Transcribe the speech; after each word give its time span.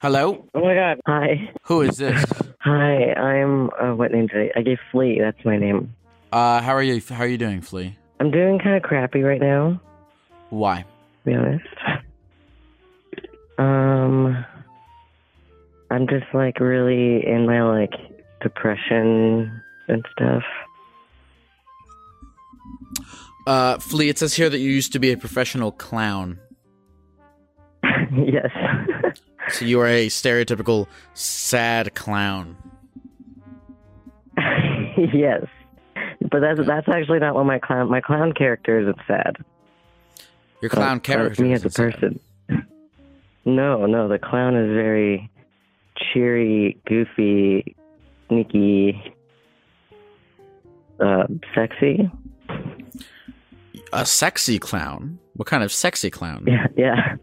Hello? 0.00 0.46
Oh 0.54 0.60
my 0.60 0.74
god. 0.74 1.00
Hi. 1.06 1.50
Who 1.64 1.82
is 1.82 1.96
this? 1.96 2.24
Hi, 2.60 3.12
I'm 3.14 3.70
uh, 3.70 3.94
what 3.96 4.12
name 4.12 4.28
did 4.28 4.52
I, 4.56 4.60
I 4.60 4.62
gave 4.62 4.78
Flea, 4.92 5.18
that's 5.20 5.44
my 5.44 5.56
name. 5.56 5.94
Uh, 6.30 6.60
how 6.60 6.72
are 6.72 6.82
you? 6.82 7.00
How 7.08 7.24
are 7.24 7.26
you 7.26 7.38
doing, 7.38 7.60
Flea? 7.60 7.96
I'm 8.20 8.30
doing 8.30 8.58
kind 8.58 8.76
of 8.76 8.82
crappy 8.82 9.22
right 9.22 9.40
now, 9.40 9.80
Why? 10.50 10.82
to 10.82 11.30
be 11.30 11.34
honest. 11.34 11.66
Um 13.58 14.44
I'm 15.90 16.06
just 16.06 16.26
like 16.32 16.60
really 16.60 17.26
in 17.26 17.46
my 17.46 17.62
like 17.62 17.94
depression 18.40 19.62
and 19.88 20.04
stuff. 20.12 20.42
Uh, 23.46 23.78
Flea, 23.78 24.10
it 24.10 24.18
says 24.18 24.34
here 24.34 24.50
that 24.50 24.58
you 24.58 24.70
used 24.70 24.92
to 24.92 24.98
be 24.98 25.10
a 25.10 25.16
professional 25.16 25.72
clown. 25.72 26.38
yes. 27.82 28.50
So 29.52 29.64
you 29.64 29.80
are 29.80 29.86
a 29.86 30.08
stereotypical 30.08 30.86
sad 31.14 31.94
clown. 31.94 32.56
yes. 34.96 35.46
But 36.20 36.40
that's 36.40 36.60
that's 36.66 36.88
actually 36.88 37.20
not 37.20 37.34
what 37.34 37.46
my 37.46 37.58
clown 37.58 37.90
my 37.90 38.00
clown 38.00 38.32
character 38.32 38.80
isn't 38.80 38.98
sad. 39.06 39.36
Your 40.60 40.68
clown 40.68 41.00
character. 41.00 41.42
Me 41.42 41.52
as 41.52 41.64
a 41.64 41.70
sad. 41.70 41.94
person. 41.94 42.20
No, 43.44 43.86
no, 43.86 44.08
the 44.08 44.18
clown 44.18 44.56
is 44.56 44.68
very 44.74 45.30
cheery, 45.96 46.78
goofy, 46.86 47.74
sneaky, 48.28 49.14
uh, 51.00 51.26
sexy. 51.54 52.10
A 53.92 54.04
sexy 54.04 54.58
clown. 54.58 55.18
What 55.34 55.46
kind 55.46 55.62
of 55.62 55.72
sexy 55.72 56.10
clown? 56.10 56.44
Yeah, 56.46 56.66
yeah. 56.76 57.16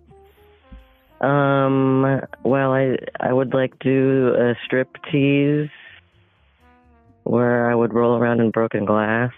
Um. 1.26 2.22
Well, 2.44 2.72
I 2.73 2.98
I 3.20 3.31
would 3.34 3.54
like 3.54 3.80
do 3.80 4.34
a 4.38 4.54
strip 4.66 4.90
tease 5.12 5.70
where 7.23 7.70
I 7.72 7.73
would 7.76 7.94
roll 7.94 8.16
around 8.18 8.40
in 8.41 8.52
broken 8.52 8.86
glass. 8.86 9.31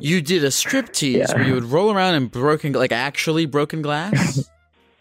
You 0.00 0.20
did 0.20 0.44
a 0.44 0.50
strip 0.50 0.92
tease 0.92 1.16
Yeah. 1.28 1.34
where 1.34 1.46
you 1.46 1.54
would 1.54 1.64
roll 1.64 1.92
around 1.92 2.14
in 2.14 2.26
broken, 2.26 2.72
like 2.72 2.92
actually 2.92 3.46
broken 3.46 3.82
glass. 3.82 4.48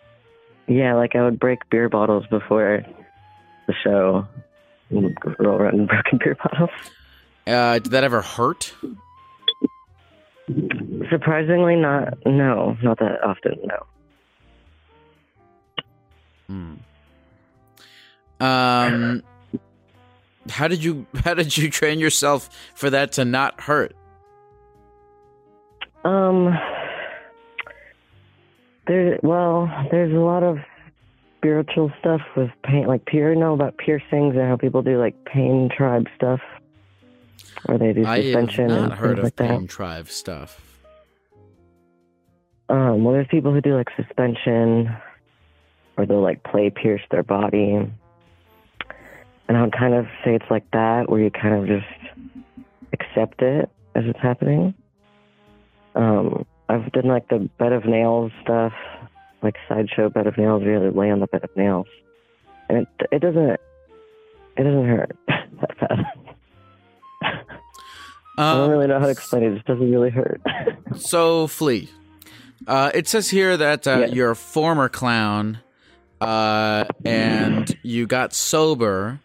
yeah, 0.67 0.93
like 0.95 1.15
I 1.15 1.23
would 1.23 1.39
break 1.39 1.67
beer 1.69 1.89
bottles 1.89 2.25
before 2.29 2.83
the 3.67 3.73
show. 3.83 4.27
and 4.89 5.17
Roll 5.39 5.57
around 5.57 5.75
in 5.79 5.85
broken 5.87 6.19
beer 6.23 6.35
bottles. 6.35 6.69
uh, 7.47 7.79
did 7.79 7.91
that 7.91 8.03
ever 8.03 8.21
hurt? 8.21 8.73
Surprisingly, 11.11 11.75
not. 11.75 12.25
No, 12.25 12.77
not 12.81 12.97
that 12.99 13.21
often. 13.21 13.59
No. 13.65 13.85
Hmm. 16.47 16.73
Um, 18.43 19.23
how 20.49 20.69
did 20.69 20.83
you 20.83 21.05
how 21.25 21.33
did 21.33 21.55
you 21.57 21.69
train 21.69 21.99
yourself 21.99 22.49
for 22.73 22.89
that 22.89 23.11
to 23.13 23.25
not 23.25 23.59
hurt? 23.59 23.93
Um. 26.05 26.57
There. 28.87 29.19
Well, 29.21 29.69
there's 29.91 30.13
a 30.13 30.19
lot 30.19 30.43
of 30.43 30.59
spiritual 31.37 31.91
stuff 31.99 32.21
with 32.37 32.51
pain. 32.63 32.87
Like, 32.87 33.05
pure 33.05 33.35
know 33.35 33.53
about 33.53 33.77
piercings 33.77 34.35
and 34.35 34.47
how 34.47 34.55
people 34.55 34.81
do 34.81 34.97
like 34.97 35.25
pain 35.25 35.69
tribe 35.75 36.07
stuff, 36.15 36.39
or 37.67 37.77
they 37.77 37.91
do 37.91 38.05
suspension 38.05 38.71
I 38.71 38.73
have 38.73 38.81
not 38.81 38.91
and 38.91 38.93
heard 38.93 39.17
of 39.19 39.25
like 39.25 39.35
that. 39.35 39.49
pain 39.49 39.67
tribe 39.67 40.07
stuff. 40.07 40.70
Um, 42.71 43.03
well, 43.03 43.13
there's 43.13 43.27
people 43.27 43.51
who 43.53 43.59
do 43.61 43.75
like 43.75 43.89
suspension, 43.97 44.95
or 45.97 46.05
they'll 46.05 46.21
like 46.21 46.43
play 46.43 46.69
pierce 46.69 47.01
their 47.11 47.23
body. 47.23 47.73
And 49.47 49.57
I 49.57 49.61
would 49.63 49.73
kind 49.77 49.93
of 49.93 50.05
say 50.23 50.35
it's 50.35 50.49
like 50.49 50.63
that, 50.71 51.09
where 51.09 51.19
you 51.19 51.29
kind 51.29 51.53
of 51.55 51.67
just 51.67 52.23
accept 52.93 53.41
it 53.41 53.69
as 53.95 54.05
it's 54.05 54.19
happening. 54.19 54.73
Um, 55.95 56.45
I've 56.69 56.89
done 56.93 57.07
like 57.07 57.27
the 57.27 57.49
bed 57.59 57.73
of 57.73 57.83
nails 57.85 58.31
stuff, 58.41 58.71
like 59.43 59.55
sideshow 59.67 60.09
bed 60.09 60.27
of 60.27 60.37
nails, 60.37 60.63
where 60.63 60.81
you 60.85 60.91
lay 60.91 61.11
on 61.11 61.19
the 61.19 61.27
bed 61.27 61.43
of 61.43 61.49
nails, 61.57 61.87
and 62.69 62.77
it 62.79 62.87
it 63.11 63.19
doesn't 63.19 63.59
it 64.57 64.63
doesn't 64.63 64.85
hurt 64.87 65.17
that 65.27 65.79
bad. 65.79 66.05
I 68.37 68.53
don't 68.53 68.63
Um, 68.63 68.69
really 68.71 68.87
know 68.87 68.99
how 68.99 69.05
to 69.07 69.11
explain 69.11 69.43
it. 69.43 69.51
It 69.51 69.55
just 69.55 69.67
doesn't 69.67 69.91
really 69.91 70.09
hurt. 70.09 70.41
So, 70.95 71.47
Flea, 71.47 71.89
uh, 72.67 72.91
it 72.93 73.07
says 73.07 73.29
here 73.29 73.57
that 73.57 73.87
uh, 73.87 73.99
Yeah. 73.99 74.05
you're 74.07 74.31
a 74.31 74.35
former 74.35 74.89
clown, 74.89 75.59
uh, 76.19 76.85
and 77.05 77.75
you 77.83 78.05
got 78.07 78.33
sober, 78.33 79.19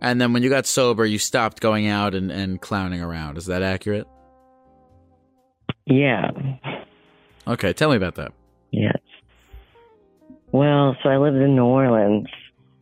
and 0.00 0.20
then 0.20 0.32
when 0.32 0.42
you 0.42 0.50
got 0.50 0.66
sober, 0.66 1.04
you 1.06 1.18
stopped 1.18 1.60
going 1.60 1.86
out 1.88 2.14
and, 2.14 2.30
and 2.30 2.60
clowning 2.60 3.00
around. 3.02 3.38
Is 3.38 3.46
that 3.46 3.62
accurate? 3.62 4.06
yeah. 5.86 6.30
Okay, 7.48 7.72
tell 7.72 7.90
me 7.90 7.96
about 7.96 8.16
that. 8.16 8.32
Yes. 8.72 8.98
Well, 10.52 10.96
so 11.02 11.08
I 11.08 11.16
lived 11.18 11.36
in 11.36 11.54
New 11.54 11.64
Orleans, 11.64 12.26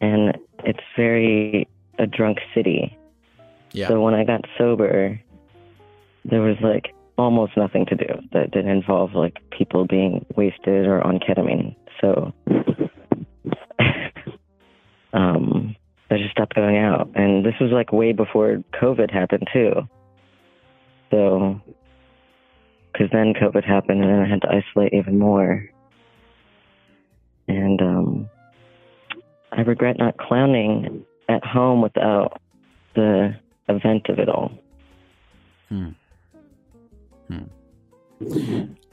and 0.01 0.37
it's 0.65 0.81
very 0.97 1.69
a 1.99 2.07
drunk 2.07 2.39
city. 2.55 2.97
Yeah. 3.73 3.89
So 3.89 4.01
when 4.01 4.15
I 4.15 4.25
got 4.25 4.45
sober, 4.57 5.21
there 6.25 6.41
was 6.41 6.57
like 6.63 6.95
almost 7.17 7.57
nothing 7.57 7.87
to 7.87 7.97
do 7.97 8.07
that 8.33 8.51
didn't 8.51 8.71
involve 8.71 9.15
like 9.15 9.39
people 9.57 9.87
being 9.87 10.27
wasted 10.37 10.87
or 10.87 11.01
on 11.03 11.19
ketamine. 11.19 11.77
So, 12.01 12.33
um, 15.13 15.77
I 16.11 16.17
just 16.19 16.33
stopped 16.33 16.55
going 16.55 16.77
out, 16.77 17.11
and 17.15 17.45
this 17.45 17.55
was 17.61 17.71
like 17.71 17.93
way 17.93 18.13
before 18.13 18.63
COVID 18.81 19.11
happened 19.13 19.49
too. 19.53 19.89
So, 21.11 21.61
because 22.93 23.09
then 23.13 23.35
COVID 23.35 23.65
happened, 23.65 24.03
and 24.03 24.11
then 24.11 24.21
I 24.21 24.29
had 24.29 24.43
to 24.43 24.49
isolate 24.49 24.93
even 24.93 25.19
more. 25.19 25.69
And 27.47 27.81
um, 27.81 28.31
I 29.53 29.61
regret 29.61 29.99
not 29.99 30.17
clowning 30.17 31.05
at 31.29 31.45
home 31.45 31.83
without 31.83 32.41
the 32.95 33.35
event 33.69 34.07
of 34.09 34.19
it 34.19 34.29
all. 34.29 34.53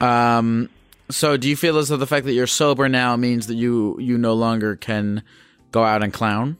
Um, 0.00 0.68
so 1.10 1.36
do 1.36 1.48
you 1.48 1.56
feel 1.56 1.78
as 1.78 1.88
though 1.88 1.96
the 1.96 2.06
fact 2.06 2.26
that 2.26 2.32
you're 2.32 2.46
sober 2.46 2.88
now 2.88 3.16
means 3.16 3.46
that 3.46 3.54
you 3.54 3.96
you 4.00 4.18
no 4.18 4.34
longer 4.34 4.76
can 4.76 5.22
go 5.70 5.84
out 5.84 6.02
and 6.02 6.12
clown? 6.12 6.56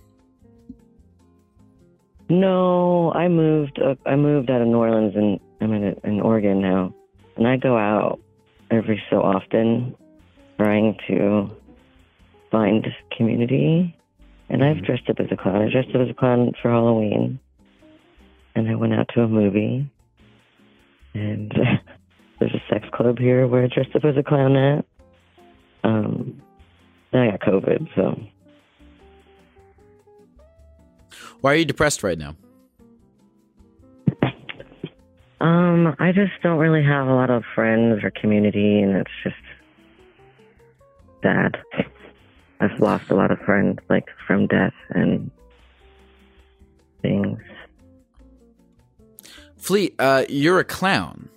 No, 2.28 3.12
I 3.12 3.28
moved. 3.28 3.78
Up, 3.80 3.98
I 4.06 4.16
moved 4.16 4.50
out 4.50 4.62
of 4.62 4.68
New 4.68 4.78
Orleans, 4.78 5.14
and 5.16 5.40
I'm 5.60 5.72
in 5.72 6.00
in 6.04 6.20
Oregon 6.20 6.60
now. 6.60 6.94
And 7.36 7.46
I 7.46 7.56
go 7.56 7.76
out 7.76 8.20
every 8.70 9.02
so 9.10 9.22
often, 9.22 9.94
trying 10.58 10.96
to 11.08 11.50
find 12.50 12.86
community. 13.16 13.96
And 14.48 14.62
I've 14.62 14.82
dressed 14.84 15.08
up 15.08 15.18
as 15.18 15.28
a 15.30 15.36
clown. 15.36 15.62
I 15.62 15.70
dressed 15.70 15.94
up 15.94 16.02
as 16.02 16.10
a 16.10 16.14
clown 16.14 16.52
for 16.60 16.70
Halloween, 16.70 17.38
and 18.54 18.68
I 18.68 18.74
went 18.74 18.92
out 18.92 19.08
to 19.14 19.22
a 19.22 19.28
movie, 19.28 19.90
and 21.14 21.52
there's 22.40 22.54
a 22.54 22.62
sex 22.70 22.86
club 22.92 23.18
here 23.18 23.46
where 23.46 23.64
I 23.64 23.68
dressed 23.68 23.94
up 23.94 24.04
as 24.04 24.16
a 24.16 24.22
clown 24.22 24.56
at. 24.56 24.84
Um, 25.84 26.40
then 27.12 27.22
I 27.22 27.30
got 27.32 27.40
COVID, 27.40 27.88
so 27.94 28.20
Why 31.42 31.54
are 31.54 31.56
you 31.56 31.64
depressed 31.64 32.02
right 32.04 32.16
now? 32.16 32.36
um, 35.40 35.96
I 35.98 36.12
just 36.12 36.32
don't 36.42 36.58
really 36.58 36.84
have 36.84 37.08
a 37.08 37.14
lot 37.14 37.30
of 37.30 37.42
friends 37.54 38.04
or 38.04 38.12
community, 38.12 38.80
and 38.80 38.96
it's 38.96 39.10
just 39.24 39.34
sad. 41.20 41.58
I've 42.60 42.78
lost 42.78 43.10
a 43.10 43.16
lot 43.16 43.32
of 43.32 43.40
friends, 43.40 43.80
like 43.90 44.06
from 44.24 44.46
death 44.46 44.72
and 44.90 45.32
things. 47.02 47.40
Fleet, 49.62 49.94
uh, 50.00 50.24
you're 50.28 50.58
a 50.58 50.64
clown. 50.64 51.28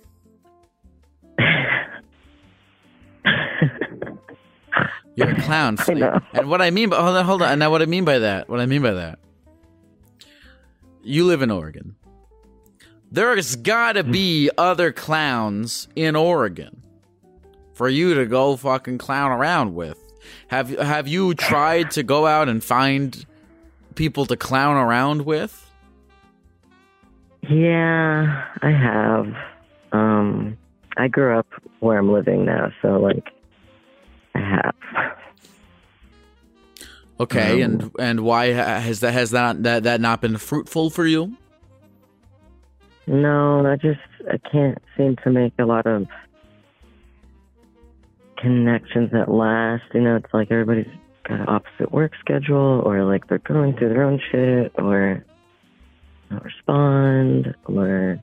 You're 5.14 5.30
a 5.30 5.40
clown, 5.42 5.76
Fleet. 5.76 6.02
And 6.32 6.50
what 6.50 6.60
I 6.60 6.72
mean 6.72 6.90
by 6.90 6.96
hold 6.96 7.16
on, 7.16 7.24
hold 7.24 7.42
on. 7.42 7.60
Now, 7.60 7.70
what 7.70 7.82
I 7.82 7.86
mean 7.86 8.04
by 8.04 8.18
that, 8.18 8.48
what 8.48 8.58
I 8.58 8.66
mean 8.66 8.82
by 8.82 8.94
that, 8.94 9.20
you 11.04 11.24
live 11.24 11.40
in 11.40 11.52
Oregon. 11.52 11.94
There's 13.12 13.54
got 13.54 13.92
to 13.92 14.02
be 14.02 14.50
other 14.58 14.90
clowns 14.90 15.86
in 15.94 16.16
Oregon 16.16 16.82
for 17.74 17.88
you 17.88 18.14
to 18.14 18.26
go 18.26 18.56
fucking 18.56 18.98
clown 18.98 19.30
around 19.30 19.76
with. 19.76 20.02
Have 20.48 20.70
Have 20.70 21.06
you 21.06 21.32
tried 21.34 21.92
to 21.92 22.02
go 22.02 22.26
out 22.26 22.48
and 22.48 22.62
find 22.62 23.24
people 23.94 24.26
to 24.26 24.36
clown 24.36 24.76
around 24.76 25.24
with? 25.24 25.65
Yeah, 27.48 28.44
I 28.62 28.70
have. 28.70 29.34
Um, 29.92 30.56
I 30.96 31.08
grew 31.08 31.38
up 31.38 31.46
where 31.80 31.98
I'm 31.98 32.12
living 32.12 32.44
now, 32.44 32.72
so 32.82 32.98
like, 32.98 33.28
I 34.34 34.40
have. 34.40 34.74
Okay, 37.18 37.62
Um, 37.62 37.72
and 37.72 37.90
and 37.98 38.20
why 38.20 38.48
has 38.48 39.00
that 39.00 39.12
has 39.12 39.30
that 39.30 39.62
that 39.62 39.84
that 39.84 40.00
not 40.00 40.20
been 40.20 40.36
fruitful 40.36 40.90
for 40.90 41.06
you? 41.06 41.36
No, 43.06 43.66
I 43.66 43.76
just 43.76 44.00
I 44.30 44.36
can't 44.50 44.78
seem 44.96 45.16
to 45.24 45.30
make 45.30 45.54
a 45.58 45.64
lot 45.64 45.86
of 45.86 46.08
connections 48.36 49.12
that 49.12 49.30
last. 49.30 49.84
You 49.94 50.02
know, 50.02 50.16
it's 50.16 50.32
like 50.34 50.50
everybody's 50.50 50.88
got 51.24 51.40
an 51.40 51.48
opposite 51.48 51.90
work 51.92 52.12
schedule, 52.20 52.82
or 52.84 53.04
like 53.04 53.28
they're 53.28 53.38
going 53.38 53.76
through 53.76 53.90
their 53.90 54.02
own 54.02 54.20
shit, 54.30 54.72
or 54.76 55.24
not 56.30 56.44
respond, 56.44 57.54
or 57.64 58.18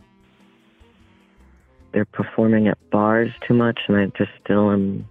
they're 1.92 2.06
performing 2.06 2.68
at 2.68 2.78
bars 2.90 3.30
too 3.48 3.54
much, 3.54 3.80
and 3.88 3.98
I 3.98 4.06
just 4.18 4.32
still 4.44 4.72
am 4.72 5.08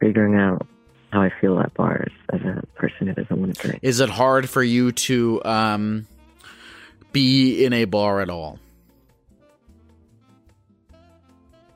figuring 0.00 0.36
out 0.36 0.66
how 1.12 1.22
I 1.22 1.30
feel 1.40 1.60
at 1.60 1.74
bars 1.74 2.10
as 2.32 2.40
a 2.40 2.64
person 2.74 3.06
who 3.08 3.14
doesn't 3.14 3.38
want 3.38 3.54
to 3.54 3.62
drink. 3.62 3.80
Is 3.82 4.00
it 4.00 4.08
hard 4.08 4.48
for 4.48 4.62
you 4.62 4.92
to 4.92 5.44
um 5.44 6.06
be 7.12 7.64
in 7.64 7.72
a 7.72 7.84
bar 7.84 8.20
at 8.20 8.30
all? 8.30 8.58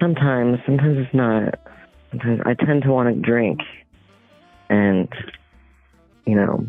Sometimes, 0.00 0.58
sometimes 0.64 0.98
it's 0.98 1.14
not. 1.14 1.58
Sometimes 2.10 2.40
I 2.46 2.54
tend 2.54 2.82
to 2.82 2.90
want 2.90 3.14
to 3.14 3.20
drink, 3.20 3.60
and 4.70 5.08
you 6.26 6.34
know, 6.34 6.66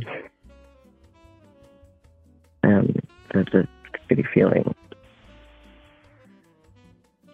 um, 2.68 2.96
that's 3.34 3.54
a 3.54 3.68
shitty 4.10 4.26
feeling. 4.34 4.76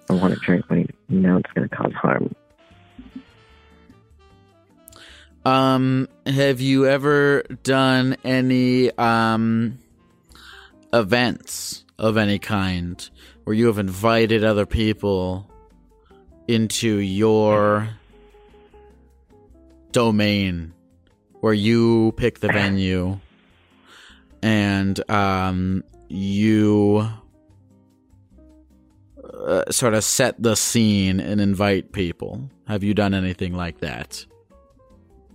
I 0.10 0.14
want 0.14 0.34
to 0.34 0.40
drink 0.40 0.70
when 0.70 0.88
you 1.10 1.20
know 1.20 1.38
it's 1.38 1.52
going 1.54 1.68
to 1.68 1.76
cause 1.76 1.94
harm. 1.94 2.36
Um, 5.46 6.08
have 6.26 6.62
you 6.62 6.86
ever 6.86 7.44
done 7.64 8.16
any 8.24 8.92
um 8.98 9.80
events 10.94 11.84
of 11.98 12.18
any 12.18 12.40
kind 12.40 13.10
where 13.44 13.56
you 13.56 13.68
have 13.68 13.80
invited 13.80 14.44
other 14.44 14.66
people 14.66 15.50
into 16.48 16.98
your 16.98 17.90
domain 19.92 20.74
where 21.42 21.54
you 21.54 22.14
pick 22.16 22.40
the 22.40 22.48
venue 22.48 23.20
and 24.44 25.10
um 25.10 25.84
you 26.10 27.08
uh, 29.48 29.64
sort 29.72 29.94
of 29.94 30.04
set 30.04 30.42
the 30.42 30.56
scene 30.56 31.20
and 31.20 31.42
invite 31.42 31.92
people 31.92 32.50
have 32.68 32.84
you 32.84 32.94
done 32.94 33.14
anything 33.14 33.54
like 33.54 33.80
that 33.80 34.26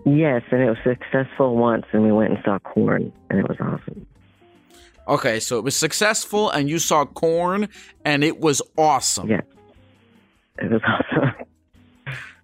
Yes, 0.04 0.42
and 0.50 0.62
it 0.62 0.68
was 0.70 0.78
successful 0.84 1.56
once, 1.56 1.84
and 1.92 2.02
we 2.02 2.12
went 2.12 2.30
and 2.32 2.38
saw 2.42 2.58
Korn, 2.60 3.12
and 3.28 3.40
it 3.40 3.48
was 3.48 3.58
awesome. 3.60 4.06
Okay, 5.06 5.38
so 5.38 5.58
it 5.58 5.64
was 5.64 5.76
successful, 5.76 6.48
and 6.50 6.70
you 6.70 6.78
saw 6.78 7.04
Korn, 7.04 7.68
and 8.06 8.24
it 8.24 8.40
was 8.40 8.62
awesome. 8.78 9.28
Yeah, 9.28 9.40
it 10.58 10.70
was 10.70 10.80
awesome. 10.86 11.34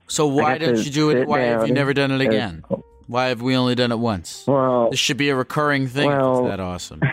So 0.09 0.27
why 0.27 0.59
didn't 0.59 0.85
you 0.85 0.91
do 0.91 1.11
it? 1.11 1.27
Why 1.27 1.41
have 1.41 1.67
you 1.67 1.73
never 1.73 1.95
done 1.95 2.11
it 2.11 2.21
It 2.21 2.27
again? 2.27 2.63
cool. 2.69 2.85
Why 3.07 3.27
have 3.27 3.43
we 3.43 3.55
only 3.57 3.75
done 3.75 3.93
it 3.93 3.99
once? 3.99 4.45
Well, 4.47 4.91
This 4.91 4.99
should 5.01 5.17
be 5.19 5.29
a 5.29 5.37
recurring 5.37 5.87
thing. 5.89 6.09
well- 6.09 6.47
it's 6.47 6.51
that 6.51 6.61
awesome. 6.61 7.01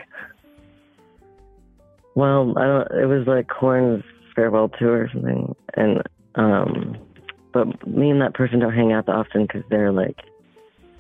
Well, 2.14 2.54
I 2.58 2.66
don't. 2.66 2.92
It 2.92 3.06
was 3.06 3.26
like 3.26 3.48
Korn's 3.48 4.04
farewell 4.36 4.70
tour 4.70 5.04
or 5.04 5.10
something, 5.14 5.56
and 5.76 6.02
um, 6.36 6.98
but 7.54 7.88
me 7.88 8.10
and 8.10 8.22
that 8.22 8.34
person 8.34 8.60
don't 8.60 8.74
hang 8.74 8.92
out 8.92 9.06
that 9.06 9.16
often 9.16 9.44
because 9.44 9.64
they're 9.70 9.94
like 9.94 10.18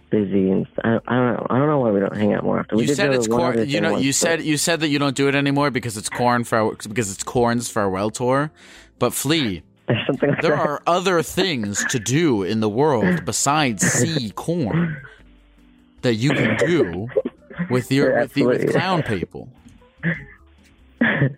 busy 0.09 0.49
and 0.49 0.65
I, 0.83 0.99
I 1.07 1.15
don't 1.15 1.33
know. 1.33 1.47
I 1.49 1.57
don't 1.57 1.67
know 1.67 1.79
why 1.79 1.91
we 1.91 1.99
don't 1.99 2.15
hang 2.15 2.33
out 2.33 2.43
more 2.45 2.59
often. 2.61 2.79
You 2.79 2.85
did 2.87 2.95
said 2.95 3.13
it's 3.13 3.27
Korn. 3.27 3.67
You 3.67 3.81
know, 3.81 3.91
once, 3.93 4.03
you 4.05 4.11
but- 4.11 4.15
said 4.15 4.41
you 4.43 4.55
said 4.55 4.79
that 4.79 4.87
you 4.87 4.99
don't 4.99 5.15
do 5.15 5.27
it 5.27 5.35
anymore 5.35 5.69
because 5.69 5.97
it's 5.97 6.07
Korn 6.09 6.45
for 6.45 6.75
because 6.75 7.11
it's 7.11 7.23
Korn's 7.23 7.69
farewell 7.69 8.09
tour. 8.09 8.49
But 8.97 9.13
Flea, 9.13 9.63
there's 9.93 10.05
something 10.07 10.29
like 10.29 10.41
there 10.41 10.55
that. 10.55 10.67
are 10.67 10.81
other 10.87 11.21
things 11.23 11.83
to 11.89 11.99
do 11.99 12.43
in 12.43 12.59
the 12.59 12.69
world 12.69 13.25
besides 13.25 13.83
see 13.91 14.31
Korn 14.31 14.97
that 16.01 16.15
you 16.15 16.31
can 16.31 16.57
do 16.57 17.07
with 17.69 17.91
your 17.91 18.09
There 18.11 18.21
with, 18.21 18.33
the, 18.33 18.45
with 18.45 18.71
clown 18.71 19.03
people. 19.03 19.49
there 21.01 21.37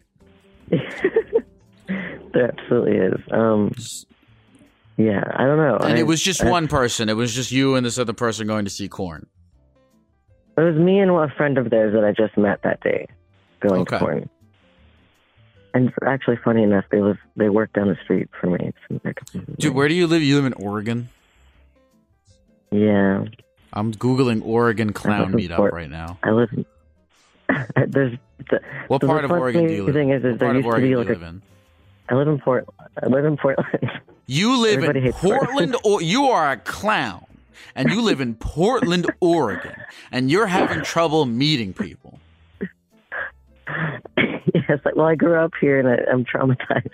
absolutely 2.36 2.98
is. 2.98 3.20
Um, 3.32 3.74
yeah, 4.98 5.24
I 5.36 5.46
don't 5.46 5.58
know. 5.58 5.78
And 5.78 5.94
I- 5.94 5.98
it 6.00 6.08
was 6.08 6.22
just 6.22 6.44
I- 6.44 6.50
one 6.50 6.68
person. 6.68 7.10
It 7.10 7.16
was 7.16 7.34
just 7.34 7.51
you 7.51 7.75
and 7.75 7.86
this 7.86 7.98
other 7.98 8.13
person 8.13 8.48
going 8.48 8.66
to 8.66 8.72
see 8.72 8.88
Korn. 8.88 9.25
It 10.58 10.62
was 10.62 10.75
me 10.75 11.00
and 11.00 11.10
a 11.10 11.27
friend 11.36 11.58
of 11.58 11.72
theirs 11.72 11.94
that 11.94 12.04
I 12.04 12.12
just 12.12 12.38
met 12.38 12.62
that 12.63 12.80
day, 12.82 13.08
going 13.60 13.82
Okay. 13.82 13.98
to 13.98 14.06
Korn. 14.06 14.30
And 15.74 15.92
actually, 16.06 16.38
funny 16.44 16.62
enough, 16.63 16.86
they 16.92 17.00
was 17.00 17.18
they 17.36 17.50
worked 17.50 17.74
down 17.74 17.88
the 17.88 17.98
street 18.03 18.30
from 18.39 18.53
me. 18.53 18.74
Dude, 19.58 19.74
where 19.74 19.88
do 19.88 19.94
you 19.96 20.06
live? 20.08 20.22
You 20.22 20.36
live 20.36 20.46
in 20.46 20.53
Oregon? 20.53 21.10
Yeah, 22.72 23.25
I'm 23.72 23.94
googling 23.94 24.44
Oregon 24.46 24.94
clown 24.94 25.34
meetup 25.34 25.58
Port- 25.58 25.74
right 25.74 25.89
now. 25.89 26.18
I 26.24 26.32
live. 26.32 26.50
In, 26.53 26.65
there's 27.92 28.18
the, 28.50 28.60
What 28.88 29.01
so 29.01 29.08
part 29.08 29.25
of 29.25 29.32
Oregon 29.32 29.68
do 29.68 29.74
you 29.74 29.84
live? 29.86 29.96
in? 29.96 30.12
is, 30.12 30.24
is 30.24 30.39
there 30.39 30.50
part 30.50 30.56
of 30.56 30.56
used 30.58 30.65
to 30.65 30.70
Oregon 30.70 30.82
be 30.84 30.88
do 30.88 30.89
you 30.92 30.98
like 30.98 31.08
a- 31.08 31.12
live 31.13 31.22
in? 31.24 31.42
I 32.10 32.15
live 32.15 32.27
in 32.27 32.39
Port. 32.39 32.68
I 33.01 33.08
live 33.08 33.25
in 33.25 33.38
Portland. 33.38 33.70
You 34.25 34.62
live 34.62 34.75
Everybody 34.75 35.08
in 35.08 35.12
Portland. 35.12 35.74
Portland, 35.74 35.75
or 35.84 36.01
you 36.01 36.27
are 36.27 36.51
a 36.53 36.58
clown, 36.58 37.25
and 37.75 37.89
you 37.89 38.01
live 38.01 38.22
in 38.22 38.36
Portland, 38.39 39.06
Oregon, 39.20 39.75
and 40.13 40.32
you're 40.32 40.46
having 40.48 40.82
trouble 40.82 41.25
meeting 41.25 41.74
people. 41.74 42.20
yes, 44.54 44.80
like 44.86 44.96
well, 44.96 45.08
I 45.08 45.16
grew 45.16 45.36
up 45.40 45.54
here 45.60 45.80
and 45.80 45.88
I, 45.88 46.12
I'm 46.12 46.26
traumatized. 46.26 46.90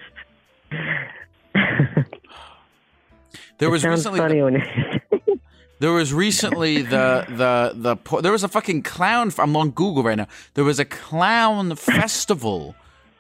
There 3.58 3.70
was 3.70 3.84
recently 3.86 4.20
funny 4.20 4.38
the, 4.40 4.44
when 4.44 5.42
there 5.80 5.92
was 5.92 6.14
recently 6.14 6.82
the 6.82 7.26
the 7.28 7.74
the 7.76 8.22
there 8.22 8.32
was 8.32 8.44
a 8.44 8.48
fucking 8.48 8.84
clown. 8.84 9.32
I'm 9.38 9.56
on 9.58 9.72
Google 9.72 10.04
right 10.04 10.18
now. 10.18 10.28
There 10.54 10.64
was 10.64 10.80
a 10.80 10.86
clown 10.86 11.76
festival 11.76 12.76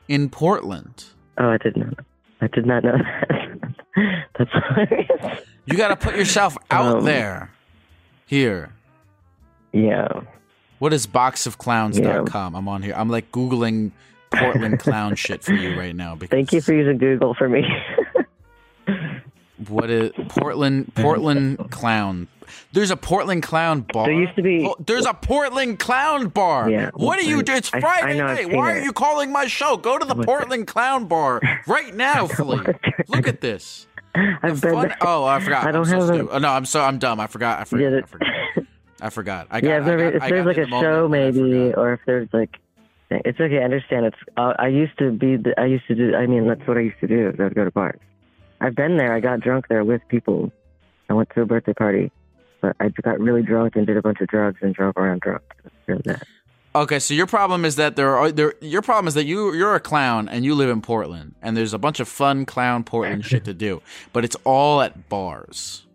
in 0.07 0.29
Portland. 0.29 1.05
Oh, 1.37 1.49
I 1.49 1.57
did 1.57 1.75
not. 1.75 1.93
I 2.41 2.47
did 2.47 2.65
not 2.65 2.83
know 2.85 2.97
that. 2.97 3.73
That's 4.37 4.51
hilarious. 4.51 5.41
You 5.65 5.75
got 5.77 5.89
to 5.89 5.97
put 5.97 6.15
yourself 6.15 6.57
out 6.71 6.97
Um, 6.99 7.03
there. 7.05 7.51
Here. 8.25 8.71
Yeah. 9.73 10.21
What 10.79 10.93
is 10.93 11.05
boxofclowns.com? 11.05 12.55
I'm 12.55 12.67
on 12.69 12.81
here. 12.81 12.93
I'm 12.95 13.09
like 13.09 13.31
Googling 13.33 13.91
Portland 14.31 14.79
clown 14.85 15.15
shit 15.15 15.43
for 15.43 15.53
you 15.53 15.77
right 15.77 15.95
now. 15.95 16.15
Because 16.15 16.29
Thank 16.35 16.53
you 16.53 16.61
for 16.61 16.73
using 16.73 16.97
Google 16.97 17.33
for 17.33 17.49
me. 17.49 17.63
what 19.67 19.89
is 19.89 20.11
Portland 20.29 20.93
Portland 20.95 21.69
clown. 21.71 22.27
there's 22.71 22.91
a 22.91 22.95
Portland 22.97 23.43
clown 23.43 23.85
bar. 23.93 24.05
There 24.05 24.13
used 24.13 24.35
to 24.37 24.41
be- 24.41 24.65
Oh, 24.65 24.75
there's 24.85 25.05
a 25.05 25.13
Portland 25.13 25.79
clown 25.79 26.27
bar. 26.29 26.69
Yeah. 26.69 26.91
What 26.93 27.19
are 27.19 27.23
you 27.23 27.43
doing? 27.43 27.57
It's 27.57 27.73
I- 27.73 27.77
I 27.77 27.81
Friday 27.81 28.17
know, 28.17 28.25
I've 28.27 28.37
night. 28.37 28.47
seen 28.47 28.57
Why 28.57 28.73
are 28.77 28.79
you 28.81 28.93
calling 28.93 29.31
my 29.31 29.47
show? 29.47 29.75
Go 29.77 29.97
to 29.97 30.05
the 30.05 30.15
Portland 30.15 30.67
Clown 30.67 31.05
Bar 31.05 31.41
right 31.67 31.93
now, 31.95 32.27
Flea. 32.27 32.61
Look 33.09 33.27
at 33.27 33.41
this. 33.41 33.85
I've 34.15 34.61
been 34.61 34.73
Fun- 34.73 34.93
Oh, 35.01 35.25
I 35.25 35.39
forgot. 35.39 35.65
I 35.67 35.71
don't 35.71 35.81
I'm 35.91 36.01
so 36.07 36.13
have 36.17 36.27
a- 36.27 36.29
Oh, 36.31 36.37
no, 36.39 36.49
I'm 36.49 36.65
so 36.65 36.81
I'm 36.81 36.97
dumb. 36.97 37.19
I 37.19 37.27
forgot. 37.27 37.59
I 37.59 37.63
forgot. 37.65 37.91
Yeah, 37.91 37.97
I 37.99 38.07
forgot. 38.07 38.29
I 39.01 39.09
forgot. 39.09 39.47
I 39.51 39.61
got. 39.61 39.67
yeah, 39.67 39.77
if, 39.77 39.81
I 39.83 39.85
there, 39.85 39.97
got- 39.97 40.15
if 40.15 40.21
I 40.23 40.29
got 40.29 40.45
like 40.45 40.57
a 40.57 40.65
the 40.65 40.79
show, 40.81 41.07
maybe, 41.09 41.73
or 41.73 41.93
if 41.93 41.99
there's 42.05 42.29
like, 42.33 42.57
it's 43.09 43.39
okay. 43.39 43.59
I 43.59 43.63
understand. 43.63 44.05
It's. 44.05 44.17
Uh, 44.37 44.53
I 44.59 44.67
used 44.67 44.97
to 44.99 45.11
be. 45.11 45.37
The, 45.37 45.53
I 45.57 45.65
used 45.65 45.87
to 45.87 45.95
do. 45.95 46.15
I 46.15 46.27
mean, 46.27 46.47
that's 46.47 46.65
what 46.67 46.77
I 46.77 46.81
used 46.81 46.99
to 47.01 47.07
do. 47.07 47.29
Is 47.29 47.39
I 47.39 47.43
would 47.43 47.55
go 47.55 47.65
to 47.65 47.71
bars. 47.71 47.99
I've 48.61 48.75
been 48.75 48.97
there. 48.97 49.13
I 49.13 49.19
got 49.19 49.39
drunk 49.39 49.67
there 49.67 49.83
with 49.83 50.01
people. 50.09 50.51
I 51.09 51.13
went 51.13 51.29
to 51.31 51.41
a 51.41 51.45
birthday 51.45 51.73
party, 51.73 52.11
but 52.61 52.75
I 52.79 52.89
got 52.89 53.19
really 53.19 53.41
drunk 53.41 53.75
and 53.75 53.87
did 53.87 53.97
a 53.97 54.01
bunch 54.01 54.19
of 54.21 54.27
drugs 54.27 54.59
and 54.61 54.75
drove 54.75 54.95
around 54.95 55.21
drunk. 55.21 55.41
Okay, 56.75 56.99
so 56.99 57.15
your 57.15 57.25
problem 57.25 57.65
is 57.65 57.77
that 57.77 57.95
there 57.95 58.15
are 58.15 58.31
there. 58.31 58.53
Your 58.61 58.83
problem 58.83 59.07
is 59.07 59.15
that 59.15 59.25
you 59.25 59.53
you're 59.53 59.73
a 59.73 59.79
clown 59.79 60.29
and 60.29 60.45
you 60.45 60.53
live 60.53 60.69
in 60.69 60.81
Portland, 60.81 61.33
and 61.41 61.57
there's 61.57 61.73
a 61.73 61.79
bunch 61.79 61.99
of 61.99 62.07
fun 62.07 62.45
clown 62.45 62.83
Portland 62.83 63.25
shit 63.25 63.43
to 63.45 63.55
do, 63.55 63.81
but 64.13 64.23
it's 64.23 64.35
all 64.43 64.81
at 64.81 65.09
bars, 65.09 65.87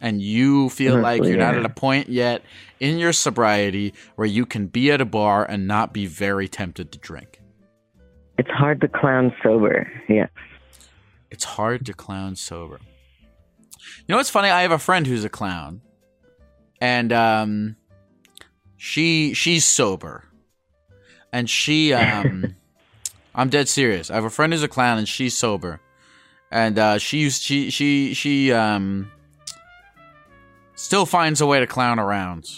and 0.00 0.22
you 0.22 0.68
feel 0.70 0.98
like 0.98 1.24
you're 1.24 1.36
not 1.36 1.56
at 1.56 1.64
a 1.64 1.70
point 1.70 2.08
yet 2.08 2.42
in 2.80 2.98
your 2.98 3.12
sobriety 3.12 3.94
where 4.16 4.26
you 4.26 4.46
can 4.46 4.66
be 4.66 4.90
at 4.90 5.00
a 5.00 5.04
bar 5.04 5.44
and 5.44 5.66
not 5.66 5.92
be 5.92 6.06
very 6.06 6.48
tempted 6.48 6.92
to 6.92 6.98
drink. 6.98 7.40
It's 8.38 8.50
hard 8.50 8.80
to 8.82 8.88
clown 8.88 9.34
sober. 9.42 9.90
Yeah. 10.08 10.28
It's 11.30 11.44
hard 11.44 11.84
to 11.86 11.92
clown 11.92 12.36
sober. 12.36 12.78
You 14.06 14.12
know 14.12 14.16
what's 14.16 14.30
funny? 14.30 14.48
I 14.48 14.62
have 14.62 14.70
a 14.70 14.78
friend 14.78 15.06
who's 15.06 15.24
a 15.24 15.28
clown, 15.28 15.82
and 16.80 17.12
um, 17.12 17.76
she 18.76 19.34
she's 19.34 19.64
sober, 19.64 20.24
and 21.32 21.50
she 21.50 21.92
um, 21.92 22.54
I'm 23.34 23.50
dead 23.50 23.68
serious. 23.68 24.10
I 24.10 24.14
have 24.14 24.24
a 24.24 24.30
friend 24.30 24.52
who's 24.52 24.62
a 24.62 24.68
clown, 24.68 24.98
and 24.98 25.08
she's 25.08 25.36
sober, 25.36 25.80
and 26.50 26.78
uh, 26.78 26.98
she 26.98 27.18
used 27.18 27.42
she 27.42 27.70
she 27.70 28.14
she 28.14 28.52
um 28.52 29.10
still 30.78 31.04
finds 31.06 31.40
a 31.40 31.46
way 31.46 31.60
to 31.60 31.66
clown 31.66 31.98
around 31.98 32.48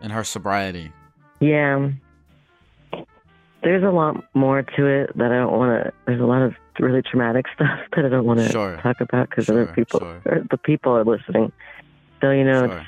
in 0.00 0.10
her 0.10 0.24
sobriety. 0.24 0.90
Yeah. 1.40 1.90
There's 3.62 3.82
a 3.82 3.90
lot 3.90 4.24
more 4.34 4.62
to 4.62 4.86
it 4.86 5.16
that 5.16 5.32
I 5.32 5.36
don't 5.36 5.52
want 5.52 5.84
to. 5.84 5.92
There's 6.06 6.20
a 6.20 6.24
lot 6.26 6.42
of 6.42 6.54
really 6.78 7.02
traumatic 7.02 7.46
stuff 7.54 7.78
that 7.96 8.04
I 8.04 8.08
don't 8.08 8.24
want 8.24 8.40
to 8.40 8.48
Sure. 8.50 8.76
talk 8.82 9.00
about 9.00 9.30
because 9.30 9.46
Sure, 9.46 9.62
other 9.62 9.72
people, 9.72 10.00
sure. 10.00 10.22
or 10.26 10.42
the 10.50 10.58
people 10.58 10.92
are 10.96 11.04
listening. 11.04 11.52
So 12.20 12.30
you 12.30 12.44
know, 12.44 12.64
it's 12.64 12.86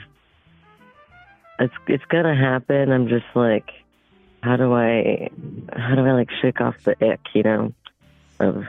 it's 1.59 1.75
it's 1.87 2.05
gonna 2.07 2.35
happen. 2.37 2.93
I'm 2.93 3.09
just 3.09 3.25
like, 3.35 3.71
how 4.43 4.57
do 4.57 4.73
I, 4.75 5.29
how 5.73 5.95
do 5.95 6.03
I 6.07 6.13
like 6.13 6.31
shake 6.43 6.61
off 6.61 6.77
the 6.85 6.93
ick, 7.13 7.21
you 7.35 7.43
know, 7.43 7.73
of 8.39 8.65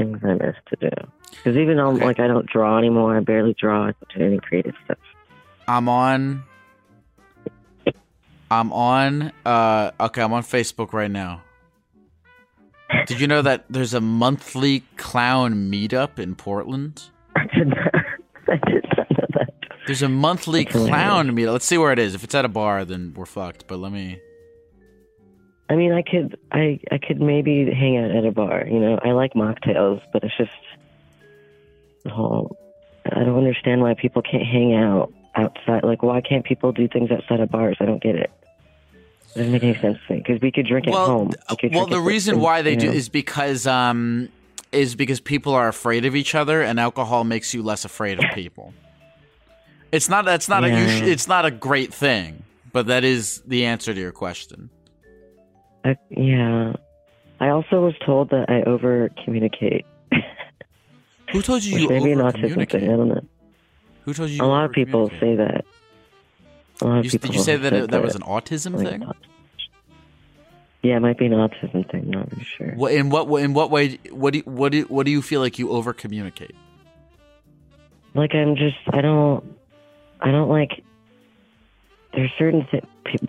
things 0.00 0.18
I 0.24 0.34
miss 0.34 0.56
to 0.68 0.76
do? 0.80 0.96
Because 1.30 1.56
even 1.56 1.76
though 1.76 1.92
Okay. 1.92 2.04
like 2.04 2.20
I 2.20 2.26
don't 2.26 2.46
draw 2.46 2.78
anymore, 2.78 3.16
I 3.16 3.20
barely 3.20 3.54
draw. 3.58 3.82
I 3.88 3.92
don't 3.92 4.18
do 4.18 4.24
any 4.24 4.38
creative 4.38 4.74
stuff. 4.84 4.98
I'm 5.68 5.88
on. 5.88 6.42
I'm 8.50 8.72
on. 8.72 9.32
Uh, 9.44 9.92
okay, 10.00 10.22
I'm 10.22 10.32
on 10.32 10.42
Facebook 10.42 10.92
right 10.92 11.10
now. 11.10 11.42
Did 13.06 13.20
you 13.20 13.28
know 13.28 13.42
that 13.42 13.66
there's 13.70 13.94
a 13.94 14.00
monthly 14.00 14.82
clown 14.96 15.70
meetup 15.70 16.18
in 16.18 16.34
Portland? 16.34 17.04
I 17.36 17.46
did 17.56 17.68
not, 17.68 17.94
I 18.48 18.56
did 18.68 18.84
not 18.96 19.10
know 19.12 19.26
that. 19.34 19.52
There's 19.86 20.02
a 20.02 20.08
monthly 20.08 20.64
clown 20.64 21.30
meetup. 21.30 21.52
Let's 21.52 21.66
see 21.66 21.78
where 21.78 21.92
it 21.92 22.00
is. 22.00 22.14
If 22.16 22.24
it's 22.24 22.34
at 22.34 22.44
a 22.44 22.48
bar, 22.48 22.84
then 22.84 23.12
we're 23.16 23.26
fucked. 23.26 23.68
But 23.68 23.78
let 23.78 23.92
me. 23.92 24.18
I 25.70 25.76
mean, 25.76 25.92
I 25.92 26.02
could, 26.02 26.36
I, 26.50 26.80
I 26.90 26.98
could 26.98 27.20
maybe 27.20 27.72
hang 27.72 27.96
out 27.96 28.10
at 28.10 28.24
a 28.24 28.32
bar. 28.32 28.66
You 28.66 28.80
know, 28.80 28.98
I 29.04 29.12
like 29.12 29.34
mocktails, 29.34 30.02
but 30.12 30.24
it's 30.24 30.36
just 30.36 30.50
the 32.02 32.10
whole. 32.10 32.56
I 33.06 33.20
don't 33.20 33.38
understand 33.38 33.80
why 33.80 33.94
people 33.94 34.20
can't 34.20 34.44
hang 34.44 34.74
out 34.74 35.12
outside. 35.36 35.84
Like, 35.84 36.02
why 36.02 36.22
can't 36.22 36.44
people 36.44 36.72
do 36.72 36.88
things 36.88 37.12
outside 37.12 37.38
of 37.38 37.50
bars? 37.50 37.76
I 37.78 37.84
don't 37.84 38.02
get 38.02 38.16
it. 38.16 38.32
It 39.30 39.38
doesn't 39.38 39.52
make 39.52 39.62
any 39.62 39.78
sense 39.78 39.98
to 40.08 40.14
me 40.14 40.18
because 40.26 40.42
we 40.42 40.50
could 40.50 40.66
drink 40.66 40.88
at 40.88 40.94
home. 40.94 41.30
We 41.62 41.68
well, 41.68 41.86
the 41.86 42.00
reason 42.00 42.40
why 42.40 42.62
they 42.62 42.74
do 42.74 42.86
know. 42.86 42.92
is 42.92 43.08
because 43.08 43.64
um 43.68 44.28
is 44.72 44.96
because 44.96 45.20
people 45.20 45.54
are 45.54 45.68
afraid 45.68 46.04
of 46.04 46.16
each 46.16 46.34
other, 46.34 46.62
and 46.62 46.80
alcohol 46.80 47.22
makes 47.22 47.54
you 47.54 47.62
less 47.62 47.84
afraid 47.84 48.18
of 48.18 48.24
people. 48.34 48.74
It's 49.92 50.08
not. 50.08 50.24
That's 50.24 50.48
not 50.48 50.64
a. 50.64 50.68
Yeah. 50.68 51.04
it's 51.04 51.28
not 51.28 51.46
a 51.46 51.52
great 51.52 51.94
thing, 51.94 52.42
but 52.72 52.88
that 52.88 53.04
is 53.04 53.40
the 53.46 53.66
answer 53.66 53.94
to 53.94 54.00
your 54.00 54.12
question. 54.12 54.68
I, 55.84 55.96
yeah. 56.10 56.74
I 57.40 57.48
also 57.48 57.84
was 57.84 57.94
told 58.04 58.30
that 58.30 58.50
I 58.50 58.62
over 58.62 59.10
communicate. 59.24 59.86
Who 61.32 61.42
told 61.42 61.64
you 61.64 61.78
you 61.78 61.88
may 61.88 62.02
be 62.02 62.12
an 62.12 62.20
over 62.20 62.32
autism 62.32 62.70
thing. 62.70 62.84
I 62.84 62.96
don't 62.96 63.08
know. 63.08 63.24
Who 64.04 64.14
told 64.14 64.30
you? 64.30 64.42
A 64.42 64.46
lot 64.46 64.64
of 64.64 64.72
people 64.72 65.10
say 65.20 65.36
that. 65.36 65.64
A 66.82 66.84
lot 66.84 66.98
of 66.98 67.04
You, 67.04 67.10
people 67.12 67.28
did 67.28 67.36
you 67.36 67.42
say 67.42 67.56
that 67.56 67.72
it, 67.72 67.90
that 67.90 68.02
was 68.02 68.14
an 68.14 68.22
autism 68.22 68.76
like, 68.76 68.88
thing? 68.88 69.10
Yeah, 70.82 70.96
it 70.96 71.00
might 71.00 71.18
be 71.18 71.26
an 71.26 71.32
autism 71.32 71.90
thing. 71.90 72.10
Not 72.10 72.30
really 72.32 72.44
sure. 72.44 72.72
What, 72.74 72.92
in 72.92 73.10
what 73.10 73.26
in 73.42 73.54
what 73.54 73.70
way? 73.70 73.98
What 74.10 74.32
do 74.32 74.38
you, 74.38 74.44
what 74.44 74.72
do 74.72 74.82
what 74.84 75.04
do 75.04 75.12
you 75.12 75.22
feel 75.22 75.40
like 75.40 75.58
you 75.58 75.70
over 75.70 75.92
communicate? 75.92 76.54
like 78.14 78.34
I'm 78.34 78.56
just 78.56 78.76
I 78.92 79.00
don't 79.00 79.44
I 80.20 80.30
don't 80.30 80.48
like 80.48 80.84
there's 82.12 82.30
certain 82.38 82.66
th- 82.70 82.84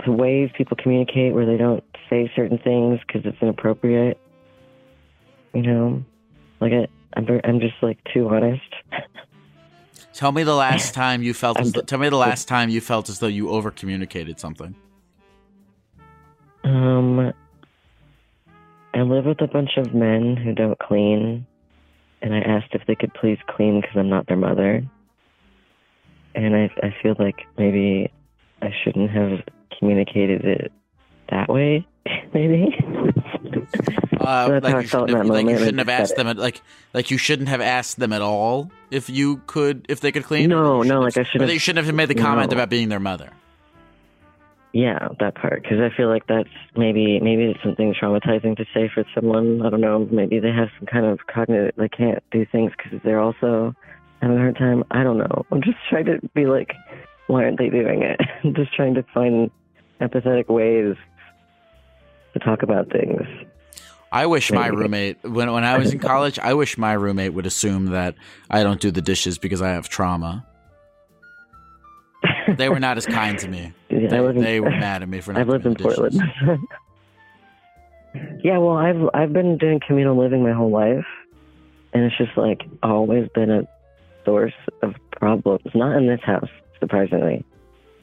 ways 0.07 0.49
people 0.57 0.77
communicate 0.81 1.33
where 1.33 1.45
they 1.45 1.57
don't 1.57 1.83
say 2.11 2.31
certain 2.35 2.59
things 2.59 2.99
because 3.07 3.25
it's 3.25 3.41
inappropriate. 3.41 4.19
You 5.53 5.63
know, 5.63 6.03
like 6.59 6.73
I, 6.73 6.87
I'm 7.15 7.27
I'm 7.43 7.59
just 7.59 7.75
like 7.81 7.97
too 8.13 8.29
honest. 8.29 8.61
Tell 10.13 10.31
me 10.31 10.43
the 10.43 10.55
last 10.55 10.93
time 10.93 11.23
you 11.23 11.33
felt. 11.33 11.59
As 11.59 11.73
tell 11.87 11.99
me 11.99 12.09
the 12.09 12.17
last 12.17 12.47
time 12.47 12.69
you 12.69 12.81
felt 12.81 13.09
as 13.09 13.19
though 13.19 13.27
you 13.27 13.49
over 13.49 13.71
communicated 13.71 14.39
something. 14.39 14.75
Um, 16.63 17.33
I 18.93 19.01
live 19.01 19.25
with 19.25 19.41
a 19.41 19.47
bunch 19.47 19.71
of 19.77 19.93
men 19.93 20.35
who 20.35 20.53
don't 20.53 20.77
clean, 20.79 21.47
and 22.21 22.35
I 22.35 22.39
asked 22.39 22.73
if 22.73 22.85
they 22.87 22.95
could 22.95 23.13
please 23.13 23.39
clean 23.47 23.81
because 23.81 23.95
I'm 23.95 24.09
not 24.09 24.27
their 24.27 24.37
mother. 24.37 24.83
And 26.35 26.55
I 26.55 26.69
I 26.83 26.95
feel 27.01 27.15
like 27.17 27.47
maybe 27.57 28.11
I 28.61 28.69
shouldn't 28.83 29.11
have 29.11 29.39
communicated 29.77 30.45
it 30.45 30.71
that 31.29 31.49
way. 31.49 31.87
Maybe. 32.33 32.75
Uh, 34.19 34.59
like 34.61 34.73
I 34.75 34.81
you 34.81 34.87
shouldn't 34.87 35.09
have, 35.17 35.25
like 35.27 35.45
you 35.47 35.57
shouldn't 35.57 35.79
have 35.79 35.89
asked 35.89 36.15
them. 36.15 36.27
at- 36.27 36.37
Like 36.37 36.61
like 36.93 37.11
you 37.11 37.17
shouldn't 37.17 37.49
have 37.49 37.61
asked 37.61 37.99
them 37.99 38.13
at 38.13 38.21
all 38.21 38.71
if 38.91 39.09
you 39.09 39.41
could 39.47 39.85
if 39.89 39.99
they 40.01 40.11
could 40.11 40.23
clean. 40.23 40.49
No, 40.49 40.81
no, 40.83 41.01
like 41.01 41.17
I 41.17 41.23
should 41.23 41.41
You 41.49 41.59
shouldn't 41.59 41.85
have 41.85 41.95
made 41.95 42.07
the 42.09 42.15
comment 42.15 42.51
No. 42.51 42.55
about 42.57 42.69
being 42.69 42.89
their 42.89 42.99
mother. 42.99 43.31
Yeah, 44.73 45.09
that 45.19 45.35
part 45.35 45.63
because 45.63 45.79
I 45.81 45.89
feel 45.95 46.07
like 46.07 46.27
that's 46.27 46.47
maybe 46.77 47.19
maybe 47.19 47.43
it's 47.45 47.61
something 47.61 47.93
traumatizing 47.93 48.55
to 48.57 48.65
say 48.73 48.89
for 48.93 49.03
someone. 49.13 49.65
I 49.65 49.69
don't 49.69 49.81
know. 49.81 50.07
Maybe 50.11 50.39
they 50.39 50.51
have 50.51 50.69
some 50.77 50.85
kind 50.85 51.05
of 51.05 51.19
cognitive. 51.27 51.73
They 51.75 51.89
can't 51.89 52.23
do 52.31 52.45
things 52.45 52.71
because 52.77 52.99
they're 53.03 53.19
also 53.19 53.75
having 54.21 54.37
a 54.37 54.39
hard 54.39 54.57
time. 54.57 54.83
I 54.91 55.03
don't 55.03 55.17
know. 55.17 55.45
I'm 55.51 55.61
just 55.61 55.77
trying 55.89 56.05
to 56.05 56.19
be 56.35 56.45
like, 56.45 56.73
why 57.27 57.43
aren't 57.43 57.57
they 57.57 57.69
doing 57.69 58.01
it? 58.03 58.19
I'm 58.45 58.53
just 58.55 58.73
trying 58.73 58.93
to 58.93 59.03
find 59.13 59.51
empathetic 59.99 60.47
ways 60.47 60.95
to 62.33 62.39
talk 62.39 62.63
about 62.63 62.89
things. 62.91 63.21
I 64.13 64.25
wish 64.25 64.51
my 64.51 64.67
roommate 64.67 65.23
when 65.23 65.51
when 65.53 65.63
I 65.63 65.77
was 65.77 65.93
in 65.93 65.99
college, 65.99 66.37
I 66.39 66.53
wish 66.53 66.77
my 66.77 66.93
roommate 66.93 67.33
would 67.33 67.45
assume 67.45 67.87
that 67.87 68.15
I 68.49 68.61
don't 68.63 68.81
do 68.81 68.91
the 68.91 69.01
dishes 69.01 69.37
because 69.37 69.61
I 69.61 69.69
have 69.69 69.87
trauma. 69.87 70.45
They 72.57 72.67
were 72.69 72.79
not 72.79 72.97
as 72.97 73.05
kind 73.05 73.37
to 73.39 73.47
me. 73.47 73.73
Yeah, 73.89 74.07
They, 74.07 74.17
in- 74.17 74.41
they 74.41 74.59
were 74.61 74.69
mad 74.85 75.01
at 75.03 75.09
me 75.09 75.19
for 75.21 75.33
not 75.33 75.41
I've 75.41 75.49
lived 75.49 75.65
in. 75.65 75.75
Portland. 75.75 76.15
yeah, 78.43 78.57
well, 78.57 78.77
I've 78.77 79.09
I've 79.13 79.33
been 79.33 79.57
doing 79.57 79.79
communal 79.85 80.17
living 80.17 80.43
my 80.43 80.53
whole 80.53 80.71
life, 80.71 81.05
and 81.93 82.03
it's 82.05 82.17
just 82.17 82.37
like 82.37 82.61
always 82.83 83.27
been 83.35 83.49
a 83.51 83.67
source 84.25 84.53
of 84.81 84.95
problems. 85.11 85.61
Not 85.75 85.97
in 85.97 86.07
this 86.07 86.21
house, 86.23 86.49
surprisingly, 86.79 87.43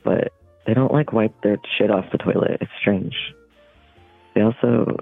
but 0.05 0.33
they 0.67 0.75
don't 0.75 0.93
like 0.93 1.13
wipe 1.13 1.35
their 1.43 1.59
shit 1.79 1.91
off 1.91 2.05
the 2.13 2.19
toilet. 2.19 2.59
It's 2.61 2.71
strange. 2.81 3.15
They 4.39 4.45
also, 4.45 4.97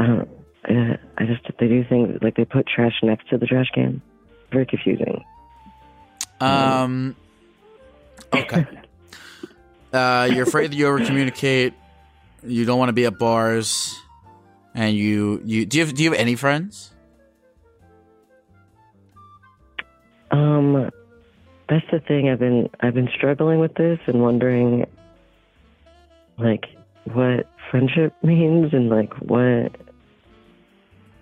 I 0.00 0.06
don't. 0.06 0.28
uh, 0.68 0.96
I 1.16 1.26
just 1.26 1.42
they 1.60 1.68
do 1.68 1.84
things 1.84 2.18
like 2.22 2.34
they 2.34 2.44
put 2.44 2.66
trash 2.66 2.94
next 3.04 3.28
to 3.30 3.38
the 3.38 3.46
trash 3.46 3.70
can. 3.72 4.02
Very 4.50 4.66
confusing. 4.66 5.24
Um. 6.40 7.14
Okay. 8.34 8.66
uh, 9.92 10.28
you're 10.32 10.42
afraid 10.42 10.72
that 10.72 10.76
you 10.76 10.88
over 10.88 11.04
communicate. 11.04 11.72
You 12.42 12.64
don't 12.64 12.80
want 12.80 12.88
to 12.88 12.94
be 12.94 13.04
at 13.04 13.16
bars, 13.16 13.96
and 14.74 14.96
you 14.96 15.40
you 15.44 15.64
do 15.64 15.78
you 15.78 15.84
have 15.84 15.94
do 15.94 16.02
you 16.02 16.10
have 16.10 16.18
any 16.18 16.34
friends? 16.34 16.90
Um, 20.32 20.90
that's 21.68 21.86
the 21.92 22.00
thing. 22.00 22.28
I've 22.28 22.40
been 22.40 22.70
I've 22.80 22.94
been 22.94 23.08
struggling 23.16 23.60
with 23.60 23.74
this 23.74 24.00
and 24.08 24.20
wondering, 24.20 24.84
like, 26.38 26.64
what 27.12 27.48
friendship 27.70 28.14
means 28.22 28.72
and 28.72 28.88
like 28.88 29.14
what, 29.20 29.72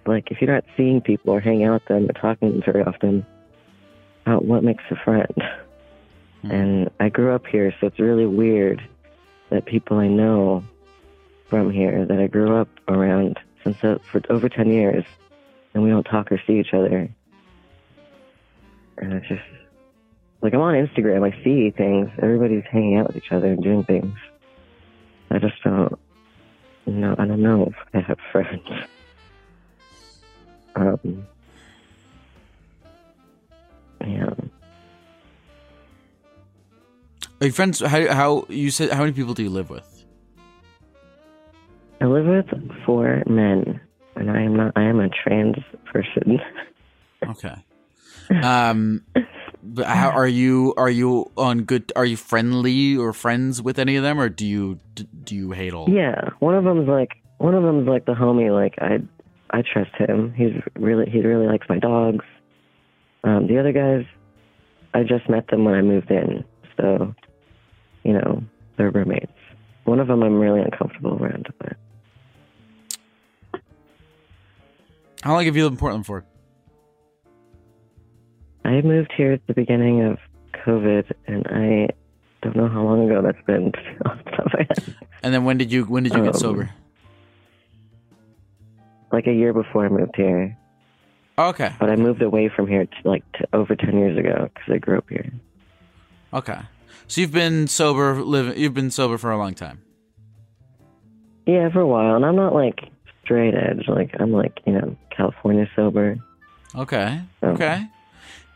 like, 0.06 0.30
if 0.30 0.40
you're 0.40 0.52
not 0.52 0.64
seeing 0.76 1.00
people 1.00 1.32
or 1.32 1.40
hanging 1.40 1.64
out 1.64 1.74
with 1.74 1.84
them 1.86 2.08
or 2.08 2.12
talking 2.12 2.48
to 2.48 2.54
them 2.54 2.72
very 2.72 2.84
often, 2.84 3.26
how, 4.24 4.38
what 4.38 4.62
makes 4.62 4.84
a 4.90 4.96
friend? 4.96 5.34
And 6.44 6.90
I 7.00 7.08
grew 7.08 7.34
up 7.34 7.46
here, 7.46 7.74
so 7.80 7.88
it's 7.88 7.98
really 7.98 8.26
weird 8.26 8.80
that 9.50 9.66
people 9.66 9.98
I 9.98 10.06
know 10.06 10.62
from 11.48 11.70
here 11.70 12.04
that 12.04 12.18
I 12.18 12.26
grew 12.26 12.56
up 12.56 12.68
around 12.88 13.38
since 13.64 13.82
uh, 13.82 13.98
for 14.10 14.20
over 14.30 14.48
10 14.48 14.70
years 14.70 15.04
and 15.74 15.82
we 15.82 15.90
don't 15.90 16.04
talk 16.04 16.32
or 16.32 16.40
see 16.46 16.58
each 16.58 16.72
other. 16.72 17.08
And 18.98 19.12
it's 19.12 19.28
just 19.28 19.42
like 20.40 20.54
I'm 20.54 20.60
on 20.60 20.74
Instagram, 20.74 21.30
I 21.30 21.44
see 21.44 21.70
things. 21.70 22.10
Everybody's 22.22 22.64
hanging 22.70 22.96
out 22.98 23.08
with 23.08 23.16
each 23.16 23.30
other 23.30 23.48
and 23.48 23.62
doing 23.62 23.84
things. 23.84 24.16
I 25.30 25.38
just 25.38 25.62
don't 25.64 25.98
know. 26.86 27.14
I 27.18 27.26
don't 27.26 27.42
know 27.42 27.66
if 27.66 27.74
I 27.94 28.00
have 28.00 28.18
friends. 28.32 28.68
Um, 30.76 31.26
yeah. 34.00 34.30
Are 37.40 37.46
you 37.46 37.52
friends? 37.52 37.80
How, 37.80 38.14
how 38.14 38.46
you 38.48 38.70
said? 38.70 38.90
How 38.92 39.00
many 39.00 39.12
people 39.12 39.34
do 39.34 39.42
you 39.42 39.50
live 39.50 39.70
with? 39.70 40.04
I 42.00 42.04
live 42.06 42.26
with 42.26 42.46
four 42.84 43.22
men, 43.26 43.80
and 44.14 44.30
I 44.30 44.42
am 44.42 44.56
not. 44.56 44.72
I 44.76 44.82
am 44.82 45.00
a 45.00 45.08
trans 45.08 45.56
person. 45.92 46.40
Okay. 47.26 47.54
Um, 48.42 49.02
how 49.84 50.10
are 50.10 50.26
you? 50.26 50.74
Are 50.76 50.90
you 50.90 51.30
on 51.36 51.64
good? 51.64 51.92
Are 51.96 52.04
you 52.04 52.16
friendly 52.16 52.96
or 52.96 53.12
friends 53.12 53.60
with 53.62 53.78
any 53.78 53.96
of 53.96 54.02
them, 54.02 54.20
or 54.20 54.28
do 54.28 54.46
you 54.46 54.78
do 55.24 55.34
you 55.34 55.52
hate 55.52 55.72
all? 55.72 55.88
yeah, 55.88 56.30
one 56.38 56.54
of 56.54 56.64
them's 56.64 56.88
like 56.88 57.16
one 57.38 57.54
of 57.54 57.62
them's 57.62 57.88
like 57.88 58.06
the 58.06 58.12
homie. 58.12 58.52
Like 58.52 58.74
I, 58.78 58.98
I 59.56 59.62
trust 59.62 59.94
him. 59.96 60.32
He's 60.34 60.52
really 60.74 61.10
he 61.10 61.20
really 61.20 61.46
likes 61.46 61.66
my 61.68 61.78
dogs. 61.78 62.24
Um, 63.24 63.46
the 63.46 63.58
other 63.58 63.72
guys, 63.72 64.04
I 64.94 65.02
just 65.02 65.28
met 65.28 65.48
them 65.48 65.64
when 65.64 65.74
I 65.74 65.82
moved 65.82 66.10
in, 66.10 66.44
so 66.76 67.14
you 68.04 68.12
know 68.12 68.42
they're 68.76 68.90
roommates. 68.90 69.32
One 69.84 70.00
of 70.00 70.08
them 70.08 70.22
I'm 70.22 70.38
really 70.38 70.60
uncomfortable 70.60 71.16
around, 71.20 71.48
but 71.58 71.76
How 75.22 75.32
long 75.32 75.44
have 75.44 75.56
you 75.56 75.64
lived 75.64 75.74
in 75.74 75.78
Portland 75.78 76.06
for? 76.06 76.24
I 78.66 78.80
moved 78.82 79.12
here 79.16 79.32
at 79.32 79.46
the 79.46 79.54
beginning 79.54 80.02
of 80.02 80.18
COVID, 80.64 81.12
and 81.26 81.46
I 81.48 81.88
don't 82.42 82.56
know 82.56 82.68
how 82.68 82.82
long 82.82 83.08
ago 83.08 83.22
that's 83.22 83.44
been. 83.46 83.72
off 84.06 84.18
the 84.24 84.30
top 84.30 84.46
of 84.46 84.52
my 84.54 84.66
head. 84.68 84.96
And 85.22 85.32
then 85.34 85.44
when 85.44 85.56
did 85.58 85.72
you 85.72 85.84
when 85.84 86.02
did 86.04 86.14
you 86.14 86.22
get 86.22 86.34
Um, 86.34 86.40
sober? 86.40 86.70
like 89.12 89.26
a 89.26 89.32
year 89.32 89.52
before 89.52 89.86
I 89.86 89.88
moved 89.88 90.16
here, 90.16 90.56
Okay. 91.38 91.72
but 91.78 91.90
I 91.90 91.96
moved 91.96 92.22
away 92.22 92.48
from 92.54 92.66
here 92.66 92.86
to, 92.86 92.96
like 93.08 93.24
to 93.32 93.46
over 93.52 93.74
ten 93.76 93.96
years 93.98 94.18
ago 94.18 94.50
because 94.52 94.74
I 94.74 94.78
grew 94.78 94.98
up 94.98 95.08
here. 95.08 95.30
Okay. 96.34 96.58
So 97.08 97.20
you've 97.20 97.32
been 97.32 97.66
sober 97.68 98.14
living. 98.14 98.58
You've 98.58 98.74
been 98.74 98.90
sober 98.90 99.16
for 99.16 99.30
a 99.30 99.38
long 99.38 99.54
time. 99.54 99.80
Yeah, 101.46 101.70
for 101.70 101.80
a 101.80 101.86
while, 101.86 102.16
and 102.16 102.24
I'm 102.26 102.34
not 102.36 102.52
like 102.54 102.80
straight 103.24 103.54
edge. 103.54 103.84
Like 103.88 104.10
I'm 104.18 104.32
like 104.32 104.60
you 104.66 104.72
know 104.72 104.96
California 105.16 105.68
sober. 105.76 106.16
Okay. 106.74 107.20
Oh. 107.42 107.50
Okay. 107.50 107.86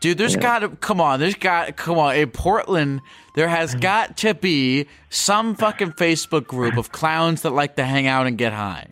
Dude, 0.01 0.17
there's 0.17 0.33
Yeah. 0.33 0.41
got 0.41 0.59
to 0.59 0.69
come 0.69 0.99
on. 0.99 1.19
There's 1.19 1.35
got 1.35 1.75
come 1.77 1.97
on. 1.97 2.15
In 2.15 2.29
Portland, 2.31 3.01
there 3.35 3.47
has 3.47 3.71
mm-hmm. 3.71 3.79
got 3.79 4.17
to 4.17 4.33
be 4.33 4.87
some 5.09 5.55
fucking 5.55 5.93
Facebook 5.93 6.47
group 6.47 6.75
of 6.75 6.91
clowns 6.91 7.43
that 7.43 7.51
like 7.51 7.75
to 7.77 7.85
hang 7.85 8.07
out 8.07 8.27
and 8.27 8.37
get 8.37 8.51
high. 8.51 8.87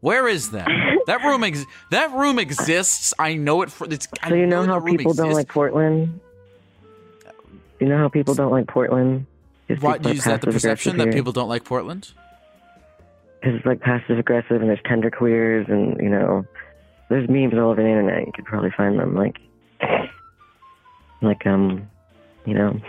Where 0.00 0.26
is 0.26 0.50
that? 0.50 0.68
That 1.06 1.22
room 1.22 1.44
ex- 1.44 1.66
that 1.90 2.12
room 2.12 2.38
exists. 2.38 3.14
I 3.18 3.34
know 3.34 3.62
it 3.62 3.70
for 3.70 3.86
it's 3.90 4.08
I 4.22 4.30
So 4.30 4.34
you 4.34 4.46
know 4.46 4.62
that 4.62 4.68
how 4.68 4.80
people 4.80 5.14
don't 5.14 5.32
like 5.32 5.48
Portland. 5.48 6.20
You 7.78 7.88
know 7.88 7.98
how 7.98 8.08
people 8.08 8.34
don't 8.34 8.50
like 8.50 8.66
Portland. 8.66 9.26
Is 9.68 9.80
that 9.80 10.40
the 10.40 10.50
perception 10.50 10.96
that 10.96 11.12
people 11.12 11.32
don't 11.32 11.48
like 11.48 11.64
Portland? 11.64 12.12
Because 13.40 13.56
it's 13.56 13.66
like 13.66 13.80
passive 13.80 14.18
aggressive, 14.18 14.60
and 14.60 14.68
there's 14.68 14.80
tender 14.84 15.10
queers, 15.10 15.66
and 15.68 15.96
you 16.00 16.08
know, 16.08 16.44
there's 17.08 17.28
memes 17.28 17.54
all 17.54 17.70
over 17.70 17.82
the 17.82 17.88
internet. 17.88 18.26
You 18.26 18.32
could 18.32 18.46
probably 18.46 18.72
find 18.76 18.98
them, 18.98 19.14
like, 19.14 19.36
like 21.22 21.46
um, 21.46 21.88
you 22.46 22.54
know, 22.54 22.80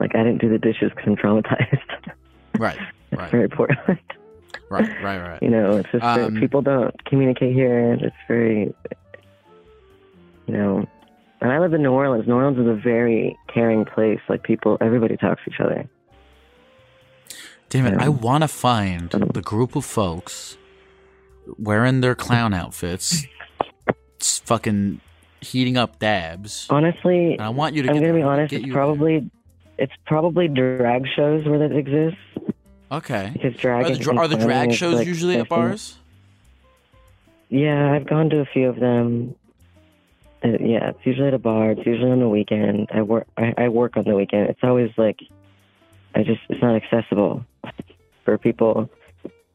like 0.00 0.14
I 0.14 0.18
didn't 0.24 0.40
do 0.40 0.48
the 0.48 0.58
dishes 0.58 0.90
because 0.94 1.04
I'm 1.06 1.16
traumatized. 1.16 1.78
Right. 2.58 2.78
Right. 3.10 3.30
very 3.30 3.48
Portland. 3.48 3.98
Right. 4.70 4.88
Right. 5.02 5.18
Right. 5.20 5.42
You 5.42 5.50
know, 5.50 5.76
it's 5.76 5.88
just 5.92 6.04
Um, 6.04 6.36
people 6.40 6.62
don't 6.62 7.04
communicate 7.04 7.52
here, 7.54 7.92
and 7.92 8.02
it's 8.02 8.16
very, 8.26 8.74
you 10.46 10.54
know. 10.54 10.84
And 11.40 11.52
I 11.52 11.58
live 11.60 11.74
in 11.74 11.82
New 11.82 11.92
Orleans. 11.92 12.26
New 12.26 12.34
Orleans 12.34 12.58
is 12.58 12.66
a 12.66 12.74
very 12.74 13.36
caring 13.52 13.84
place. 13.84 14.18
Like 14.28 14.42
people, 14.42 14.78
everybody 14.80 15.16
talks 15.16 15.44
to 15.44 15.50
each 15.50 15.60
other. 15.60 15.88
Damn 17.68 17.86
it! 17.86 18.00
I 18.00 18.08
want 18.08 18.42
to 18.42 18.48
find 18.48 19.10
the 19.10 19.42
group 19.42 19.76
of 19.76 19.84
folks 19.84 20.56
wearing 21.58 22.00
their 22.00 22.14
clown 22.16 22.52
outfits, 22.54 23.26
fucking 24.20 25.00
heating 25.44 25.76
up 25.76 25.98
dabs. 25.98 26.66
Honestly, 26.70 27.32
And 27.32 27.42
I 27.42 27.50
want 27.50 27.74
you 27.74 27.82
to. 27.82 27.88
I'm 27.88 27.94
get, 27.94 28.00
gonna 28.00 28.14
be 28.14 28.22
honest. 28.22 28.52
It's 28.52 28.72
probably, 28.72 29.30
it's 29.78 29.92
probably 30.06 30.48
drag 30.48 31.06
shows 31.14 31.46
where 31.46 31.58
that 31.60 31.76
exists 31.76 32.18
okay. 32.90 33.30
because 33.32 33.54
drag 33.56 33.86
Are 33.86 33.90
the, 33.90 33.98
dra- 33.98 34.16
are 34.16 34.28
the 34.28 34.36
drag 34.36 34.72
shows 34.72 34.96
like, 34.96 35.06
usually 35.06 35.36
at 35.36 35.48
bars? 35.48 35.96
Yeah, 37.48 37.92
I've 37.92 38.06
gone 38.06 38.30
to 38.30 38.40
a 38.40 38.46
few 38.46 38.68
of 38.68 38.80
them. 38.80 39.34
Uh, 40.42 40.48
yeah, 40.60 40.90
it's 40.90 40.98
usually 41.04 41.28
at 41.28 41.34
a 41.34 41.38
bar. 41.38 41.70
It's 41.70 41.86
usually 41.86 42.10
on 42.10 42.20
the 42.20 42.28
weekend. 42.28 42.88
I 42.92 43.02
work. 43.02 43.26
I, 43.36 43.54
I 43.56 43.68
work 43.68 43.96
on 43.96 44.04
the 44.04 44.14
weekend. 44.14 44.50
It's 44.50 44.60
always 44.62 44.90
like, 44.96 45.20
I 46.14 46.22
just 46.22 46.40
it's 46.48 46.60
not 46.60 46.76
accessible 46.76 47.44
for 48.24 48.38
people 48.38 48.90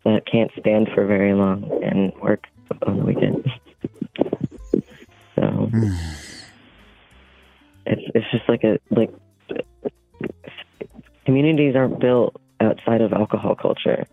that 0.06 0.26
can't 0.26 0.52
stand 0.60 0.90
for 0.94 1.06
very 1.06 1.34
long 1.34 1.84
and 1.84 2.14
work 2.22 2.48
on 2.86 2.98
the 2.98 3.04
weekend. 3.04 3.52
So 5.40 5.70
it's 7.86 8.02
it's 8.14 8.26
just 8.32 8.50
like 8.50 8.64
a 8.64 8.78
like 8.90 9.12
communities 11.26 11.76
aren't 11.76 12.00
built 12.00 12.36
outside 12.60 13.02
of 13.02 13.14
alcohol 13.14 13.56
culture. 13.56 14.06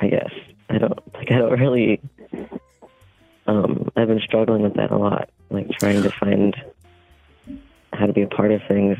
I 0.00 0.08
guess 0.08 0.30
I 0.70 0.78
don't 0.78 1.14
like. 1.14 1.30
I 1.30 1.38
don't 1.38 1.60
really 1.60 2.00
um, 3.46 3.90
I've 3.96 4.08
been 4.08 4.20
struggling 4.20 4.62
with 4.62 4.74
that 4.74 4.90
a 4.90 4.96
lot, 4.96 5.30
like 5.50 5.70
trying 5.78 6.02
to 6.02 6.10
find 6.10 6.56
how 7.92 8.06
to 8.06 8.12
be 8.12 8.22
a 8.22 8.26
part 8.26 8.50
of 8.52 8.60
things. 8.66 8.98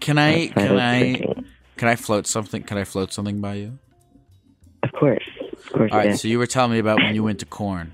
Can 0.00 0.18
I? 0.18 0.48
Can 0.48 0.78
I? 0.78 0.98
drinking. 1.00 1.44
Can 1.76 1.88
I 1.88 1.96
float 1.96 2.26
something? 2.26 2.62
Can 2.62 2.76
I 2.76 2.84
float 2.84 3.12
something 3.12 3.40
by 3.40 3.54
you? 3.54 3.78
Of 4.82 4.92
course, 4.92 5.24
of 5.52 5.72
course, 5.72 5.92
All 5.92 5.98
right. 5.98 6.18
So 6.18 6.28
you 6.28 6.38
were 6.38 6.46
telling 6.46 6.72
me 6.72 6.78
about 6.78 6.98
when 6.98 7.14
you 7.14 7.22
went 7.22 7.40
to 7.40 7.46
Korn. 7.46 7.92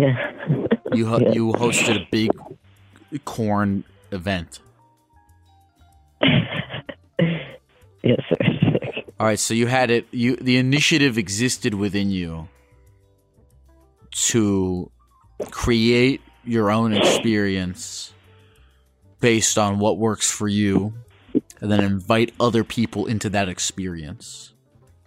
Yeah. 0.00 0.16
You 0.94 1.06
ho- 1.06 1.18
Yeah. 1.20 1.32
you 1.32 1.52
hosted 1.52 1.96
a 2.02 2.08
big 2.10 2.30
Korn 3.26 3.84
event. 4.12 4.60
yes, 8.02 8.20
sir. 8.28 8.36
All 9.18 9.26
right, 9.26 9.38
so 9.38 9.52
you 9.52 9.66
had 9.66 9.90
it. 9.90 10.06
You 10.10 10.36
the 10.36 10.56
initiative 10.56 11.18
existed 11.18 11.74
within 11.74 12.10
you 12.10 12.48
to 14.30 14.90
create 15.50 16.22
your 16.44 16.70
own 16.70 16.94
experience 16.94 18.12
based 19.20 19.58
on 19.58 19.78
what 19.78 19.98
works 19.98 20.30
for 20.30 20.48
you, 20.48 20.94
and 21.60 21.70
then 21.70 21.80
invite 21.84 22.32
other 22.40 22.64
people 22.64 23.04
into 23.06 23.28
that 23.28 23.48
experience. 23.50 24.54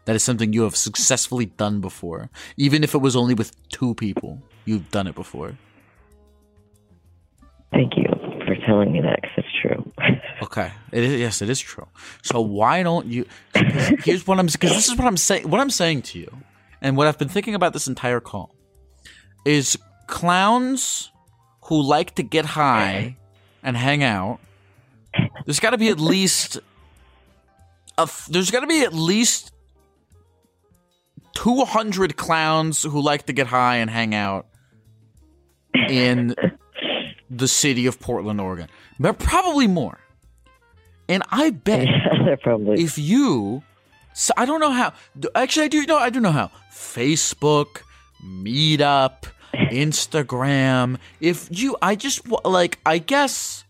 That 0.05 0.15
is 0.15 0.23
something 0.23 0.53
you 0.53 0.63
have 0.63 0.75
successfully 0.75 1.45
done 1.47 1.81
before, 1.81 2.29
even 2.57 2.83
if 2.83 2.93
it 2.93 2.99
was 2.99 3.15
only 3.15 3.33
with 3.33 3.51
two 3.69 3.95
people. 3.95 4.43
You've 4.65 4.89
done 4.91 5.07
it 5.07 5.15
before. 5.15 5.57
Thank 7.71 7.97
you 7.97 8.05
for 8.45 8.55
telling 8.67 8.91
me 8.91 9.01
that, 9.01 9.19
because 9.21 9.37
it's 9.37 9.61
true. 9.61 9.91
Okay. 10.43 10.71
It 10.91 11.03
is, 11.03 11.19
yes, 11.21 11.41
it 11.41 11.49
is 11.49 11.59
true. 11.59 11.87
So 12.21 12.41
why 12.41 12.83
don't 12.83 13.05
you? 13.05 13.25
here's 14.03 14.27
what 14.27 14.39
I'm 14.39 14.47
because 14.47 14.71
this 14.71 14.89
is 14.89 14.97
what 14.97 15.07
I'm 15.07 15.15
saying. 15.15 15.49
What 15.49 15.61
I'm 15.61 15.69
saying 15.69 16.01
to 16.01 16.19
you, 16.19 16.29
and 16.81 16.97
what 16.97 17.07
I've 17.07 17.17
been 17.17 17.29
thinking 17.29 17.55
about 17.55 17.71
this 17.71 17.87
entire 17.87 18.19
call, 18.19 18.53
is 19.45 19.77
clowns 20.07 21.11
who 21.61 21.81
like 21.81 22.15
to 22.15 22.23
get 22.23 22.43
high 22.43 23.15
and 23.63 23.77
hang 23.77 24.03
out. 24.03 24.39
There's 25.45 25.61
got 25.61 25.69
to 25.69 25.77
be 25.77 25.87
at 25.87 25.99
least 25.99 26.59
a. 27.97 28.09
There's 28.29 28.51
got 28.51 28.61
to 28.61 28.67
be 28.67 28.81
at 28.81 28.93
least 28.93 29.53
two 31.33 31.63
hundred 31.63 32.17
clowns 32.17 32.83
who 32.83 33.01
like 33.01 33.27
to 33.27 33.33
get 33.33 33.47
high 33.47 33.77
and 33.77 33.89
hang 33.89 34.13
out 34.13 34.47
in 35.89 36.35
the 37.29 37.47
city 37.47 37.85
of 37.85 37.99
Portland, 37.99 38.39
Oregon, 38.39 38.69
but 38.99 39.19
probably 39.19 39.67
more. 39.67 39.99
And 41.09 41.23
I 41.31 41.49
bet 41.49 41.87
if 42.47 42.97
you, 42.97 43.63
so 44.13 44.33
I 44.37 44.45
don't 44.45 44.59
know 44.59 44.71
how. 44.71 44.93
Actually, 45.35 45.65
I 45.65 45.67
do 45.69 45.85
know. 45.85 45.97
I 45.97 46.09
do 46.09 46.19
know 46.19 46.31
how. 46.31 46.51
Facebook, 46.71 47.81
Meetup, 48.23 49.23
Instagram. 49.53 50.97
If 51.19 51.47
you, 51.51 51.75
I 51.81 51.95
just 51.95 52.27
like. 52.45 52.79
I 52.85 52.99
guess 52.99 53.65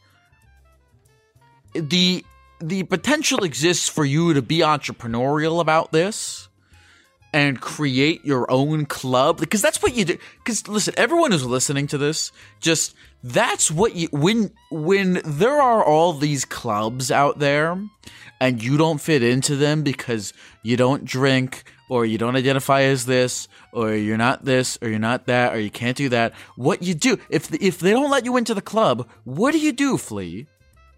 the 1.74 2.24
the 2.60 2.84
potential 2.84 3.44
exists 3.44 3.90
for 3.90 4.06
you 4.06 4.34
to 4.34 4.42
be 4.42 4.60
entrepreneurial 4.60 5.60
about 5.60 5.92
this 5.92 6.43
and 7.34 7.60
create 7.60 8.24
your 8.24 8.50
own 8.50 8.86
club? 8.86 9.40
Because 9.40 9.62
that's 9.62 9.82
what 9.82 9.96
you 9.96 10.06
do 10.06 10.18
because 10.38 10.68
listen 10.68 10.94
everyone 10.98 11.32
who's 11.32 11.46
listening 11.46 11.88
to 11.88 11.98
this 11.98 12.32
just 12.60 12.96
that's 13.24 13.72
what 13.72 13.96
you 13.96 14.08
when 14.12 14.52
when 14.70 15.22
there 15.26 15.62
are 15.62 15.84
all 15.84 16.14
these 16.14 16.46
clubs 16.46 17.12
out 17.12 17.40
there 17.40 17.82
and 18.40 18.62
you 18.62 18.78
don't 18.78 19.00
fit 19.00 19.24
into 19.24 19.56
them 19.56 19.84
because 19.84 20.34
you 20.62 20.76
don't 20.76 21.06
drink 21.06 21.64
or 21.90 22.06
you 22.06 22.18
don't 22.18 22.36
identify 22.36 22.82
as 22.82 23.06
this 23.06 23.48
or 23.72 23.94
you're 23.94 24.18
not 24.18 24.44
this 24.44 24.78
or 24.82 24.90
you're 24.90 25.00
not 25.00 25.26
that 25.28 25.54
or 25.54 25.60
you 25.60 25.70
can't 25.70 25.96
do 25.96 26.10
that 26.10 26.34
what 26.56 26.84
you 26.84 26.94
do 26.94 27.18
if 27.30 27.54
if 27.62 27.80
they 27.80 27.92
don't 27.92 28.12
let 28.12 28.26
you 28.26 28.36
into 28.36 28.54
the 28.54 28.62
club 28.62 29.08
what 29.24 29.52
do 29.52 29.60
you 29.60 29.72
do 29.72 29.98
flea? 29.98 30.48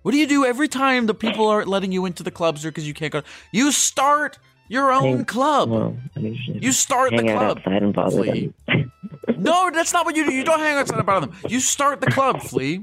What 0.02 0.12
do 0.12 0.18
you 0.18 0.28
do 0.28 0.46
every 0.46 0.68
time 0.68 1.08
the 1.08 1.16
people 1.16 1.48
aren't 1.48 1.68
letting 1.68 1.92
you 1.92 2.06
into 2.06 2.22
the 2.22 2.30
clubs 2.30 2.64
or 2.64 2.70
because 2.70 2.88
you 2.88 2.94
can't 2.94 3.12
go 3.12 3.24
you 3.52 3.72
start 3.72 4.38
your 4.68 4.92
own 4.92 5.26
club 5.26 5.70
well, 5.70 5.98
I 6.16 6.20
you 6.20 6.72
start 6.72 7.12
the 7.12 7.24
club 7.24 7.58
outside 7.58 7.84
and 7.84 7.94
bother 7.94 8.24
Flea. 8.24 8.54
them. 8.68 8.92
no, 9.38 9.70
that's 9.72 9.94
not 9.94 10.06
what 10.06 10.16
you 10.16 10.26
do. 10.26 10.34
You 10.34 10.44
don't 10.44 10.60
hang 10.60 10.78
outside 10.78 11.00
about 11.00 11.22
them. 11.22 11.36
You 11.50 11.60
start 11.60 12.02
the 12.02 12.08
club, 12.08 12.42
Flea. 12.42 12.82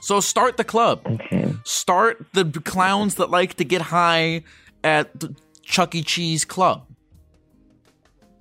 So 0.00 0.20
start 0.20 0.56
the 0.56 0.64
club. 0.64 1.00
Okay. 1.04 1.52
Start 1.64 2.26
the 2.32 2.44
clowns 2.44 3.16
that 3.16 3.30
like 3.30 3.54
to 3.54 3.64
get 3.64 3.82
high 3.82 4.42
at 4.84 5.18
the 5.18 5.34
Chuck 5.62 5.94
E. 5.94 6.02
Cheese 6.02 6.44
Club. 6.44 6.86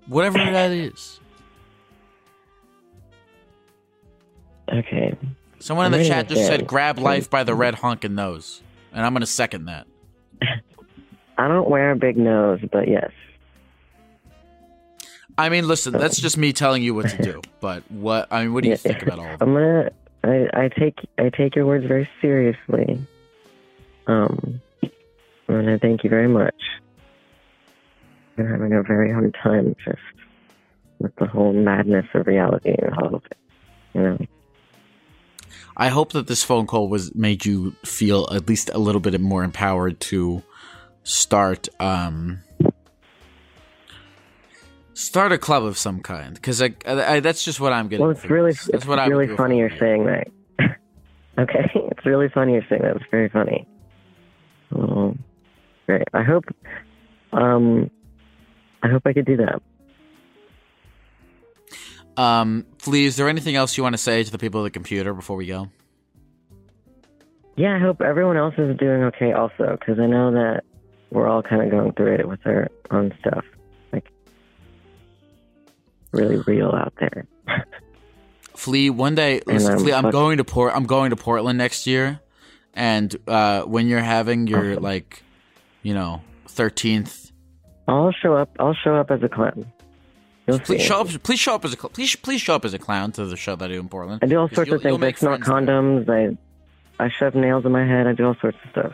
Whatever 0.07 0.37
that 0.37 0.71
is. 0.71 1.19
Okay. 4.71 5.17
Someone 5.59 5.87
in 5.87 5.99
the 5.99 6.07
chat 6.07 6.29
just 6.29 6.45
said 6.45 6.67
grab 6.67 6.99
life 6.99 7.29
by 7.29 7.43
the 7.43 7.55
red 7.55 7.75
honkin' 7.75 8.11
nose. 8.11 8.61
And 8.93 9.05
I'm 9.05 9.13
gonna 9.13 9.25
second 9.25 9.65
that. 9.65 9.87
I 11.37 11.47
don't 11.47 11.69
wear 11.69 11.91
a 11.91 11.95
big 11.95 12.17
nose, 12.17 12.59
but 12.71 12.87
yes. 12.87 13.11
I 15.37 15.49
mean, 15.49 15.67
listen, 15.67 15.91
that's 15.93 16.19
just 16.19 16.37
me 16.37 16.53
telling 16.53 16.81
you 16.81 16.93
what 16.93 17.09
to 17.09 17.21
do. 17.21 17.41
But 17.59 17.83
what 17.91 18.27
I 18.31 18.43
mean, 18.43 18.53
what 18.53 18.63
do 18.63 18.69
you 18.69 18.73
Yeah. 18.75 18.77
think 18.77 19.01
about 19.01 19.19
all 19.19 19.25
of? 19.33 19.41
I'm 19.41 19.53
gonna. 19.53 19.89
I, 20.23 20.47
I 20.53 20.69
take 20.69 20.99
I 21.17 21.29
take 21.29 21.55
your 21.55 21.65
words 21.65 21.85
very 21.85 22.07
seriously. 22.21 22.99
Um, 24.07 24.61
and 25.47 25.69
I 25.69 25.77
thank 25.79 26.03
you 26.03 26.09
very 26.11 26.27
much. 26.27 26.55
I'm 28.37 28.47
having 28.47 28.73
a 28.73 28.83
very 28.83 29.11
hard 29.11 29.35
time 29.41 29.75
just 29.83 29.97
with 30.99 31.15
the 31.15 31.25
whole 31.25 31.53
madness 31.53 32.05
of 32.13 32.27
reality 32.27 32.75
and 32.77 32.93
all 32.95 33.15
of 33.15 33.23
it. 33.25 33.37
You 33.93 34.01
know. 34.01 34.17
I 35.77 35.89
hope 35.89 36.13
that 36.13 36.27
this 36.27 36.43
phone 36.43 36.67
call 36.67 36.87
was 36.87 37.13
made 37.15 37.45
you 37.45 37.71
feel 37.83 38.29
at 38.31 38.47
least 38.47 38.69
a 38.73 38.77
little 38.77 39.01
bit 39.01 39.19
more 39.19 39.43
empowered 39.43 39.99
to 40.01 40.43
start 41.05 41.69
um 41.79 42.41
start 44.95 45.31
a 45.31 45.37
club 45.37 45.63
of 45.63 45.77
some 45.77 46.01
kind 46.01 46.33
because 46.33 46.61
I, 46.61 46.73
I, 46.85 47.19
that's 47.19 47.43
just 47.45 47.59
what 47.59 47.71
I'm 47.71 47.87
getting. 47.87 48.05
Well, 48.05 48.15
it's 48.15 48.25
really. 48.25 48.53
That's 48.53 48.69
it's 48.69 48.85
what 48.85 48.99
I 48.99 49.05
really 49.05 49.31
if 49.31 49.37
funny 49.37 49.59
you're 49.59 49.77
saying 49.77 50.05
that. 50.05 50.27
okay, 51.37 51.71
it's 51.75 52.05
really 52.05 52.29
funny 52.29 52.53
you're 52.53 52.65
saying 52.67 52.81
that. 52.81 52.95
It's 52.95 53.05
very 53.11 53.29
funny. 53.29 53.67
Oh, 54.75 55.15
great. 55.85 56.07
I 56.13 56.23
hope. 56.23 56.45
Um, 57.31 57.91
I 58.81 58.89
hope 58.89 59.03
I 59.05 59.13
could 59.13 59.25
do 59.25 59.37
that. 59.37 59.61
Um, 62.17 62.65
Flea, 62.79 63.05
is 63.05 63.17
there 63.17 63.27
anything 63.27 63.55
else 63.55 63.75
you 63.77 63.83
want 63.83 63.93
to 63.93 63.97
say 63.97 64.23
to 64.23 64.31
the 64.31 64.37
people 64.37 64.61
of 64.61 64.63
the 64.63 64.71
computer 64.71 65.13
before 65.13 65.35
we 65.35 65.47
go? 65.47 65.69
Yeah, 67.57 67.75
I 67.75 67.79
hope 67.79 68.01
everyone 68.01 68.37
else 68.37 68.53
is 68.57 68.77
doing 68.77 69.03
okay 69.03 69.33
also, 69.33 69.77
because 69.79 69.99
I 69.99 70.05
know 70.05 70.31
that 70.31 70.63
we're 71.15 71.27
all 71.27 71.41
kind 71.41 71.61
of 71.63 71.71
going 71.71 71.93
through 71.93 72.15
it 72.15 72.27
with 72.27 72.45
our 72.45 72.67
own 72.91 73.13
stuff. 73.19 73.43
Like, 73.91 74.11
really 76.11 76.37
real 76.45 76.71
out 76.71 76.93
there. 76.99 77.25
Flea, 78.55 78.89
one 78.89 79.15
day, 79.15 79.41
listen, 79.45 79.73
I'm 79.73 79.79
Flea, 79.79 79.93
I'm 79.93 80.11
going 80.11 80.37
to 80.37 80.43
Port. 80.43 80.73
I'm 80.75 80.85
going 80.85 81.09
to 81.09 81.15
Portland 81.15 81.57
next 81.57 81.87
year, 81.87 82.19
and 82.73 83.15
uh, 83.27 83.63
when 83.63 83.87
you're 83.87 83.99
having 83.99 84.47
your 84.47 84.71
Awesome. 84.73 84.83
like, 84.83 85.23
you 85.83 85.93
know, 85.93 86.21
thirteenth 86.47 87.31
I'll 87.87 88.11
show 88.11 88.33
up. 88.35 88.49
I'll 88.59 88.73
show 88.73 88.95
up 88.95 89.11
as 89.11 89.21
a 89.23 89.29
clown. 89.29 89.71
You'll 90.47 90.59
Please 90.59 90.81
see. 90.81 90.87
show 90.87 91.01
up. 91.01 91.07
Please 91.23 91.39
show 91.39 91.55
up 91.55 91.65
as 91.65 91.73
a 91.73 91.77
cl- 91.77 91.89
please 91.89 92.15
please 92.15 92.39
show 92.41 92.55
up 92.55 92.65
as 92.65 92.73
a 92.73 92.79
clown 92.79 93.11
to 93.13 93.25
the 93.25 93.35
show 93.35 93.55
that 93.55 93.65
I 93.69 93.73
do 93.73 93.79
in 93.79 93.89
Portland. 93.89 94.19
I 94.23 94.27
do 94.27 94.37
all 94.39 94.47
'Cause 94.47 94.55
sorts 94.55 94.67
you'll- 94.69 94.77
of 94.77 94.83
you'll 94.83 94.97
things. 94.99 95.03
I 95.03 95.07
make 95.07 95.17
snort 95.17 95.43
friends 95.45 95.67
there. 96.07 96.15
condoms. 96.15 96.37
I 96.99 97.03
I 97.03 97.09
shove 97.09 97.35
nails 97.35 97.65
in 97.65 97.71
my 97.71 97.85
head. 97.85 98.07
I 98.07 98.13
do 98.13 98.25
all 98.25 98.35
sorts 98.41 98.57
of 98.63 98.69
stuff. 98.71 98.93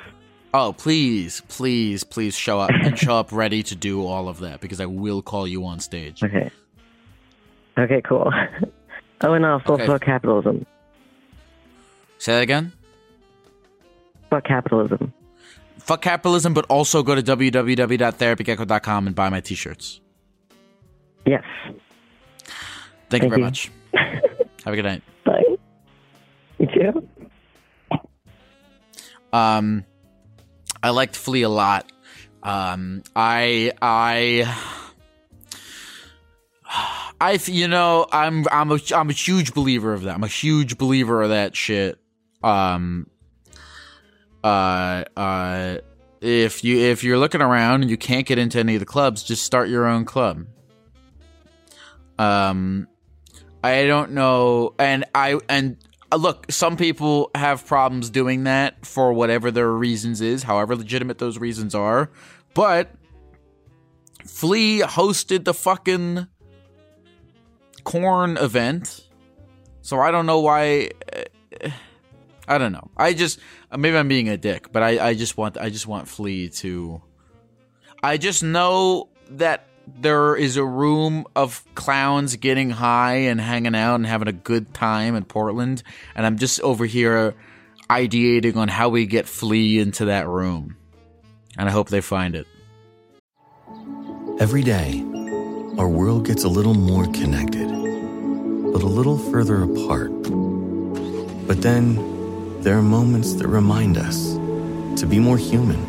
Oh 0.54 0.74
please, 0.74 1.42
please, 1.48 2.04
please 2.04 2.36
show 2.36 2.60
up 2.60 2.72
and 2.72 2.98
show 3.00 3.16
up 3.16 3.32
ready 3.32 3.64
to 3.64 3.76
do 3.76 4.06
all 4.06 4.28
of 4.28 4.40
that 4.40 4.60
because 4.60 4.82
I 4.82 4.86
will 4.86 5.22
call 5.22 5.48
you 5.48 5.66
on 5.66 5.80
stage. 5.80 6.22
Okay. 6.32 6.52
Okay, 7.78 8.02
cool. 8.02 8.30
oh, 9.22 9.34
and 9.34 9.46
also 9.46 9.74
Okay. 9.74 9.88
fuck 9.88 10.02
capitalism. 10.04 10.66
Say 12.18 12.34
that 12.34 12.42
again. 12.44 12.74
Fuck 14.30 14.44
capitalism. 14.44 15.14
Fuck 15.80 16.02
capitalism, 16.02 16.54
but 16.54 16.66
also 16.66 17.02
go 17.02 17.16
to 17.16 17.24
www.therapygecko.com 17.24 19.08
and 19.08 19.16
buy 19.16 19.30
my 19.30 19.40
t-shirts. 19.40 20.02
Yes. 21.26 21.44
Thank, 23.10 23.24
you 23.24 23.30
very 23.30 23.42
you. 23.42 23.46
much. 23.46 23.72
Have 23.94 24.74
a 24.74 24.76
good 24.76 24.86
night. 24.86 25.02
Bye. 25.26 25.44
You 26.60 26.68
too. 26.68 27.08
Um, 29.34 29.86
I 30.84 30.90
liked 30.90 31.16
Flea 31.16 31.44
a 31.44 31.50
lot. 31.50 31.92
Um, 32.44 33.04
I 33.16 33.72
I. 33.82 34.58
I, 37.22 37.38
you 37.46 37.68
know, 37.68 38.08
I'm 38.12 38.46
I'm 38.52 38.72
a 38.72 38.80
I'm 38.96 39.12
a 39.12 39.14
huge 39.14 39.54
believer 39.54 39.94
of 39.94 40.04
that. 40.04 40.16
I'm 40.16 40.24
a 40.24 40.28
huge 40.28 40.80
believer 40.80 41.22
of 41.22 41.30
that 41.30 41.56
shit. 41.56 42.00
Um, 42.44 43.12
uh, 44.44 45.04
uh, 45.16 45.78
if 46.20 46.64
you 46.64 46.80
if 46.80 47.04
you're 47.04 47.20
looking 47.20 47.42
around 47.42 47.82
and 47.82 47.92
you 47.92 47.98
can't 47.98 48.26
get 48.26 48.40
into 48.40 48.58
any 48.58 48.76
of 48.76 48.80
the 48.80 48.88
clubs, 48.88 49.22
just 49.22 49.44
start 49.44 49.70
your 49.70 49.86
own 49.86 50.06
club. 50.06 50.48
Um, 52.18 52.88
I 53.64 53.86
don't 53.86 54.12
know, 54.12 54.74
and 54.80 55.06
I 55.14 55.40
and 55.48 55.78
look, 56.18 56.52
some 56.52 56.78
people 56.78 57.32
have 57.36 57.66
problems 57.66 58.10
doing 58.10 58.44
that 58.44 58.86
for 58.86 59.14
whatever 59.14 59.52
their 59.52 59.72
reasons 59.72 60.22
is, 60.22 60.44
however 60.44 60.76
legitimate 60.76 61.18
those 61.18 61.38
reasons 61.38 61.74
are. 61.74 62.10
But 62.54 62.92
Flea 64.26 64.82
hosted 64.82 65.46
the 65.46 65.54
fucking 65.54 66.28
Korn 67.84 68.38
event, 68.38 69.08
so 69.82 70.00
I 70.00 70.12
don't 70.12 70.26
know 70.26 70.40
why. 70.40 70.92
uh, 71.64 71.70
I 72.48 72.58
don't 72.58 72.72
know. 72.72 72.92
I 72.98 73.14
just 73.14 73.40
uh, 73.72 73.78
maybe 73.78 73.98
I'm 73.98 74.08
being 74.08 74.30
a 74.30 74.38
dick, 74.38 74.72
but 74.72 74.84
I, 74.84 75.10
I 75.10 75.14
just 75.14 75.38
want 75.38 75.58
I 75.58 75.70
just 75.70 75.88
want 75.88 76.08
Flea 76.08 76.50
to. 76.50 77.02
I 78.04 78.18
just 78.18 78.44
know 78.44 79.10
that 79.32 79.68
there 80.00 80.36
is 80.36 80.58
a 80.58 80.64
room 80.64 81.26
of 81.36 81.64
clowns 81.76 82.36
getting 82.36 82.70
high 82.70 83.16
and 83.16 83.40
hanging 83.40 83.76
out 83.76 83.96
and 83.96 84.06
having 84.06 84.28
a 84.28 84.34
good 84.34 84.74
time 84.74 85.16
in 85.16 85.26
Portland, 85.26 85.84
and 86.16 86.26
I'm 86.26 86.38
just 86.38 86.60
over 86.62 86.86
here 86.86 87.36
ideating 87.90 88.56
on 88.56 88.68
how 88.68 88.90
we 88.90 89.06
get 89.06 89.28
Flea 89.28 89.80
into 89.80 90.06
that 90.06 90.28
room, 90.28 90.78
and 91.58 91.68
I 91.68 91.72
hope 91.72 91.90
they 91.90 92.02
find 92.02 92.36
it. 92.36 92.48
Every 94.40 94.64
day, 94.64 95.04
our 95.78 95.88
world 95.88 96.26
gets 96.26 96.44
a 96.44 96.50
little 96.50 96.74
more 96.74 97.06
connected, 97.06 97.68
but 97.68 98.82
a 98.82 98.88
little 98.88 99.18
further 99.18 99.64
apart. 99.64 100.12
But 101.48 101.62
then, 101.62 102.62
there 102.62 102.78
are 102.78 102.84
moments 102.84 103.34
that 103.34 103.48
remind 103.48 103.98
us 103.98 104.34
to 105.00 105.06
be 105.08 105.20
more 105.20 105.38
human. 105.38 105.80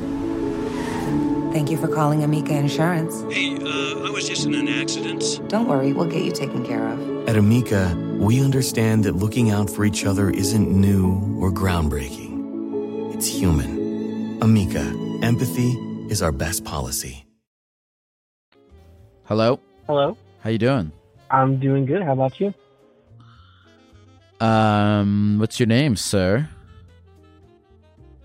Thank 1.52 1.70
you 1.70 1.76
for 1.76 1.86
calling 1.86 2.24
Amica 2.24 2.54
Insurance. 2.54 3.22
Hey, 3.30 3.54
uh, 3.56 3.58
I 3.58 3.91
was 4.12 4.28
just 4.28 4.46
in 4.46 4.54
an 4.54 4.68
accident. 4.68 5.40
Don't 5.48 5.66
worry, 5.66 5.92
we'll 5.92 6.06
get 6.06 6.22
you 6.22 6.32
taken 6.32 6.64
care 6.64 6.86
of. 6.86 7.28
At 7.28 7.36
Amica, 7.36 7.96
we 8.18 8.42
understand 8.42 9.04
that 9.04 9.16
looking 9.16 9.50
out 9.50 9.70
for 9.70 9.84
each 9.84 10.04
other 10.04 10.30
isn't 10.30 10.70
new 10.70 11.38
or 11.40 11.50
groundbreaking. 11.50 13.14
It's 13.14 13.26
human. 13.26 14.38
Amica, 14.42 14.80
empathy 15.22 15.72
is 16.10 16.22
our 16.22 16.32
best 16.32 16.64
policy. 16.64 17.24
Hello, 19.24 19.60
Hello. 19.86 20.16
how 20.40 20.50
you 20.50 20.58
doing? 20.58 20.92
I'm 21.30 21.58
doing 21.58 21.86
good. 21.86 22.02
How 22.02 22.12
about 22.12 22.38
you? 22.38 22.52
Um, 24.40 25.38
what's 25.38 25.58
your 25.58 25.68
name, 25.68 25.96
sir? 25.96 26.48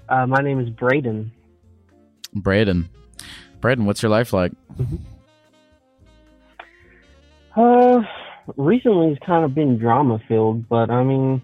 Uh, 0.09 0.25
my 0.25 0.41
name 0.41 0.59
is 0.59 0.69
Braden. 0.69 1.31
Braden. 2.33 2.89
Braden, 3.61 3.85
what's 3.85 4.01
your 4.01 4.09
life 4.09 4.33
like? 4.33 4.51
Uh, 7.57 8.03
recently 8.55 9.11
it's 9.11 9.25
kind 9.25 9.43
of 9.43 9.55
been 9.55 9.79
drama 9.79 10.19
filled, 10.27 10.69
but 10.69 10.91
I 10.91 11.03
mean, 11.03 11.41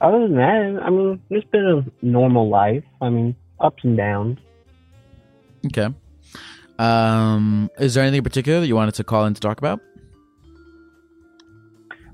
other 0.00 0.20
than 0.20 0.36
that, 0.36 0.80
I 0.82 0.88
mean, 0.88 1.20
it's 1.28 1.46
been 1.50 1.66
a 1.66 2.04
normal 2.04 2.48
life. 2.48 2.84
I 3.02 3.10
mean, 3.10 3.36
ups 3.60 3.84
and 3.84 3.96
downs. 3.96 4.38
Okay. 5.66 5.94
Um, 6.78 7.70
is 7.78 7.92
there 7.92 8.02
anything 8.02 8.18
in 8.18 8.24
particular 8.24 8.60
that 8.60 8.66
you 8.66 8.74
wanted 8.74 8.94
to 8.94 9.04
call 9.04 9.26
in 9.26 9.34
to 9.34 9.40
talk 9.40 9.58
about? 9.58 9.80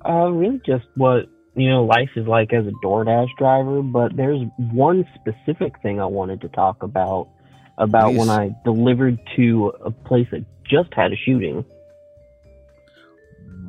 Uh, 0.04 0.30
really 0.30 0.60
just 0.66 0.86
what, 0.96 1.26
you 1.54 1.70
know, 1.70 1.84
life 1.84 2.10
is 2.16 2.26
like 2.26 2.52
as 2.52 2.66
a 2.66 2.72
DoorDash 2.84 3.28
driver, 3.38 3.80
but 3.82 4.16
there's 4.16 4.40
one 4.58 5.04
specific 5.14 5.80
thing 5.82 6.00
I 6.00 6.06
wanted 6.06 6.40
to 6.40 6.48
talk 6.48 6.82
about, 6.82 7.28
about 7.78 8.10
Please. 8.10 8.18
when 8.18 8.28
I 8.28 8.50
delivered 8.64 9.20
to 9.36 9.72
a 9.84 9.92
place 9.92 10.26
that 10.32 10.44
just 10.68 10.92
had 10.94 11.12
a 11.12 11.16
shooting. 11.16 11.64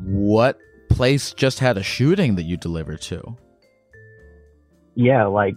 What 0.04 0.60
place 0.90 1.34
just 1.34 1.60
had 1.60 1.78
a 1.78 1.84
shooting 1.84 2.36
that 2.36 2.44
you 2.44 2.58
delivered 2.58 3.02
to? 3.04 3.38
Yeah, 4.96 5.26
like, 5.26 5.56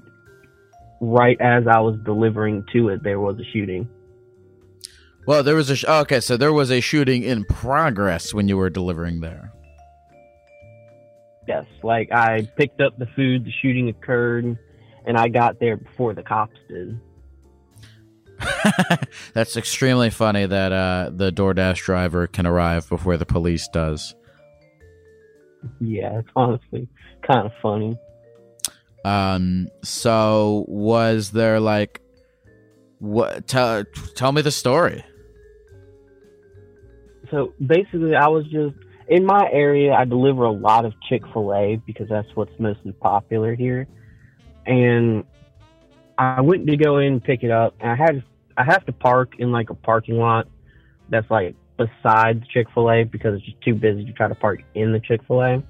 right 1.01 1.41
as 1.41 1.67
I 1.67 1.81
was 1.81 1.99
delivering 2.05 2.65
to 2.73 2.89
it, 2.89 3.03
there 3.03 3.21
was 3.21 3.39
a 3.39 3.45
shooting. 3.53 3.89
Well, 5.27 5.43
there 5.43 5.55
was 5.55 5.71
a 5.71 5.77
sh- 5.77 5.85
oh, 5.87 6.01
okay, 6.01 6.21
so 6.21 6.37
there 6.37 6.53
was 6.53 6.71
a 6.71 6.81
shooting 6.81 7.23
in 7.23 7.45
progress 7.45 8.35
when 8.35 8.49
you 8.49 8.57
were 8.57 8.71
delivering 8.71 9.21
there. 9.21 9.53
Yes, 11.47 11.67
like 11.83 12.11
I 12.13 12.49
picked 12.57 12.81
up 12.81 12.99
the 12.99 13.07
food, 13.17 13.45
the 13.45 13.53
shooting 13.63 13.89
occurred, 13.89 14.59
and 15.05 15.17
I 15.17 15.29
got 15.29 15.59
there 15.59 15.77
before 15.77 16.15
the 16.15 16.23
cops 16.23 16.57
did. 16.69 17.01
That's 19.35 19.57
extremely 19.57 20.11
funny 20.11 20.47
that 20.47 20.73
uh, 20.73 21.11
the 21.13 21.31
DoorDash 21.31 21.85
driver 21.85 22.27
can 22.27 22.47
arrive 22.47 22.89
before 22.89 23.17
the 23.17 23.27
police 23.27 23.69
does. 23.69 24.15
Yeah, 25.81 26.19
it's 26.19 26.29
honestly 26.37 26.89
kind 27.23 27.47
of 27.47 27.53
funny. 27.63 27.99
Um, 29.05 29.69
so 29.83 30.65
was 30.69 31.31
there 31.31 31.61
like 31.61 32.01
what? 32.99 33.47
Tell 33.47 33.85
tell 34.15 34.33
me 34.33 34.43
the 34.43 34.51
story. 34.51 35.05
So 37.31 37.55
basically, 37.65 38.15
I 38.15 38.29
was 38.29 38.45
just 38.47 38.75
in 39.09 39.25
my 39.25 39.49
area. 39.51 39.95
I 39.95 40.05
deliver 40.05 40.45
a 40.45 40.53
lot 40.53 40.85
of 40.85 40.93
Chick 41.09 41.23
Fil 41.33 41.55
A 41.55 41.77
because 41.87 42.09
that's 42.09 42.29
what's 42.35 42.53
mostly 42.59 42.93
popular 42.93 43.55
here, 43.55 43.87
and 44.67 45.25
I 46.19 46.41
went 46.41 46.67
to 46.67 46.77
go 46.77 46.99
in 46.99 47.15
and 47.15 47.25
pick 47.25 47.43
it 47.43 47.51
up, 47.51 47.75
and 47.81 47.91
I 47.91 47.97
had 47.97 48.23
I 48.57 48.65
have 48.65 48.85
to 48.87 48.93
park 48.93 49.37
in 49.39 49.53
like 49.53 49.71
a 49.71 49.75
parking 49.75 50.19
lot 50.19 50.47
that's 51.09 51.31
like 51.31 51.57
beside 51.81 52.47
Chick 52.49 52.67
Fil 52.75 52.91
A 52.91 53.05
because 53.05 53.37
it's 53.37 53.45
just 53.45 53.61
too 53.63 53.75
busy 53.75 54.05
to 54.05 54.13
try 54.13 54.29
to 54.29 54.35
park 54.35 54.61
in 54.75 54.93
the 54.93 55.01
Chick 55.01 55.23
Fil 55.27 55.43
A. 55.43 55.63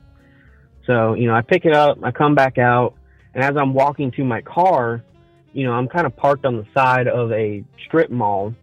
So 0.86 1.14
you 1.14 1.26
know, 1.26 1.34
I 1.34 1.42
pick 1.42 1.64
it 1.64 1.74
up, 1.74 1.98
I 2.02 2.10
come 2.10 2.34
back 2.34 2.58
out, 2.58 2.94
and 3.34 3.44
as 3.44 3.56
I'm 3.56 3.74
walking 3.74 4.10
to 4.12 4.24
my 4.24 4.40
car, 4.40 5.04
you 5.52 5.64
know, 5.64 5.72
I'm 5.72 5.88
kind 5.88 6.06
of 6.06 6.16
parked 6.16 6.44
on 6.44 6.56
the 6.56 6.66
side 6.74 7.06
of 7.06 7.32
a 7.32 7.64
strip 7.86 8.10
mall. 8.10 8.54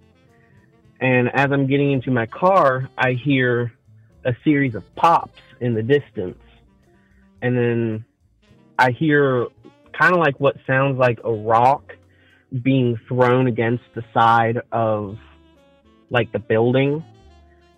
And 0.99 1.29
as 1.33 1.51
I'm 1.51 1.67
getting 1.67 1.91
into 1.91 2.11
my 2.11 2.25
car, 2.25 2.89
I 2.97 3.13
hear 3.13 3.71
a 4.25 4.33
series 4.43 4.73
of 4.75 4.83
pops 4.95 5.39
in 5.61 5.73
the 5.73 5.83
distance. 5.83 6.39
And 7.41 7.55
then 7.55 8.05
I 8.79 8.91
hear 8.91 9.47
kind 9.97 10.13
of 10.13 10.19
like 10.19 10.39
what 10.39 10.55
sounds 10.65 10.97
like 10.97 11.19
a 11.23 11.31
rock 11.31 11.93
being 12.63 12.99
thrown 13.07 13.47
against 13.47 13.83
the 13.95 14.03
side 14.13 14.61
of 14.71 15.17
like 16.09 16.31
the 16.31 16.39
building. 16.39 17.03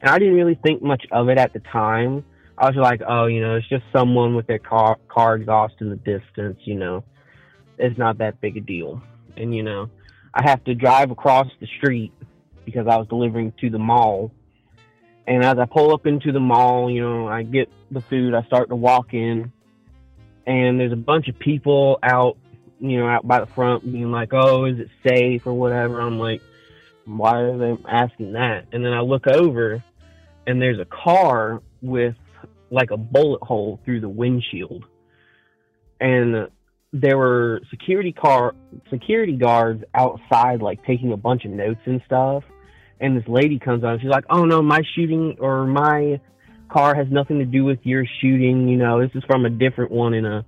And 0.01 0.09
I 0.09 0.19
didn't 0.19 0.35
really 0.35 0.55
think 0.55 0.81
much 0.81 1.05
of 1.11 1.29
it 1.29 1.37
at 1.37 1.53
the 1.53 1.59
time. 1.59 2.23
I 2.57 2.67
was 2.67 2.75
like, 2.75 3.01
oh, 3.07 3.25
you 3.27 3.41
know, 3.41 3.55
it's 3.55 3.67
just 3.69 3.83
someone 3.93 4.35
with 4.35 4.47
their 4.47 4.59
car 4.59 4.97
car 5.07 5.35
exhaust 5.35 5.75
in 5.79 5.89
the 5.89 5.95
distance, 5.95 6.59
you 6.63 6.75
know. 6.75 7.03
It's 7.77 7.97
not 7.97 8.17
that 8.17 8.41
big 8.41 8.57
a 8.57 8.61
deal. 8.61 9.01
And 9.37 9.55
you 9.55 9.63
know, 9.63 9.89
I 10.33 10.43
have 10.43 10.63
to 10.65 10.75
drive 10.75 11.11
across 11.11 11.47
the 11.59 11.67
street 11.77 12.11
because 12.65 12.87
I 12.87 12.97
was 12.97 13.07
delivering 13.07 13.53
to 13.61 13.69
the 13.69 13.79
mall. 13.79 14.31
And 15.25 15.45
as 15.45 15.57
I 15.57 15.65
pull 15.65 15.93
up 15.93 16.05
into 16.05 16.31
the 16.31 16.39
mall, 16.39 16.89
you 16.89 17.01
know, 17.01 17.27
I 17.27 17.43
get 17.43 17.69
the 17.91 18.01
food, 18.01 18.33
I 18.33 18.43
start 18.43 18.69
to 18.69 18.75
walk 18.75 19.13
in, 19.13 19.51
and 20.45 20.79
there's 20.79 20.91
a 20.91 20.97
bunch 20.97 21.27
of 21.27 21.37
people 21.37 21.99
out, 22.01 22.37
you 22.79 22.99
know, 22.99 23.07
out 23.07 23.27
by 23.27 23.39
the 23.39 23.45
front 23.45 23.83
being 23.83 24.11
like, 24.11 24.33
oh, 24.33 24.65
is 24.65 24.79
it 24.79 24.89
safe 25.07 25.45
or 25.45 25.53
whatever. 25.53 26.01
I'm 26.01 26.17
like, 26.17 26.41
why 27.05 27.39
are 27.39 27.57
they 27.57 27.77
asking 27.87 28.33
that? 28.33 28.65
And 28.71 28.83
then 28.83 28.93
I 28.93 29.01
look 29.01 29.27
over, 29.27 29.83
and 30.47 30.61
there's 30.61 30.79
a 30.79 30.85
car 30.85 31.61
with 31.81 32.15
like 32.71 32.91
a 32.91 32.97
bullet 32.97 33.41
hole 33.41 33.79
through 33.85 34.01
the 34.01 34.09
windshield. 34.09 34.85
And 35.99 36.49
there 36.93 37.17
were 37.17 37.61
security 37.69 38.11
car 38.11 38.55
security 38.89 39.35
guards 39.35 39.83
outside 39.93 40.61
like 40.61 40.83
taking 40.85 41.11
a 41.11 41.17
bunch 41.17 41.45
of 41.45 41.51
notes 41.51 41.81
and 41.85 42.01
stuff. 42.05 42.43
And 42.99 43.15
this 43.15 43.27
lady 43.27 43.59
comes 43.59 43.83
on 43.83 43.99
she's 43.99 44.09
like 44.09 44.25
oh 44.29 44.45
no 44.45 44.61
my 44.61 44.81
shooting 44.95 45.37
or 45.39 45.65
my 45.65 46.19
car 46.69 46.95
has 46.95 47.07
nothing 47.09 47.39
to 47.39 47.45
do 47.45 47.63
with 47.65 47.79
your 47.83 48.05
shooting. 48.21 48.67
You 48.67 48.77
know 48.77 49.01
this 49.01 49.11
is 49.15 49.23
from 49.25 49.45
a 49.45 49.49
different 49.49 49.91
one 49.91 50.13
in 50.13 50.25
a 50.25 50.45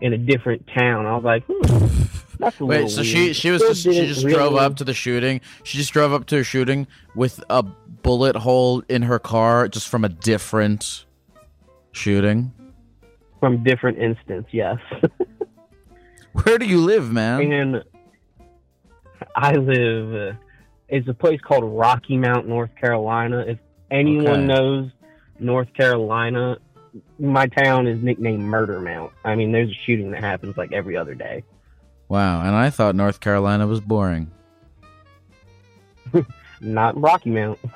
in 0.00 0.12
a 0.12 0.18
different 0.18 0.68
town. 0.76 1.06
I 1.06 1.14
was 1.16 1.24
like 1.24 1.44
hmm, 1.46 2.06
that's 2.38 2.60
a 2.60 2.64
Wait, 2.64 2.90
so 2.90 3.02
she 3.02 3.24
weird. 3.24 3.36
she 3.36 3.50
was 3.50 3.62
just, 3.62 3.82
she 3.82 4.06
just 4.06 4.24
really- 4.24 4.34
drove 4.36 4.54
up 4.56 4.76
to 4.76 4.84
the 4.84 4.94
shooting. 4.94 5.40
She 5.62 5.78
just 5.78 5.92
drove 5.92 6.12
up 6.12 6.26
to 6.26 6.38
a 6.38 6.44
shooting 6.44 6.86
with 7.14 7.42
a 7.50 7.62
bullet 7.62 8.36
hole 8.36 8.82
in 8.88 9.02
her 9.02 9.18
car, 9.18 9.68
just 9.68 9.88
from 9.88 10.04
a 10.04 10.08
different 10.08 11.04
shooting. 11.92 12.52
from 13.40 13.62
different 13.62 13.98
instance 13.98 14.46
yes 14.52 14.78
Where 16.42 16.58
do 16.58 16.66
you 16.66 16.80
live, 16.80 17.12
man? 17.12 17.52
and 17.52 17.84
i 19.36 19.52
live 19.52 20.14
uh, 20.14 20.36
it's 20.88 21.08
a 21.08 21.14
place 21.14 21.40
called 21.40 21.64
rocky 21.64 22.16
mount 22.16 22.46
north 22.48 22.70
carolina 22.80 23.44
if 23.46 23.58
anyone 23.90 24.26
Okay. 24.26 24.46
knows 24.46 24.90
north 25.38 25.72
carolina 25.74 26.58
my 27.18 27.46
town 27.46 27.86
is 27.86 28.02
nicknamed 28.02 28.42
murder 28.42 28.80
mount 28.80 29.12
i 29.24 29.34
mean 29.34 29.52
there's 29.52 29.70
a 29.70 29.78
shooting 29.86 30.10
that 30.10 30.20
happens 30.22 30.56
like 30.56 30.72
every 30.72 30.96
other 30.96 31.14
day 31.14 31.42
Wow, 32.14 32.42
and 32.42 32.54
I 32.54 32.70
thought 32.70 32.94
North 32.94 33.18
Carolina 33.18 33.66
was 33.66 33.80
boring. 33.80 34.30
not 36.60 37.00
rocky 37.00 37.30
mount. 37.30 37.58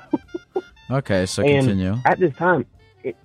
Okay, 0.91 1.25
so 1.27 1.43
And- 1.43 1.67
continue. 1.67 1.97
at 2.05 2.19
this 2.19 2.33
time 2.35 2.65
it, 3.03 3.15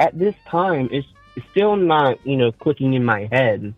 at 0.00 0.18
this 0.18 0.34
time 0.48 0.88
it's, 0.90 1.06
still 1.50 1.76
not 1.76 2.18
you 2.26 2.36
know 2.36 2.50
clicking 2.52 2.94
in 2.94 3.04
my 3.04 3.28
head 3.30 3.74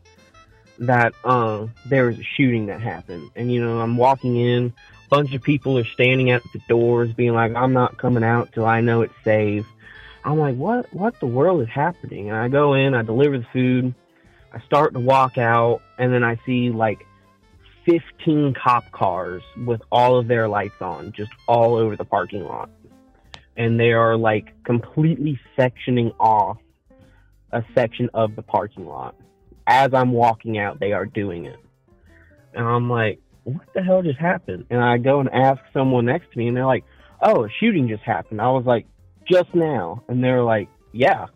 that 0.79 1.13
uh, 1.25 1.67
there 1.85 2.07
was 2.07 2.19
a 2.19 2.23
shooting 2.23 2.67
that 2.67 2.81
happened. 2.81 3.29
And 3.35 3.53
you 3.53 3.61
know 3.63 3.81
i'm 3.81 3.97
walking 3.97 4.37
in 4.37 4.73
a 5.05 5.09
bunch 5.11 5.35
of 5.35 5.43
people 5.43 5.77
are 5.79 5.85
standing 5.85 6.31
at 6.31 6.43
the 6.53 6.61
doors 6.69 7.13
being 7.13 7.35
like 7.35 7.55
i'm 7.57 7.73
not 7.73 7.99
coming 7.99 8.23
out 8.25 8.53
till 8.53 8.65
i 8.67 8.81
know 8.81 9.03
it's 9.03 9.13
safe. 9.25 9.67
I'm 10.25 10.39
like 10.39 10.55
what 10.57 10.91
what 10.95 11.19
the 11.19 11.27
world 11.27 11.61
is 11.63 11.69
happening? 11.69 12.29
And 12.31 12.39
i 12.39 12.47
go 12.49 12.73
in 12.75 12.95
i 12.95 13.03
deliver 13.03 13.37
the 13.37 13.47
food 13.53 13.95
i 14.57 14.67
start 14.67 14.95
to 14.95 15.01
walk 15.01 15.39
out 15.39 15.81
and 15.99 16.13
then 16.13 16.25
i 16.25 16.39
see 16.47 16.71
like 16.71 17.07
15 17.85 18.55
cop 18.55 18.91
cars 18.91 19.43
with 19.65 19.81
all 19.93 20.19
of 20.19 20.27
their 20.27 20.49
lights 20.49 20.81
on 20.81 21.13
just 21.13 21.31
all 21.47 21.77
over 21.77 21.97
the 21.97 22.05
parking 22.05 22.43
lot 22.43 22.69
and 23.57 23.79
they 23.81 23.93
are 23.93 24.17
like 24.17 24.53
completely 24.65 25.39
sectioning 25.57 26.15
off 26.19 26.59
a 27.53 27.65
section 27.75 28.11
of 28.15 28.37
the 28.37 28.43
parking 28.43 28.87
lot. 28.87 29.15
As 29.67 29.95
I'm 29.95 30.13
walking 30.13 30.59
out, 30.59 30.79
they 30.79 30.93
are 30.93 31.07
doing 31.07 31.47
it. 31.47 31.59
And 32.55 32.67
I'm 32.67 32.89
like, 32.89 33.21
what 33.45 33.67
the 33.75 33.83
hell 33.83 34.03
just 34.03 34.19
happened? 34.19 34.67
And 34.71 34.83
I 34.83 34.99
go 34.99 35.21
and 35.21 35.31
ask 35.31 35.61
someone 35.73 36.05
next 36.07 36.33
to 36.33 36.39
me, 36.39 36.49
and 36.49 36.57
they're 36.57 36.67
like, 36.67 36.85
oh, 37.23 37.45
a 37.45 37.49
shooting 37.61 37.89
just 37.89 38.03
happened. 38.03 38.41
I 38.41 38.51
was 38.51 38.65
like, 38.65 38.87
just 39.29 39.55
now. 39.55 40.03
And 40.09 40.23
they're 40.23 40.43
like, 40.43 40.69
yeah. 40.93 41.27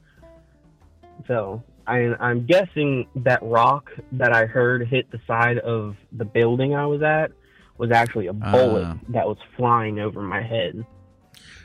So 1.26 1.62
I, 1.90 2.14
I'm 2.20 2.46
guessing 2.46 3.06
that 3.16 3.42
rock 3.42 3.90
that 4.12 4.32
I 4.32 4.46
heard 4.46 4.86
hit 4.86 5.10
the 5.10 5.20
side 5.26 5.58
of 5.58 5.96
the 6.12 6.24
building 6.24 6.74
I 6.74 6.86
was 6.86 7.02
at 7.02 7.32
was 7.78 7.90
actually 7.90 8.28
a 8.28 8.32
bullet 8.32 8.84
Ah. 8.86 8.98
that 9.08 9.26
was 9.26 9.38
flying 9.56 9.98
over 9.98 10.20
my 10.22 10.40
head. 10.40 10.84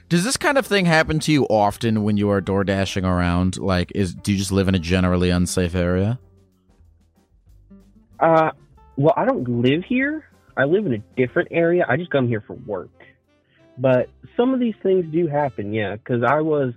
Does 0.09 0.23
this 0.23 0.37
kind 0.37 0.57
of 0.57 0.65
thing 0.65 0.85
happen 0.85 1.19
to 1.19 1.31
you 1.31 1.45
often 1.45 2.03
when 2.03 2.17
you 2.17 2.29
are 2.29 2.41
door 2.41 2.63
dashing 2.63 3.05
around? 3.05 3.57
Like, 3.57 3.91
is 3.93 4.13
do 4.15 4.31
you 4.31 4.37
just 4.37 4.51
live 4.51 4.67
in 4.67 4.75
a 4.75 4.79
generally 4.79 5.29
unsafe 5.29 5.75
area? 5.75 6.19
Uh, 8.19 8.51
well, 8.95 9.13
I 9.17 9.25
don't 9.25 9.47
live 9.61 9.83
here. 9.83 10.25
I 10.57 10.63
live 10.63 10.85
in 10.85 10.93
a 10.93 11.03
different 11.17 11.49
area. 11.51 11.85
I 11.87 11.97
just 11.97 12.11
come 12.11 12.27
here 12.27 12.43
for 12.45 12.53
work. 12.53 12.89
But 13.77 14.09
some 14.37 14.53
of 14.53 14.59
these 14.59 14.75
things 14.81 15.05
do 15.11 15.27
happen, 15.27 15.73
yeah. 15.73 15.95
Because 15.95 16.23
I 16.23 16.39
was 16.41 16.73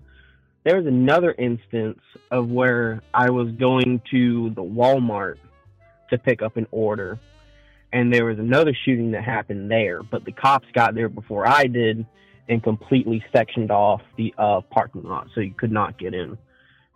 there 0.69 0.77
was 0.77 0.87
another 0.87 1.33
instance 1.39 1.99
of 2.31 2.51
where 2.51 3.01
I 3.15 3.31
was 3.31 3.51
going 3.53 4.03
to 4.11 4.51
the 4.51 4.63
Walmart 4.63 5.37
to 6.11 6.19
pick 6.19 6.43
up 6.43 6.59
an 6.59 6.67
order, 6.71 7.19
and 7.91 8.13
there 8.13 8.27
was 8.27 8.39
another 8.39 8.77
shooting 8.85 9.13
that 9.13 9.25
happened 9.25 9.71
there. 9.71 10.03
But 10.03 10.27
the 10.27 10.33
cops 10.33 10.67
got 10.75 10.95
there 10.95 11.09
before 11.09 11.49
I 11.49 11.65
did 11.65 12.05
and 12.51 12.63
completely 12.63 13.25
sectioned 13.33 13.71
off 13.71 14.03
the 14.19 14.35
uh, 14.37 14.61
parking 14.61 15.05
lot, 15.05 15.29
so 15.35 15.41
you 15.41 15.55
could 15.55 15.73
not 15.73 15.99
get 15.99 16.13
in. 16.13 16.37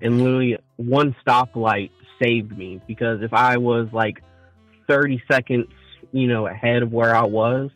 And 0.03 0.23
literally, 0.23 0.59
one 0.77 1.17
stoplight 1.27 1.93
saved 2.23 2.55
me 2.55 2.79
because 2.87 3.23
if 3.23 3.33
I 3.33 3.57
was 3.57 3.89
like 3.91 4.23
30 4.87 5.23
seconds, 5.31 5.69
you 6.13 6.27
know, 6.27 6.47
ahead 6.47 6.83
of 6.83 6.93
where 6.93 7.17
I 7.17 7.25
was, 7.25 7.71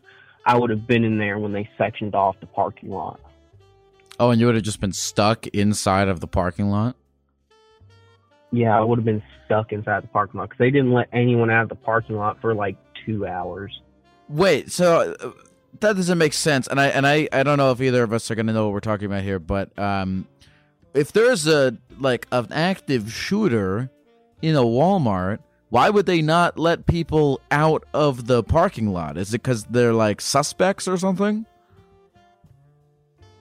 I 0.45 0.59
would 0.59 0.69
have 0.69 0.85
been 0.85 1.03
in 1.03 1.17
there 1.17 1.39
when 1.39 1.53
they 1.53 1.67
sectioned 1.75 2.13
off 2.13 2.39
the 2.39 2.45
parking 2.45 2.91
lot. 2.91 3.19
Oh, 4.19 4.31
and 4.31 4.39
you 4.39 4.47
would 4.47 4.55
have 4.55 4.63
just 4.63 4.81
been 4.81 4.93
stuck 4.93 5.47
inside 5.47 6.07
of 6.07 6.19
the 6.19 6.27
parking 6.27 6.69
lot? 6.69 6.95
Yeah, 8.51 8.77
I 8.77 8.81
would 8.81 8.97
have 8.97 9.05
been 9.05 9.23
stuck 9.45 9.71
inside 9.71 10.03
the 10.03 10.07
parking 10.07 10.39
lot 10.39 10.49
because 10.49 10.59
they 10.59 10.71
didn't 10.71 10.91
let 10.91 11.09
anyone 11.13 11.49
out 11.51 11.63
of 11.63 11.69
the 11.69 11.75
parking 11.75 12.15
lot 12.15 12.39
for 12.41 12.55
like 12.55 12.77
two 13.05 13.27
hours. 13.27 13.81
Wait, 14.29 14.71
so 14.71 15.15
uh, 15.19 15.31
that 15.79 15.95
doesn't 15.95 16.17
make 16.17 16.33
sense. 16.33 16.67
And 16.67 16.79
I 16.79 16.87
and 16.87 17.05
I 17.05 17.27
I 17.31 17.43
don't 17.43 17.57
know 17.57 17.71
if 17.71 17.81
either 17.81 18.03
of 18.03 18.13
us 18.13 18.31
are 18.31 18.35
going 18.35 18.47
to 18.47 18.53
know 18.53 18.65
what 18.65 18.73
we're 18.73 18.79
talking 18.79 19.05
about 19.05 19.23
here, 19.23 19.39
but 19.39 19.77
um 19.77 20.27
if 20.93 21.11
there's 21.11 21.47
a 21.47 21.77
like 21.99 22.27
an 22.31 22.47
active 22.51 23.11
shooter 23.11 23.89
in 24.41 24.55
a 24.55 24.63
Walmart, 24.63 25.39
why 25.69 25.89
would 25.89 26.05
they 26.05 26.21
not 26.21 26.57
let 26.57 26.85
people 26.85 27.41
out 27.51 27.83
of 27.93 28.27
the 28.27 28.43
parking 28.43 28.91
lot? 28.91 29.17
Is 29.17 29.33
it 29.33 29.43
cuz 29.43 29.65
they're 29.65 29.93
like 29.93 30.21
suspects 30.21 30.87
or 30.87 30.97
something? 30.97 31.45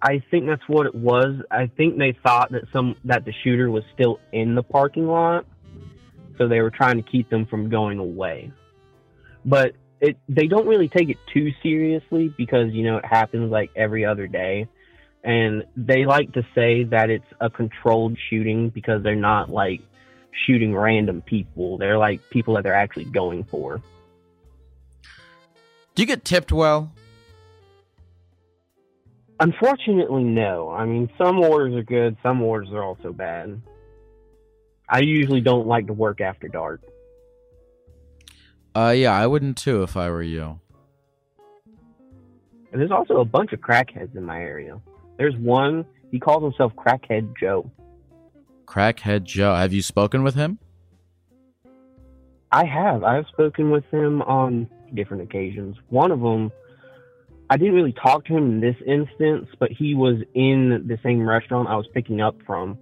I 0.07 0.23
think 0.31 0.47
that's 0.47 0.63
what 0.69 0.87
it 0.87 0.95
was. 0.95 1.43
I 1.51 1.67
think 1.67 1.99
they 1.99 2.17
thought 2.23 2.53
that 2.53 2.63
some 2.73 2.95
that 3.07 3.25
the 3.25 3.33
shooter 3.43 3.69
was 3.69 3.83
still 3.93 4.21
in 4.33 4.55
the 4.55 4.63
parking 4.63 5.09
lot, 5.09 5.47
so 6.39 6.47
they 6.47 6.61
were 6.61 6.71
trying 6.71 7.03
to 7.03 7.03
keep 7.03 7.29
them 7.29 7.45
from 7.45 7.69
going 7.71 7.99
away. 7.99 8.53
But 9.45 9.73
it 10.01 10.17
they 10.29 10.47
don't 10.47 10.69
really 10.69 10.87
take 10.87 11.09
it 11.09 11.17
too 11.35 11.51
seriously 11.61 12.33
because 12.37 12.73
you 12.73 12.85
know 12.85 12.99
it 12.99 13.05
happens 13.05 13.51
like 13.51 13.73
every 13.75 14.05
other 14.05 14.29
day, 14.29 14.69
and 15.25 15.65
they 15.77 16.05
like 16.05 16.33
to 16.35 16.47
say 16.55 16.85
that 16.85 17.11
it's 17.11 17.27
a 17.41 17.51
controlled 17.51 18.17
shooting 18.31 18.69
because 18.69 19.03
they're 19.03 19.17
not 19.17 19.51
like 19.51 19.81
shooting 20.47 20.73
random 20.73 21.21
people. 21.21 21.79
They're 21.79 21.99
like 21.99 22.21
people 22.31 22.55
that 22.55 22.63
they're 22.63 22.75
actually 22.75 23.07
going 23.07 23.43
for. 23.43 23.83
Do 25.97 26.03
you 26.03 26.07
get 26.07 26.25
tipped 26.25 26.53
well? 26.53 26.93
Unfortunately, 29.39 30.25
no. 30.25 30.71
I 30.71 30.87
mean, 30.87 31.11
some 31.19 31.41
orders 31.41 31.75
are 31.75 31.83
good, 31.83 32.17
some 32.23 32.43
orders 32.43 32.71
are 32.73 32.83
also 32.83 33.13
bad. 33.13 33.61
I 34.89 35.01
usually 35.01 35.41
don't 35.41 35.67
like 35.67 35.89
to 35.89 35.93
work 35.93 36.21
after 36.21 36.49
dark. 36.49 36.81
Uh 38.75 38.95
yeah, 38.97 39.13
I 39.13 39.27
wouldn't 39.27 39.57
too 39.57 39.83
if 39.83 39.97
I 39.97 40.11
were 40.11 40.23
you. 40.23 40.61
And 42.73 42.81
there's 42.81 42.91
also 42.91 43.21
a 43.21 43.25
bunch 43.25 43.53
of 43.53 43.61
crackheads 43.61 44.15
in 44.17 44.25
my 44.25 44.41
area. 44.41 44.81
There's 45.17 45.35
one, 45.37 45.87
he 46.11 46.19
calls 46.19 46.43
himself 46.43 46.75
Crackhead 46.75 47.35
Joe. 47.41 47.71
Crackhead 48.67 49.25
Joe. 49.25 49.55
Have 49.55 49.73
you 49.73 49.83
spoken 49.83 50.23
with 50.23 50.35
him? 50.35 50.59
I 52.53 52.65
have. 52.65 53.03
I've 53.03 53.27
spoken 53.29 53.71
with 53.71 53.85
him 53.91 54.23
on 54.23 54.69
different 54.95 55.23
occasions. 55.23 55.77
One 55.89 56.11
of 56.11 56.21
them, 56.21 56.53
I 57.49 57.57
didn't 57.57 57.75
really 57.75 57.93
talk 57.93 58.25
to 58.27 58.37
him 58.37 58.45
in 58.51 58.61
this 58.61 58.77
instance, 58.85 59.49
but 59.61 59.71
he 59.71 59.95
was 59.95 60.17
in 60.35 60.85
the 60.89 60.99
same 61.03 61.29
restaurant 61.29 61.69
I 61.69 61.77
was 61.77 61.87
picking 61.95 62.21
up 62.21 62.37
from. 62.45 62.79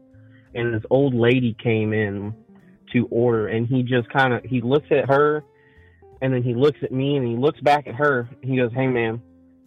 And 0.54 0.72
this 0.72 0.84
old 0.88 1.14
lady 1.14 1.54
came 1.62 1.92
in 1.92 2.34
to 2.92 3.06
order, 3.10 3.48
and 3.48 3.66
he 3.66 3.82
just 3.82 4.08
kind 4.08 4.32
of 4.32 4.44
he 4.44 4.60
looks 4.60 4.86
at 4.90 5.08
her, 5.08 5.44
and 6.22 6.32
then 6.32 6.42
he 6.42 6.54
looks 6.54 6.78
at 6.82 6.92
me, 6.92 7.16
and 7.16 7.26
he 7.26 7.36
looks 7.36 7.60
back 7.60 7.86
at 7.86 7.94
her. 7.96 8.28
And 8.40 8.50
he 8.50 8.56
goes, 8.56 8.72
"Hey, 8.72 8.86
ma'am, 8.86 9.20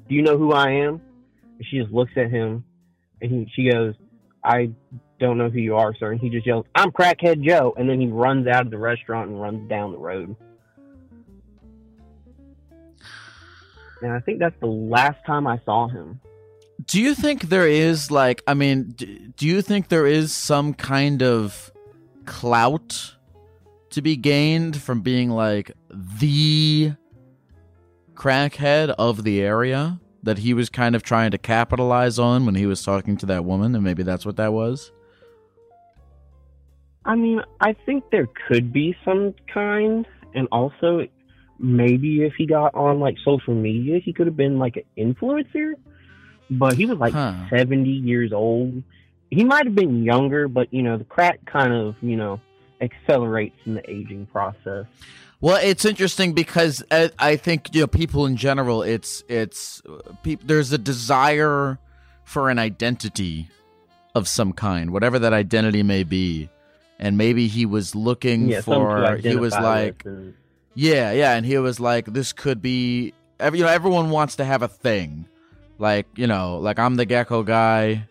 do 0.08 0.16
you 0.16 0.24
know 0.24 0.38
who 0.38 0.54
I 0.54 0.72
am?" 0.72 1.02
And 1.58 1.66
she 1.70 1.80
just 1.80 1.92
looks 1.92 2.14
at 2.16 2.32
him, 2.32 2.64
and 3.22 3.30
he 3.30 3.52
she 3.54 3.70
goes, 3.70 3.94
"I 4.44 4.72
don't 5.20 5.38
know 5.38 5.50
who 5.50 5.60
you 5.60 5.76
are, 5.76 5.94
sir." 5.96 6.12
And 6.12 6.22
he 6.22 6.30
just 6.30 6.48
yells, 6.48 6.66
"I'm 6.74 6.92
Crackhead 6.92 7.42
Joe!" 7.42 7.74
And 7.78 7.88
then 7.88 8.00
he 8.00 8.08
runs 8.08 8.48
out 8.48 8.66
of 8.66 8.72
the 8.72 8.78
restaurant 8.80 9.30
and 9.30 9.40
runs 9.40 9.70
down 9.70 9.92
the 9.92 10.00
road. 10.00 10.36
And 14.02 14.12
I 14.12 14.20
think 14.20 14.40
that's 14.40 14.60
the 14.60 14.68
last 14.68 15.18
time 15.26 15.48
I 15.48 15.60
saw 15.66 15.88
him. 15.88 16.20
Do 16.86 17.02
you 17.02 17.16
think 17.16 17.44
there 17.44 17.68
is 17.68 18.12
like 18.12 18.44
I 18.48 18.54
mean, 18.54 18.92
do 18.92 19.48
you 19.48 19.62
think 19.62 19.90
there 19.90 20.06
is 20.06 20.34
some 20.34 20.74
kind 20.74 21.24
of 21.24 21.72
clout 22.26 23.16
to 23.90 24.02
be 24.02 24.16
gained 24.16 24.80
from 24.82 25.02
being 25.02 25.30
like 25.30 25.72
the 25.90 26.94
crackhead 28.14 28.90
of 28.98 29.24
the 29.24 29.42
area 29.42 30.00
that 30.24 30.40
he 30.40 30.54
was 30.54 30.70
kind 30.70 30.96
of 30.96 31.04
trying 31.04 31.32
to 31.32 31.38
capitalize 31.38 32.20
on 32.20 32.46
when 32.46 32.56
he 32.56 32.66
was 32.66 32.84
talking 32.84 33.18
to 33.18 33.26
that 33.26 33.46
woman 33.46 33.74
and 33.74 33.84
maybe 33.84 34.04
that's 34.04 34.26
what 34.26 34.36
that 34.38 34.54
was? 34.54 34.92
I 37.08 37.16
mean, 37.16 37.42
I 37.62 37.74
think 37.86 38.04
there 38.12 38.28
could 38.48 38.74
be 38.74 38.96
some 39.06 39.34
kind, 39.52 40.06
and 40.36 40.46
also 40.52 41.08
maybe 41.60 42.24
if 42.24 42.34
he 42.38 42.46
got 42.46 42.74
on 42.76 43.00
like 43.00 43.18
social 43.24 43.54
media, 43.56 44.00
he 44.00 44.14
could 44.14 44.28
have 44.28 44.38
been 44.38 44.58
like 44.60 44.78
an 44.78 44.84
influencer. 45.14 45.74
But 46.50 46.74
he 46.76 46.86
was 46.86 46.98
like 46.98 47.14
Huh. 47.14 47.34
70 47.50 47.90
years 47.90 48.32
old. 48.32 48.84
He 49.30 49.44
might 49.44 49.66
have 49.66 49.76
been 49.76 50.04
younger, 50.04 50.48
but 50.48 50.74
you 50.74 50.82
know, 50.82 50.98
the 50.98 51.04
crack 51.04 51.44
kind 51.46 51.74
of, 51.74 51.96
you 52.02 52.16
know, 52.16 52.40
accelerates 52.80 53.58
in 53.66 53.74
the 53.76 53.90
aging 53.90 54.28
process. 54.28 54.86
Well, 55.42 55.60
it's 55.62 55.84
interesting 55.86 56.34
because 56.34 56.82
I, 56.90 57.12
I 57.20 57.36
think 57.36 57.76
you 57.76 57.82
know 57.82 57.88
people 57.88 58.26
in 58.26 58.38
general. 58.38 58.82
It's 58.82 59.24
it's 59.28 59.82
uh, 59.88 60.14
peop 60.24 60.42
there's 60.46 60.72
a 60.72 60.78
desire 60.80 61.78
for 62.24 62.50
an 62.50 62.58
identity 62.58 63.48
of 64.16 64.28
some 64.28 64.52
kind, 64.54 64.90
whatever 64.92 65.20
that 65.20 65.34
identity 65.34 65.84
may 65.84 66.04
be, 66.04 66.50
and 66.98 67.18
maybe 67.20 67.48
he 67.48 67.66
was 67.68 67.94
looking 67.94 68.48
Yeah, 68.50 68.62
for. 68.62 69.18
He 69.18 69.36
was 69.36 69.54
like, 69.54 70.04
and- 70.06 70.34
yeah, 70.78 71.12
yeah, 71.12 71.34
and 71.36 71.46
he 71.46 71.58
was 71.58 71.80
like, 71.80 72.06
this 72.06 72.32
could 72.34 72.62
be. 72.62 73.14
every- 73.40 73.60
You 73.60 73.66
know, 73.66 73.72
everyone 73.72 74.12
wants 74.12 74.36
to 74.38 74.46
have 74.46 74.62
a 74.62 74.68
thing, 74.68 75.26
like 75.80 76.06
you 76.16 76.28
know, 76.28 76.58
like 76.60 76.78
I'm 76.80 76.96
the 76.96 77.06
gecko 77.06 77.42
guy. 77.44 78.08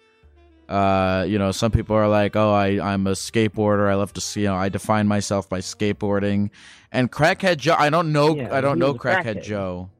Uh, 0.69 1.25
you 1.29 1.39
know, 1.39 1.53
some 1.53 1.71
people 1.71 1.95
are 1.95 2.09
like, 2.09 2.35
"Oh, 2.35 2.53
I 2.53 2.81
I'm 2.83 3.07
a 3.07 3.13
skateboarder. 3.13 3.89
I 3.89 3.95
love 3.95 4.13
to 4.15 4.21
see. 4.21 4.41
You 4.43 4.49
know, 4.49 4.57
I 4.57 4.69
define 4.69 5.07
myself 5.07 5.49
by 5.49 5.61
skateboarding." 5.61 6.51
And 6.91 7.11
crackhead 7.13 7.59
Joe, 7.59 7.77
I 7.79 7.89
don't 7.89 8.11
know. 8.13 8.35
Yeah, 8.35 8.49
I 8.51 8.61
don't 8.61 8.79
know 8.81 8.93
crackhead 8.95 9.37
crackhead. 9.39 9.43
Joe, 9.45 9.91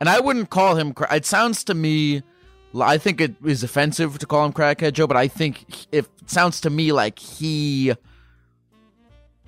and 0.00 0.08
I 0.10 0.20
wouldn't 0.20 0.50
call 0.50 0.76
him. 0.76 0.92
cra- 0.92 1.14
It 1.16 1.24
sounds 1.24 1.64
to 1.64 1.74
me, 1.74 2.22
I 2.78 2.98
think 2.98 3.22
it 3.22 3.36
is 3.44 3.62
offensive 3.64 4.18
to 4.18 4.26
call 4.26 4.44
him 4.44 4.52
crackhead 4.52 4.92
Joe, 4.92 5.06
but 5.06 5.16
I 5.16 5.28
think 5.28 5.64
if 5.92 6.04
it 6.20 6.28
sounds 6.30 6.60
to 6.62 6.68
me 6.70 6.92
like 6.92 7.18
he. 7.18 7.94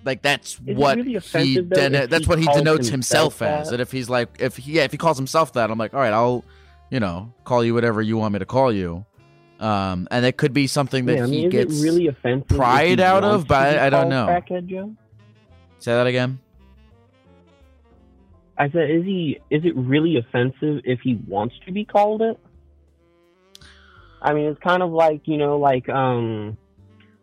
Like 0.04 0.22
that's 0.22 0.60
it 0.66 0.76
what 0.76 0.96
really 0.96 1.10
he 1.10 1.16
offensive, 1.16 1.68
though, 1.70 1.76
deno- 1.76 2.02
if 2.04 2.10
that's 2.10 2.24
he 2.24 2.28
what 2.28 2.38
he 2.38 2.46
denotes 2.46 2.88
himself 2.88 3.38
himself 3.38 3.42
as. 3.42 3.66
that? 3.68 3.74
And 3.74 3.80
if 3.82 3.90
he's 3.90 4.10
like 4.10 4.36
if 4.38 4.56
he 4.56 4.72
yeah, 4.72 4.82
if 4.82 4.92
he 4.92 4.98
calls 4.98 5.16
himself 5.16 5.54
that, 5.54 5.70
I'm 5.70 5.78
like, 5.78 5.94
all 5.94 6.00
right, 6.00 6.12
I'll 6.12 6.44
you 6.90 7.00
know 7.00 7.32
call 7.44 7.64
you 7.64 7.72
whatever 7.74 8.02
you 8.02 8.16
want 8.18 8.32
me 8.34 8.38
to 8.40 8.46
call 8.46 8.72
you. 8.72 9.04
Um, 9.60 10.08
and 10.10 10.26
it 10.26 10.36
could 10.36 10.52
be 10.52 10.66
something 10.66 11.06
that 11.06 11.16
yeah, 11.16 11.24
I 11.24 11.26
he 11.26 11.32
mean, 11.42 11.50
gets. 11.50 11.80
really 11.80 12.08
offensive 12.08 12.48
pride 12.48 13.00
out 13.00 13.24
of, 13.24 13.46
but 13.46 13.78
I- 13.78 13.86
I 13.86 13.90
don't 13.90 14.08
know. 14.10 14.26
Crackhead 14.26 14.66
Joe. 14.66 14.94
Say 15.78 15.92
that 15.92 16.06
again. 16.06 16.38
I 18.56 18.70
said, 18.70 18.90
is 18.90 19.04
he? 19.04 19.40
Is 19.50 19.64
it 19.64 19.74
really 19.76 20.16
offensive 20.16 20.82
if 20.84 21.00
he 21.00 21.14
wants 21.26 21.54
to 21.66 21.72
be 21.72 21.84
called 21.84 22.22
it? 22.22 22.38
I 24.22 24.32
mean, 24.32 24.46
it's 24.46 24.60
kind 24.60 24.82
of 24.82 24.90
like 24.92 25.22
you 25.26 25.36
know, 25.36 25.58
like 25.58 25.88
um, 25.88 26.56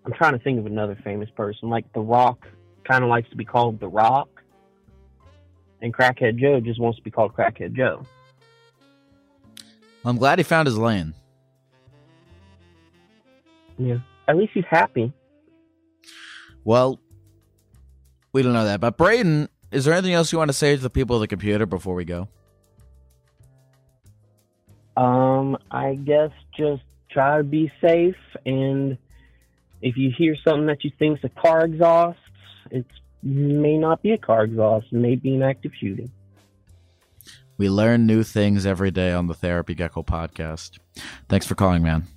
I'm 0.06 0.14
trying 0.14 0.34
to 0.34 0.40
think 0.40 0.60
of 0.60 0.66
another 0.66 0.98
famous 1.04 1.30
person, 1.32 1.70
like 1.70 1.92
The 1.94 2.02
Rock, 2.02 2.48
kind 2.92 3.06
of 3.06 3.10
likes 3.10 3.30
to 3.30 3.38
be 3.38 3.46
called 3.46 3.80
The 3.80 3.88
Rock, 3.88 4.44
and 5.82 5.94
Crackhead 5.94 6.38
Joe 6.38 6.60
just 6.60 6.78
wants 6.78 6.98
to 6.98 7.04
be 7.04 7.10
called 7.10 7.34
Crackhead 7.34 7.74
Joe. 7.74 8.06
I'm 10.04 10.18
glad 10.18 10.40
he 10.40 10.44
found 10.44 10.68
his 10.68 10.78
lane. 10.78 11.14
Yeah, 13.78 14.00
at 14.28 14.36
least 14.36 14.52
he's 14.54 14.66
happy. 14.70 15.14
Well, 16.66 17.00
we 18.34 18.42
don't 18.44 18.52
know 18.52 18.66
that. 18.66 18.82
But 18.82 18.98
Braden, 18.98 19.48
is 19.72 19.86
there 19.86 19.94
anything 19.94 20.14
else 20.14 20.34
you 20.34 20.38
want 20.38 20.50
to 20.50 20.54
say 20.54 20.76
to 20.76 20.82
the 20.82 20.90
people 20.90 21.16
of 21.16 21.22
the 21.22 21.28
computer 21.28 21.66
before 21.66 21.96
we 21.96 22.04
go? 22.04 22.28
Um, 24.98 25.58
I 25.72 25.96
guess 25.96 26.32
just 26.58 26.84
try 27.10 27.38
to 27.38 27.44
be 27.44 27.72
safe, 27.80 28.18
and 28.46 28.98
if 29.82 29.96
you 29.96 30.12
hear 30.16 30.36
something 30.44 30.66
that 30.66 30.84
you 30.84 30.92
think's 31.00 31.24
a 31.24 31.30
car 31.30 31.64
exhaust, 31.64 32.20
it 32.72 32.86
may 33.22 33.78
not 33.78 34.02
be 34.02 34.12
a 34.12 34.18
car 34.18 34.46
exhaust. 34.46 34.88
It 34.92 34.96
may 34.96 35.16
be 35.16 35.36
an 35.36 35.44
active 35.44 35.72
shooting. 35.80 36.12
We 37.58 37.70
learn 37.70 38.08
new 38.08 38.24
things 38.24 38.66
every 38.66 38.90
day 38.90 39.12
on 39.12 39.28
the 39.28 39.36
Therapy 39.36 39.76
Gecko 39.76 40.02
podcast. 40.02 40.80
Thanks 41.30 41.46
for 41.46 41.54
calling, 41.54 41.84
man. 41.84 42.08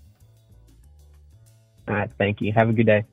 All 1.86 1.94
right, 1.94 2.10
thank 2.16 2.40
you. 2.40 2.52
Have 2.52 2.70
a 2.70 2.72
good 2.72 2.86
day. 2.86 3.04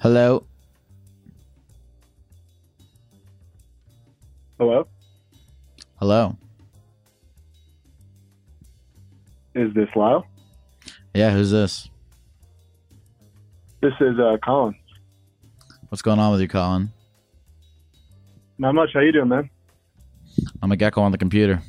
Hello. 0.00 0.44
Hello? 4.58 4.86
Hello. 5.96 6.36
Is 9.54 9.74
this 9.74 9.88
Lyle? 9.96 10.24
Yeah, 11.14 11.30
who's 11.32 11.50
this? 11.50 11.90
This 13.80 13.94
is 14.00 14.18
uh, 14.20 14.36
Colin. 14.44 14.76
What's 15.88 16.02
going 16.02 16.18
on 16.18 16.32
with 16.32 16.40
you, 16.40 16.48
Colin? 16.48 16.90
Not 18.58 18.74
much. 18.74 18.90
How 18.92 19.00
you 19.00 19.12
doing, 19.12 19.28
man? 19.28 19.48
I'm 20.62 20.70
a 20.70 20.76
gecko 20.76 21.00
on 21.00 21.12
the 21.12 21.18
computer. 21.18 21.60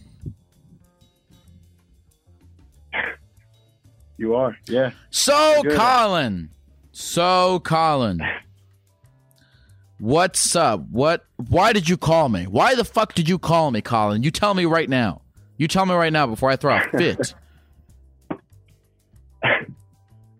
You 4.17 4.35
are. 4.35 4.57
Yeah. 4.67 4.91
So, 5.11 5.61
Good. 5.63 5.77
Colin. 5.77 6.49
So, 6.91 7.61
Colin. 7.63 8.21
What's 9.97 10.57
up? 10.57 10.81
What? 10.91 11.25
Why 11.47 11.71
did 11.71 11.87
you 11.87 11.95
call 11.95 12.27
me? 12.27 12.45
Why 12.45 12.75
the 12.75 12.83
fuck 12.83 13.13
did 13.13 13.29
you 13.29 13.39
call 13.39 13.71
me, 13.71 13.81
Colin? 13.81 14.21
You 14.21 14.29
tell 14.29 14.53
me 14.53 14.65
right 14.65 14.89
now. 14.89 15.21
You 15.55 15.69
tell 15.69 15.85
me 15.85 15.93
right 15.93 16.11
now 16.11 16.27
before 16.27 16.49
I 16.49 16.57
throw 16.57 16.75
a 16.75 16.81
fit. 16.97 17.33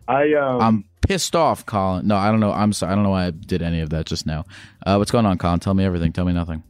I 0.10 0.34
um 0.34 0.62
I'm 0.62 0.84
pissed 1.10 1.36
off, 1.36 1.66
Colin. 1.66 2.08
No, 2.08 2.16
I 2.16 2.30
don't 2.30 2.40
know. 2.40 2.54
I'm 2.54 2.72
sorry. 2.72 2.92
I 2.92 2.96
don't 2.96 3.04
know 3.04 3.10
why 3.10 3.26
I 3.26 3.32
did 3.32 3.64
any 3.64 3.82
of 3.82 3.90
that 3.90 4.06
just 4.06 4.28
now. 4.28 4.46
Uh, 4.86 4.98
what's 4.98 5.10
going 5.10 5.26
on, 5.26 5.40
Colin? 5.40 5.60
Tell 5.60 5.74
me 5.74 5.84
everything. 5.84 6.14
Tell 6.14 6.24
me 6.24 6.34
nothing. 6.34 6.62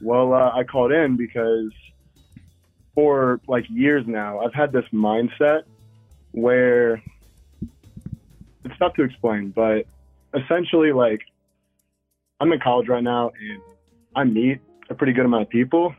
well 0.00 0.34
uh, 0.34 0.50
I 0.52 0.64
called 0.64 0.90
in 0.90 1.16
because 1.16 1.70
for 2.96 3.40
like 3.46 3.64
years 3.70 4.04
now 4.04 4.40
I've 4.40 4.52
had 4.52 4.72
this 4.72 4.84
mindset 4.92 5.62
where 6.32 7.00
it's 8.64 8.76
tough 8.80 8.94
to 8.94 9.04
explain, 9.04 9.50
but 9.50 9.86
essentially 10.34 10.90
like 10.90 11.22
I'm 12.40 12.52
in 12.52 12.58
college 12.58 12.88
right 12.88 13.04
now 13.04 13.30
and 13.38 13.62
I 14.16 14.24
meet 14.24 14.58
a 14.90 14.94
pretty 14.96 15.12
good 15.12 15.24
amount 15.24 15.44
of 15.44 15.50
people 15.50 15.94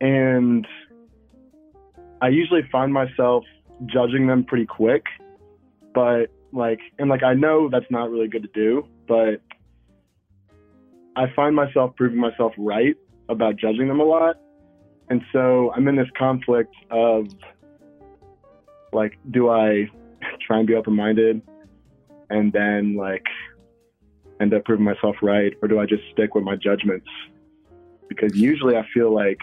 and 0.00 0.66
I 2.20 2.28
usually 2.28 2.62
find 2.72 2.92
myself 2.92 3.44
judging 3.86 4.26
them 4.26 4.44
pretty 4.44 4.66
quick, 4.66 5.04
but 5.94 6.26
like, 6.52 6.80
and 6.98 7.08
like, 7.08 7.22
I 7.22 7.34
know 7.34 7.68
that's 7.68 7.90
not 7.90 8.10
really 8.10 8.28
good 8.28 8.42
to 8.42 8.50
do, 8.54 8.86
but 9.06 9.40
I 11.16 11.26
find 11.34 11.54
myself 11.54 11.94
proving 11.96 12.18
myself 12.18 12.52
right 12.58 12.96
about 13.28 13.56
judging 13.56 13.88
them 13.88 14.00
a 14.00 14.04
lot. 14.04 14.36
And 15.08 15.22
so 15.32 15.72
I'm 15.74 15.88
in 15.88 15.96
this 15.96 16.08
conflict 16.16 16.74
of 16.90 17.26
like, 18.92 19.18
do 19.30 19.50
I 19.50 19.90
try 20.46 20.58
and 20.58 20.66
be 20.66 20.74
open 20.74 20.94
minded 20.94 21.42
and 22.30 22.52
then 22.52 22.96
like 22.96 23.24
end 24.40 24.54
up 24.54 24.64
proving 24.64 24.84
myself 24.84 25.16
right, 25.20 25.52
or 25.60 25.68
do 25.68 25.78
I 25.78 25.86
just 25.86 26.02
stick 26.12 26.34
with 26.34 26.44
my 26.44 26.56
judgments? 26.56 27.08
Because 28.08 28.34
usually 28.36 28.76
I 28.76 28.86
feel 28.94 29.14
like 29.14 29.40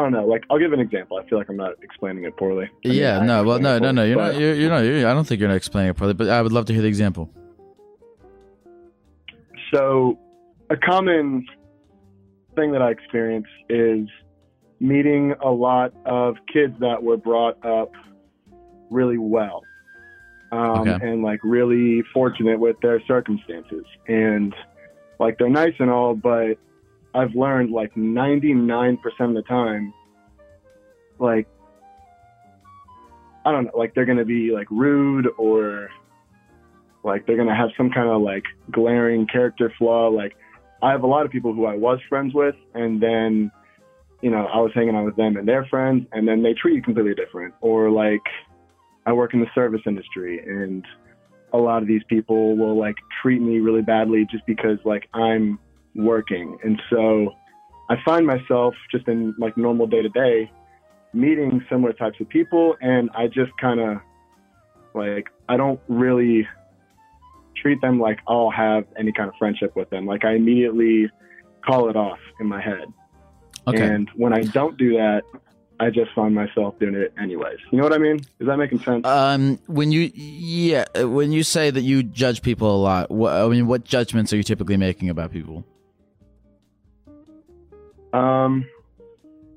I 0.00 0.02
don't 0.04 0.12
know. 0.12 0.26
Like, 0.26 0.44
I'll 0.50 0.58
give 0.58 0.72
an 0.72 0.80
example. 0.80 1.18
I 1.18 1.28
feel 1.28 1.38
like 1.38 1.48
I'm 1.48 1.56
not 1.56 1.72
explaining 1.82 2.24
it 2.24 2.36
poorly. 2.36 2.66
I 2.84 2.88
mean, 2.88 2.96
yeah. 2.98 3.20
No. 3.22 3.44
Well. 3.44 3.58
No. 3.58 3.78
No. 3.78 3.90
No. 3.92 4.02
poorly, 4.02 4.08
You're 4.08 4.16
but- 4.16 4.32
not. 4.32 4.40
You're, 4.40 4.54
you're 4.54 4.70
not. 4.70 4.78
You're, 4.80 5.08
I 5.08 5.14
don't 5.14 5.24
think 5.26 5.40
you're 5.40 5.48
not 5.48 5.56
explaining 5.56 5.90
it 5.90 5.94
properly. 5.96 6.14
But 6.14 6.28
I 6.30 6.40
would 6.42 6.52
love 6.52 6.64
to 6.66 6.72
hear 6.72 6.82
the 6.82 6.88
example. 6.88 7.30
So, 9.72 10.18
a 10.70 10.76
common 10.76 11.46
thing 12.56 12.72
that 12.72 12.82
I 12.82 12.90
experience 12.90 13.46
is 13.68 14.08
meeting 14.80 15.34
a 15.42 15.50
lot 15.50 15.92
of 16.06 16.36
kids 16.52 16.74
that 16.80 17.02
were 17.02 17.16
brought 17.16 17.64
up 17.64 17.92
really 18.90 19.18
well 19.18 19.62
um, 20.52 20.80
Okay. 20.88 21.06
and 21.06 21.22
like 21.22 21.38
really 21.44 22.02
fortunate 22.12 22.58
with 22.58 22.76
their 22.82 23.00
circumstances. 23.06 23.84
And 24.08 24.54
like 25.20 25.38
they're 25.38 25.48
nice 25.48 25.74
and 25.78 25.90
all, 25.90 26.14
but 26.14 26.54
I've 27.14 27.34
learned 27.34 27.70
like 27.70 27.94
99% 27.94 28.98
of 29.20 29.34
the 29.34 29.42
time, 29.42 29.92
like, 31.18 31.46
I 33.44 33.52
don't 33.52 33.64
know, 33.64 33.72
like 33.76 33.94
they're 33.94 34.06
going 34.06 34.18
to 34.18 34.24
be 34.24 34.52
like 34.52 34.70
rude 34.70 35.28
or 35.38 35.90
like 37.02 37.26
they're 37.26 37.36
gonna 37.36 37.56
have 37.56 37.70
some 37.76 37.90
kind 37.90 38.08
of 38.08 38.22
like 38.22 38.44
glaring 38.70 39.26
character 39.26 39.72
flaw. 39.78 40.08
Like 40.08 40.36
I 40.82 40.90
have 40.90 41.02
a 41.02 41.06
lot 41.06 41.24
of 41.24 41.32
people 41.32 41.52
who 41.54 41.66
I 41.66 41.74
was 41.74 41.98
friends 42.08 42.34
with, 42.34 42.54
and 42.74 43.02
then 43.02 43.50
you 44.20 44.30
know 44.30 44.46
I 44.46 44.58
was 44.58 44.72
hanging 44.74 44.94
out 44.94 45.04
with 45.04 45.16
them 45.16 45.36
and 45.36 45.48
their 45.48 45.64
friends, 45.66 46.06
and 46.12 46.26
then 46.26 46.42
they 46.42 46.54
treat 46.54 46.74
you 46.74 46.82
completely 46.82 47.14
different. 47.14 47.54
Or 47.60 47.90
like 47.90 48.22
I 49.06 49.12
work 49.12 49.34
in 49.34 49.40
the 49.40 49.50
service 49.54 49.80
industry, 49.86 50.40
and 50.40 50.84
a 51.52 51.58
lot 51.58 51.82
of 51.82 51.88
these 51.88 52.02
people 52.08 52.56
will 52.56 52.78
like 52.78 52.96
treat 53.22 53.40
me 53.40 53.58
really 53.58 53.82
badly 53.82 54.26
just 54.30 54.44
because 54.46 54.78
like 54.84 55.08
I'm 55.14 55.58
working, 55.94 56.58
and 56.64 56.80
so 56.90 57.34
I 57.88 57.96
find 58.04 58.26
myself 58.26 58.74
just 58.90 59.08
in 59.08 59.34
like 59.38 59.56
normal 59.56 59.86
day 59.86 60.02
to 60.02 60.08
day 60.08 60.50
meeting 61.12 61.64
similar 61.68 61.92
types 61.92 62.20
of 62.20 62.28
people, 62.28 62.76
and 62.80 63.10
I 63.14 63.26
just 63.26 63.50
kind 63.60 63.80
of 63.80 63.98
like 64.94 65.28
I 65.48 65.56
don't 65.56 65.80
really 65.88 66.46
treat 67.56 67.80
them 67.80 68.00
like 68.00 68.20
I'll 68.28 68.50
have 68.50 68.84
any 68.98 69.12
kind 69.12 69.28
of 69.28 69.34
friendship 69.38 69.74
with 69.76 69.90
them. 69.90 70.06
Like 70.06 70.24
I 70.24 70.34
immediately 70.34 71.10
call 71.64 71.90
it 71.90 71.96
off 71.96 72.18
in 72.40 72.46
my 72.46 72.60
head. 72.60 72.92
Okay. 73.66 73.82
And 73.82 74.08
when 74.14 74.32
I 74.32 74.42
don't 74.42 74.76
do 74.78 74.96
that, 74.96 75.22
I 75.78 75.90
just 75.90 76.12
find 76.12 76.34
myself 76.34 76.78
doing 76.78 76.94
it 76.94 77.12
anyways. 77.18 77.58
You 77.70 77.78
know 77.78 77.84
what 77.84 77.92
I 77.92 77.98
mean? 77.98 78.20
Is 78.38 78.46
that 78.46 78.56
making 78.56 78.80
sense? 78.80 79.06
Um, 79.06 79.58
when 79.66 79.92
you 79.92 80.10
yeah, 80.14 80.84
uh, 80.98 81.08
when 81.08 81.32
you 81.32 81.42
say 81.42 81.70
that 81.70 81.82
you 81.82 82.02
judge 82.02 82.42
people 82.42 82.74
a 82.74 82.76
lot, 82.76 83.10
what, 83.10 83.32
I 83.32 83.48
mean, 83.48 83.66
what 83.66 83.84
judgments 83.84 84.32
are 84.32 84.36
you 84.36 84.42
typically 84.42 84.76
making 84.76 85.08
about 85.08 85.32
people? 85.32 85.64
Um, 88.12 88.66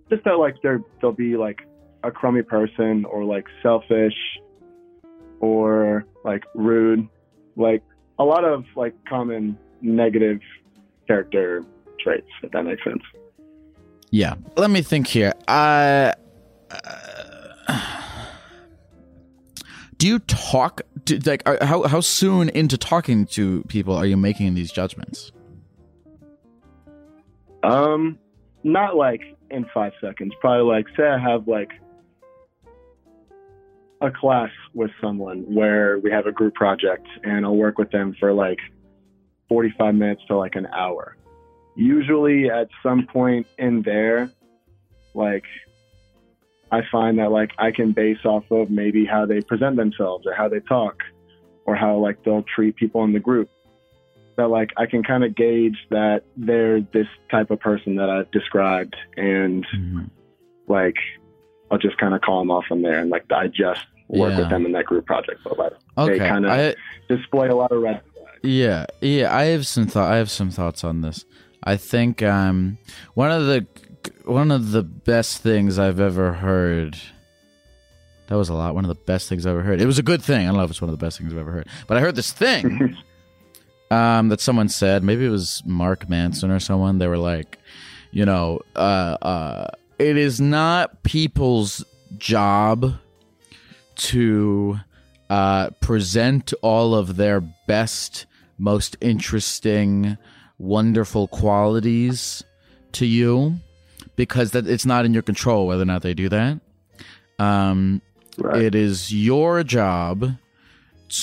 just 0.10 0.24
that 0.26 0.38
like 0.38 0.56
they're 0.62 0.82
they'll 1.02 1.12
be 1.12 1.38
like 1.38 1.62
a 2.04 2.12
crummy 2.12 2.44
person 2.44 3.06
or 3.06 3.24
like 3.24 3.46
selfish 3.62 4.14
or 5.40 6.06
like 6.24 6.44
rude, 6.54 7.08
like 7.56 7.84
a 8.20 8.24
lot 8.24 8.44
of 8.44 8.66
like 8.76 8.94
common 9.08 9.58
negative 9.82 10.40
character 11.08 11.64
traits. 12.00 12.28
If 12.42 12.52
that 12.52 12.64
makes 12.64 12.84
sense. 12.84 13.02
Yeah. 14.12 14.36
Let 14.56 14.70
me 14.70 14.82
think 14.82 15.08
here. 15.08 15.34
I. 15.48 16.14
Uh, 16.70 18.04
do 19.98 20.08
you 20.08 20.20
talk? 20.20 20.82
Do, 21.06 21.18
like, 21.20 21.48
how 21.64 21.84
how 21.88 22.02
soon 22.02 22.50
into 22.50 22.78
talking 22.78 23.26
to 23.28 23.64
people 23.70 23.96
are 23.96 24.06
you 24.06 24.18
making 24.18 24.54
these 24.54 24.72
judgments? 24.72 25.32
Um, 27.64 28.20
not 28.64 28.96
like 28.96 29.22
in 29.52 29.66
five 29.74 29.94
seconds. 30.02 30.34
Probably 30.42 30.64
like 30.64 30.86
say 30.96 31.04
I 31.04 31.20
have 31.20 31.48
like 31.48 31.72
a 34.02 34.12
class 34.12 34.50
with 34.74 34.92
someone 35.02 35.42
where 35.54 36.00
we 36.00 36.12
have 36.12 36.26
a 36.26 36.32
group 36.32 36.54
project 36.56 37.08
and 37.24 37.46
I'll 37.46 37.56
work 37.56 37.78
with 37.78 37.92
them 37.92 38.16
for 38.20 38.34
like 38.34 38.60
45 39.50 39.96
minutes 39.96 40.22
to 40.28 40.38
like 40.38 40.56
an 40.56 40.68
hour. 40.68 41.18
Usually 41.76 42.50
at 42.50 42.68
some 42.82 43.08
point 43.08 43.48
in 43.58 43.82
there, 43.82 44.32
like 45.14 45.46
I 46.72 46.82
find 46.92 47.20
that 47.20 47.32
like 47.32 47.52
I 47.58 47.72
can 47.72 47.92
base 47.92 48.26
off 48.26 48.44
of 48.52 48.70
maybe 48.70 49.06
how 49.06 49.26
they 49.26 49.42
present 49.42 49.76
themselves 49.76 50.26
or 50.26 50.34
how 50.34 50.50
they 50.50 50.60
talk 50.60 51.02
or 51.66 51.76
how 51.76 51.98
like 51.98 52.24
they'll 52.24 52.46
treat 52.56 52.76
people 52.76 53.04
in 53.04 53.14
the 53.14 53.20
group 53.20 53.50
that 54.38 54.50
like 54.50 54.72
I 54.78 54.86
can 54.86 55.04
kind 55.04 55.24
of 55.24 55.36
gauge 55.36 55.78
that 55.90 56.24
they're 56.36 56.82
this 56.82 57.08
type 57.30 57.52
of 57.52 57.60
person 57.60 57.96
that 57.98 58.10
I've 58.10 58.30
described, 58.32 58.96
and 59.18 59.66
like 60.68 60.96
I'll 61.72 61.78
just 61.78 61.98
kind 61.98 62.14
of 62.14 62.22
call 62.22 62.40
them 62.40 62.52
off 62.52 62.66
from 62.68 62.82
there, 62.82 63.00
and 63.00 63.10
like 63.10 63.26
I 63.32 63.48
just 63.48 63.82
work 64.08 64.32
Yeah. 64.32 64.40
with 64.40 64.50
them 64.50 64.66
in 64.66 64.72
that 64.74 64.86
group 64.86 65.06
project, 65.06 65.42
but 65.44 65.58
like 65.58 65.74
Okay. 65.98 66.20
they 66.20 66.28
kind 66.28 66.46
of 66.46 66.52
I- 66.52 66.76
display 67.08 67.48
a 67.50 67.56
lot 67.56 67.72
of 67.72 67.82
red. 67.82 68.02
Yeah, 68.44 68.86
yeah. 69.02 69.34
I 69.36 69.46
have 69.46 69.66
some 69.66 69.88
thought. 69.88 70.12
I 70.12 70.18
have 70.18 70.30
some 70.30 70.50
thoughts 70.50 70.84
on 70.84 71.02
this. 71.02 71.26
I 71.64 71.78
think 71.78 72.22
um, 72.22 72.78
one 73.14 73.32
of 73.32 73.46
the 73.46 73.66
one 74.26 74.52
of 74.52 74.72
the 74.72 74.84
best 74.84 75.42
things 75.42 75.80
I've 75.80 76.00
ever 76.00 76.34
heard. 76.34 76.98
That 78.28 78.36
was 78.36 78.50
a 78.50 78.54
lot. 78.54 78.74
One 78.76 78.84
of 78.86 78.90
the 78.90 78.96
best 78.96 79.30
things 79.30 79.46
I've 79.46 79.52
ever 79.52 79.64
heard. 79.64 79.80
It 79.82 79.86
was 79.86 80.00
a 80.00 80.04
good 80.04 80.22
thing. 80.22 80.44
I 80.44 80.50
don't 80.50 80.58
know 80.58 80.64
if 80.64 80.70
it's 80.72 80.82
one 80.82 80.90
of 80.90 80.98
the 80.98 81.06
best 81.06 81.18
things 81.20 81.32
I've 81.34 81.40
ever 81.40 81.52
heard, 81.52 81.68
but 81.88 81.98
I 81.98 82.00
heard 82.02 82.16
this 82.16 82.32
thing 82.32 82.98
um, 83.94 84.30
that 84.30 84.42
someone 84.42 84.70
said. 84.70 85.04
Maybe 85.04 85.26
it 85.26 85.30
was 85.30 85.62
Mark 85.66 86.10
Manson 86.10 86.52
or 86.52 86.60
someone. 86.60 86.98
They 86.98 87.08
were 87.08 87.18
like, 87.18 87.60
you 88.12 88.26
know, 88.26 88.60
uh, 88.76 89.18
uh, 89.22 89.68
it 90.00 90.18
is 90.18 90.42
not 90.42 91.04
people's 91.04 91.84
job 92.18 92.94
to 93.96 94.80
uh, 95.30 95.70
present 95.82 96.54
all 96.62 96.96
of 96.96 97.16
their 97.16 97.42
best, 97.68 98.26
most 98.58 98.98
interesting, 99.02 100.18
wonderful 100.58 101.28
qualities 101.28 102.44
to 102.94 103.06
you 103.06 103.56
because 104.16 104.52
that 104.52 104.68
it's 104.68 104.86
not 104.86 105.06
in 105.06 105.14
your 105.14 105.24
control 105.24 105.68
whether 105.68 105.82
or 105.84 105.86
not 105.86 106.02
they 106.02 106.14
do 106.14 106.30
that. 106.30 106.60
Um, 107.40 108.02
Right. 108.38 108.64
It 108.64 108.76
is 108.76 109.14
your 109.14 109.64
job 109.64 110.32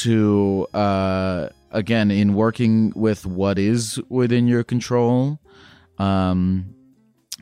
to, 0.02 0.66
uh, 0.72 1.48
again, 1.70 2.10
in 2.10 2.34
working 2.34 2.92
with 2.94 3.26
what 3.26 3.58
is 3.58 4.00
within 4.08 4.46
your 4.46 4.64
control, 4.64 5.38
um, 5.98 6.74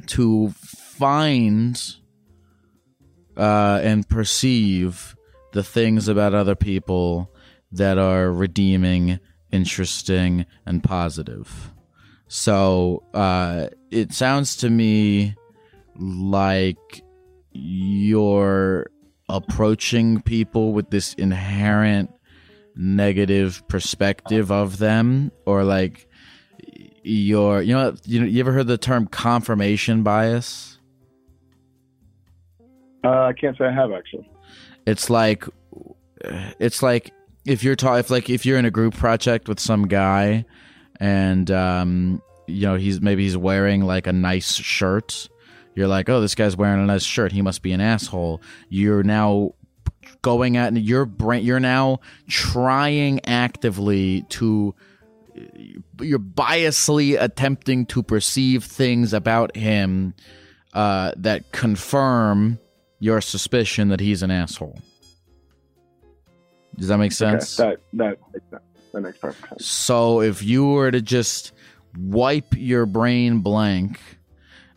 to 0.06 0.50
find 0.50 1.96
uh, 3.36 3.80
and 3.82 4.08
perceive 4.08 5.16
the 5.52 5.62
things 5.62 6.08
about 6.08 6.34
other 6.34 6.54
people 6.54 7.32
that 7.72 7.98
are 7.98 8.32
redeeming, 8.32 9.18
interesting, 9.52 10.44
and 10.66 10.82
positive. 10.82 11.72
So 12.26 13.04
uh, 13.14 13.68
it 13.90 14.12
sounds 14.12 14.56
to 14.56 14.70
me 14.70 15.34
like 15.96 17.02
you're 17.52 18.90
approaching 19.28 20.20
people 20.22 20.72
with 20.72 20.90
this 20.90 21.14
inherent 21.14 22.10
negative 22.78 23.66
perspective 23.66 24.52
of 24.52 24.78
them 24.78 25.32
or 25.44 25.64
like 25.64 26.08
your 27.02 27.60
you 27.60 27.74
know 27.74 27.94
you, 28.04 28.24
you 28.24 28.40
ever 28.40 28.52
heard 28.52 28.68
the 28.68 28.78
term 28.78 29.06
confirmation 29.06 30.02
bias? 30.02 30.78
Uh, 33.04 33.24
I 33.24 33.32
can't 33.32 33.56
say 33.58 33.64
I 33.64 33.72
have 33.72 33.92
actually. 33.92 34.30
it's 34.86 35.10
like 35.10 35.44
it's 36.58 36.82
like 36.82 37.12
if 37.44 37.64
you're 37.64 37.76
ta- 37.76 37.96
if 37.96 38.10
like 38.10 38.30
if 38.30 38.46
you're 38.46 38.58
in 38.58 38.64
a 38.64 38.70
group 38.70 38.94
project 38.94 39.48
with 39.48 39.58
some 39.58 39.88
guy 39.88 40.44
and 41.00 41.50
um 41.50 42.22
you 42.46 42.66
know 42.66 42.76
he's 42.76 43.00
maybe 43.00 43.24
he's 43.24 43.36
wearing 43.36 43.82
like 43.82 44.06
a 44.06 44.12
nice 44.12 44.54
shirt. 44.54 45.28
You're 45.74 45.88
like 45.88 46.08
oh 46.08 46.20
this 46.20 46.34
guy's 46.34 46.56
wearing 46.56 46.80
a 46.80 46.86
nice 46.86 47.04
shirt. 47.04 47.32
He 47.32 47.42
must 47.42 47.62
be 47.62 47.72
an 47.72 47.80
asshole. 47.80 48.40
You're 48.68 49.02
now 49.02 49.54
going 50.22 50.56
at 50.56 50.76
your 50.76 51.04
brain 51.06 51.44
you're 51.44 51.60
now 51.60 52.00
trying 52.28 53.20
actively 53.24 54.22
to 54.28 54.74
you're 56.00 56.18
biasly 56.18 57.20
attempting 57.20 57.86
to 57.86 58.02
perceive 58.02 58.64
things 58.64 59.12
about 59.12 59.56
him 59.56 60.14
uh, 60.74 61.12
that 61.16 61.52
confirm 61.52 62.58
your 63.00 63.20
suspicion 63.20 63.88
that 63.88 64.00
he's 64.00 64.22
an 64.22 64.30
asshole. 64.30 64.78
Does 66.76 66.88
that 66.88 66.98
make 66.98 67.12
sense? 67.12 67.58
Okay, 67.58 67.76
that 67.94 68.18
that 68.18 68.18
makes 68.32 68.50
sense. 68.50 68.62
That 68.92 69.00
makes 69.00 69.18
perfect 69.18 69.48
sense. 69.48 69.66
So 69.66 70.20
if 70.20 70.42
you 70.42 70.66
were 70.68 70.90
to 70.90 71.00
just 71.00 71.52
wipe 71.96 72.54
your 72.56 72.86
brain 72.86 73.40
blank, 73.40 74.00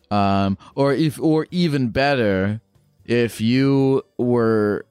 um, 0.09 0.57
or 0.75 0.93
if, 0.93 1.19
or 1.19 1.47
even 1.51 1.89
better, 1.89 2.61
if 3.05 3.39
you 3.39 4.03
were 4.17 4.85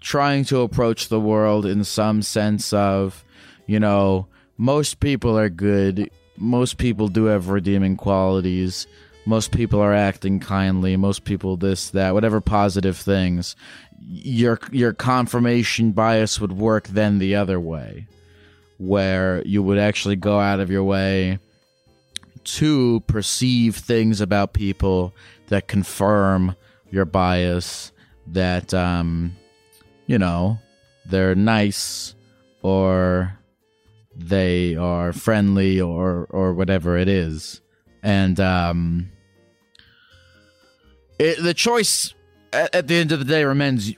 trying 0.00 0.44
to 0.46 0.60
approach 0.60 1.08
the 1.08 1.20
world 1.20 1.66
in 1.66 1.84
some 1.84 2.22
sense 2.22 2.72
of, 2.72 3.24
you 3.66 3.80
know, 3.80 4.26
most 4.56 5.00
people 5.00 5.38
are 5.38 5.48
good, 5.48 6.10
most 6.36 6.78
people 6.78 7.08
do 7.08 7.24
have 7.24 7.48
redeeming 7.48 7.96
qualities, 7.96 8.86
most 9.24 9.52
people 9.52 9.80
are 9.80 9.94
acting 9.94 10.40
kindly, 10.40 10.96
most 10.96 11.24
people 11.24 11.56
this 11.56 11.90
that, 11.90 12.14
whatever 12.14 12.40
positive 12.40 12.96
things, 12.96 13.56
your 14.08 14.58
your 14.70 14.92
confirmation 14.92 15.92
bias 15.92 16.40
would 16.40 16.52
work 16.52 16.88
then 16.88 17.18
the 17.18 17.36
other 17.36 17.60
way 17.60 18.06
where 18.78 19.42
you 19.46 19.62
would 19.62 19.78
actually 19.78 20.16
go 20.16 20.40
out 20.40 20.58
of 20.58 20.70
your 20.70 20.82
way 20.82 21.38
to 22.42 22.98
perceive 23.06 23.76
things 23.76 24.20
about 24.20 24.52
people 24.52 25.14
that 25.46 25.68
confirm 25.68 26.56
your 26.90 27.04
bias 27.04 27.92
that 28.26 28.74
um 28.74 29.36
you 30.12 30.18
know 30.18 30.58
they're 31.06 31.34
nice 31.34 32.14
or 32.60 33.38
they 34.14 34.76
are 34.76 35.10
friendly 35.12 35.80
or 35.80 36.26
or 36.28 36.52
whatever 36.52 36.98
it 36.98 37.08
is. 37.08 37.62
And 38.02 38.38
um 38.38 39.10
it, 41.18 41.42
the 41.42 41.54
choice 41.54 42.12
at, 42.52 42.74
at 42.74 42.88
the 42.88 42.96
end 42.96 43.12
of 43.12 43.20
the 43.20 43.24
day 43.24 43.42
remains 43.44 43.94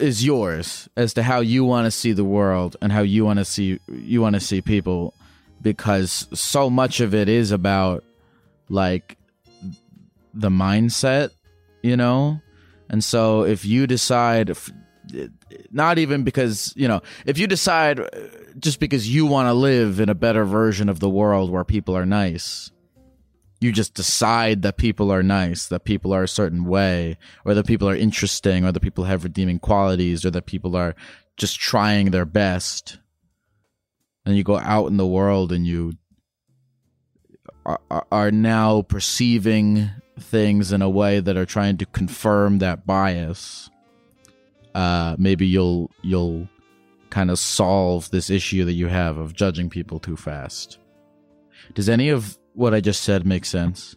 is 0.00 0.24
yours 0.24 0.88
as 0.96 1.14
to 1.14 1.22
how 1.22 1.40
you 1.40 1.64
want 1.64 1.84
to 1.84 1.92
see 1.92 2.12
the 2.12 2.24
world 2.24 2.76
and 2.82 2.90
how 2.90 3.02
you 3.02 3.24
want 3.24 3.38
to 3.38 3.44
see 3.44 3.78
you 3.88 4.20
want 4.20 4.34
to 4.34 4.40
see 4.40 4.60
people 4.60 5.14
because 5.62 6.26
so 6.34 6.68
much 6.68 7.00
of 7.00 7.14
it 7.14 7.28
is 7.28 7.52
about 7.52 8.02
like 8.68 9.16
the 10.34 10.50
mindset 10.50 11.30
you 11.82 11.96
know? 11.96 12.40
And 12.88 13.02
so 13.04 13.44
if 13.44 13.64
you 13.64 13.86
decide 13.86 14.50
not 15.70 15.98
even 15.98 16.22
because 16.22 16.72
you 16.76 16.88
know 16.88 17.00
if 17.24 17.38
you 17.38 17.46
decide 17.46 18.00
uh, 18.00 18.06
just 18.58 18.80
because 18.80 19.12
you 19.12 19.26
want 19.26 19.48
to 19.48 19.52
live 19.54 20.00
in 20.00 20.08
a 20.08 20.14
better 20.14 20.44
version 20.44 20.88
of 20.88 21.00
the 21.00 21.10
world 21.10 21.50
where 21.50 21.64
people 21.64 21.96
are 21.96 22.06
nice 22.06 22.70
you 23.60 23.72
just 23.72 23.94
decide 23.94 24.62
that 24.62 24.76
people 24.76 25.10
are 25.10 25.22
nice, 25.22 25.68
that 25.68 25.84
people 25.84 26.12
are 26.12 26.24
a 26.24 26.28
certain 26.28 26.64
way, 26.64 27.16
or 27.44 27.54
that 27.54 27.66
people 27.66 27.88
are 27.88 27.96
interesting, 27.96 28.64
or 28.64 28.72
that 28.72 28.80
people 28.80 29.04
have 29.04 29.24
redeeming 29.24 29.58
qualities, 29.58 30.24
or 30.24 30.30
that 30.30 30.46
people 30.46 30.76
are 30.76 30.94
just 31.36 31.58
trying 31.58 32.10
their 32.10 32.26
best. 32.26 32.98
And 34.24 34.36
you 34.36 34.44
go 34.44 34.58
out 34.58 34.88
in 34.88 34.96
the 34.96 35.06
world 35.06 35.52
and 35.52 35.66
you 35.66 35.94
are, 37.64 37.80
are 38.10 38.30
now 38.30 38.82
perceiving 38.82 39.90
things 40.18 40.72
in 40.72 40.82
a 40.82 40.90
way 40.90 41.20
that 41.20 41.36
are 41.36 41.46
trying 41.46 41.76
to 41.78 41.86
confirm 41.86 42.58
that 42.58 42.86
bias. 42.86 43.70
Uh, 44.76 45.16
maybe 45.18 45.46
you'll 45.46 45.90
you'll 46.02 46.46
kind 47.08 47.30
of 47.30 47.38
solve 47.38 48.10
this 48.10 48.28
issue 48.28 48.62
that 48.66 48.74
you 48.74 48.88
have 48.88 49.16
of 49.16 49.32
judging 49.32 49.70
people 49.70 49.98
too 49.98 50.16
fast. 50.16 50.78
Does 51.72 51.88
any 51.88 52.10
of 52.10 52.36
what 52.52 52.74
I 52.74 52.82
just 52.82 53.02
said 53.02 53.26
make 53.26 53.46
sense? 53.46 53.96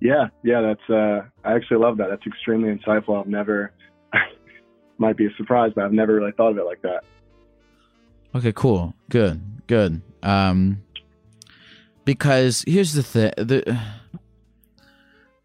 Yeah, 0.00 0.26
yeah, 0.42 0.60
that's. 0.60 0.90
Uh, 0.90 1.22
I 1.44 1.54
actually 1.54 1.78
love 1.78 1.96
that. 1.96 2.08
That's 2.10 2.26
extremely 2.26 2.68
insightful. 2.68 3.18
I've 3.18 3.26
never. 3.26 3.72
might 4.98 5.16
be 5.16 5.24
a 5.24 5.34
surprise, 5.38 5.72
but 5.74 5.84
I've 5.84 5.92
never 5.92 6.14
really 6.14 6.32
thought 6.32 6.50
of 6.50 6.58
it 6.58 6.66
like 6.66 6.82
that. 6.82 7.04
Okay, 8.34 8.52
cool, 8.52 8.92
good, 9.08 9.40
good. 9.66 10.02
Um, 10.22 10.82
because 12.04 12.64
here's 12.66 12.92
the 12.92 13.02
thing, 13.02 13.32
the 13.38 13.80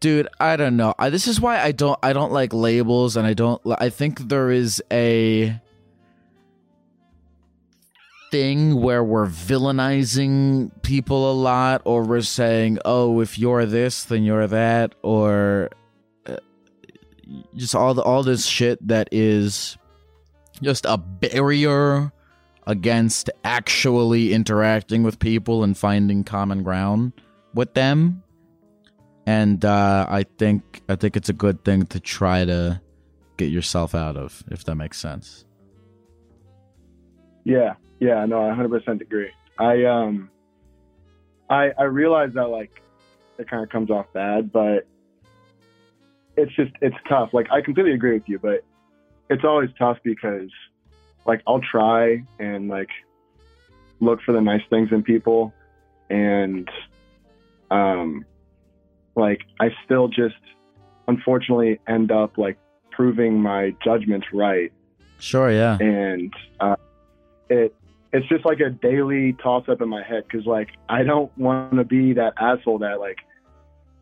dude, 0.00 0.28
I 0.40 0.56
don't 0.56 0.76
know. 0.76 0.94
I, 0.98 1.10
this 1.10 1.28
is 1.28 1.40
why 1.40 1.60
I 1.60 1.72
don't, 1.72 1.98
I 2.02 2.12
don't 2.12 2.32
like 2.32 2.52
labels, 2.52 3.16
and 3.16 3.26
I 3.26 3.34
don't. 3.34 3.60
I 3.78 3.90
think 3.90 4.28
there 4.28 4.50
is 4.50 4.82
a 4.90 5.60
thing 8.30 8.80
where 8.80 9.02
we're 9.02 9.26
villainizing 9.26 10.70
people 10.82 11.30
a 11.30 11.34
lot 11.34 11.82
or 11.84 12.04
we're 12.04 12.20
saying 12.20 12.78
oh 12.84 13.20
if 13.20 13.36
you're 13.36 13.66
this 13.66 14.04
then 14.04 14.22
you're 14.22 14.46
that 14.46 14.94
or 15.02 15.68
uh, 16.26 16.36
just 17.56 17.74
all 17.74 17.92
the 17.92 18.02
all 18.02 18.22
this 18.22 18.46
shit 18.46 18.86
that 18.86 19.08
is 19.10 19.76
just 20.62 20.86
a 20.86 20.96
barrier 20.96 22.12
against 22.68 23.30
actually 23.42 24.32
interacting 24.32 25.02
with 25.02 25.18
people 25.18 25.64
and 25.64 25.76
finding 25.76 26.22
common 26.22 26.62
ground 26.62 27.12
with 27.52 27.74
them 27.74 28.22
and 29.30 29.64
uh, 29.64 30.06
i 30.08 30.22
think 30.40 30.82
i 30.88 30.96
think 30.96 31.16
it's 31.16 31.28
a 31.28 31.38
good 31.44 31.58
thing 31.64 31.86
to 31.86 31.98
try 32.00 32.44
to 32.44 32.80
get 33.36 33.50
yourself 33.50 33.94
out 33.94 34.16
of 34.16 34.42
if 34.50 34.64
that 34.64 34.74
makes 34.74 34.98
sense 34.98 35.44
Yeah, 37.44 37.74
yeah, 38.00 38.24
no, 38.26 38.48
I 38.48 38.54
100% 38.54 39.00
agree. 39.00 39.30
I 39.58 39.84
um, 39.84 40.30
I 41.48 41.70
I 41.78 41.84
realize 41.84 42.32
that 42.34 42.48
like 42.48 42.82
it 43.38 43.48
kind 43.48 43.62
of 43.62 43.70
comes 43.70 43.90
off 43.90 44.06
bad, 44.12 44.52
but 44.52 44.86
it's 46.36 46.54
just 46.54 46.72
it's 46.80 46.96
tough. 47.08 47.30
Like 47.32 47.48
I 47.50 47.60
completely 47.60 47.92
agree 47.92 48.14
with 48.14 48.28
you, 48.28 48.38
but 48.38 48.64
it's 49.28 49.44
always 49.44 49.70
tough 49.78 49.98
because 50.04 50.50
like 51.26 51.42
I'll 51.46 51.60
try 51.60 52.24
and 52.38 52.68
like 52.68 52.88
look 54.00 54.20
for 54.22 54.32
the 54.32 54.40
nice 54.40 54.62
things 54.70 54.88
in 54.92 55.02
people, 55.02 55.52
and 56.08 56.68
um, 57.70 58.24
like 59.16 59.40
I 59.60 59.70
still 59.84 60.08
just 60.08 60.34
unfortunately 61.08 61.80
end 61.88 62.10
up 62.10 62.38
like 62.38 62.58
proving 62.90 63.40
my 63.40 63.74
judgments 63.82 64.26
right. 64.32 64.72
Sure 65.18 65.50
yeah. 65.50 65.78
And 65.80 66.32
uh, 66.60 66.76
it 67.48 67.74
it's 68.12 68.26
just 68.28 68.44
like 68.44 68.60
a 68.60 68.70
daily 68.70 69.34
toss 69.34 69.68
up 69.68 69.80
in 69.80 69.88
my 69.88 70.02
head 70.02 70.24
because 70.26 70.46
like 70.46 70.70
I 70.88 71.02
don't 71.02 71.36
want 71.38 71.74
to 71.74 71.84
be 71.84 72.14
that 72.14 72.34
asshole 72.38 72.78
that 72.78 73.00
like 73.00 73.18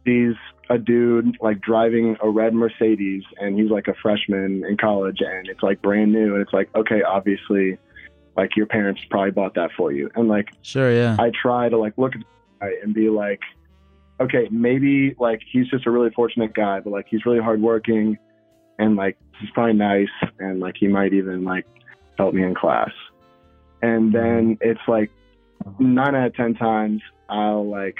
sees 0.04 0.34
a 0.70 0.78
dude 0.78 1.36
like 1.40 1.60
driving 1.60 2.16
a 2.22 2.28
red 2.28 2.54
Mercedes 2.54 3.22
and 3.40 3.58
he's 3.58 3.70
like 3.70 3.88
a 3.88 3.94
freshman 4.02 4.64
in 4.64 4.76
college 4.76 5.20
and 5.20 5.48
it's 5.48 5.62
like 5.62 5.82
brand 5.82 6.12
new 6.12 6.34
and 6.34 6.42
it's 6.42 6.52
like 6.52 6.74
okay 6.74 7.02
obviously 7.02 7.78
like 8.38 8.56
your 8.56 8.66
parents 8.66 9.00
probably 9.10 9.32
bought 9.32 9.54
that 9.54 9.70
for 9.76 9.92
you. 9.92 10.08
And 10.14 10.28
like 10.28 10.48
sure 10.62 10.92
yeah. 10.92 11.16
I 11.18 11.30
try 11.30 11.68
to 11.68 11.76
like 11.76 11.94
look 11.98 12.14
at 12.14 12.22
and 12.82 12.94
be 12.94 13.10
like, 13.10 13.40
okay, 14.20 14.48
maybe 14.50 15.14
like 15.18 15.40
he's 15.50 15.68
just 15.68 15.86
a 15.86 15.90
really 15.90 16.10
fortunate 16.10 16.54
guy, 16.54 16.80
but 16.80 16.90
like 16.92 17.06
he's 17.08 17.24
really 17.24 17.40
hardworking 17.40 18.18
and 18.78 18.96
like 18.96 19.16
he's 19.40 19.50
probably 19.50 19.74
nice 19.74 20.08
and 20.38 20.60
like 20.60 20.76
he 20.78 20.88
might 20.88 21.12
even 21.12 21.44
like 21.44 21.66
help 22.16 22.34
me 22.34 22.42
in 22.42 22.54
class. 22.54 22.90
And 23.82 24.12
then 24.12 24.58
it's 24.60 24.80
like 24.88 25.10
nine 25.78 26.14
out 26.14 26.26
of 26.28 26.34
ten 26.34 26.54
times 26.54 27.00
I'll 27.28 27.68
like 27.68 27.98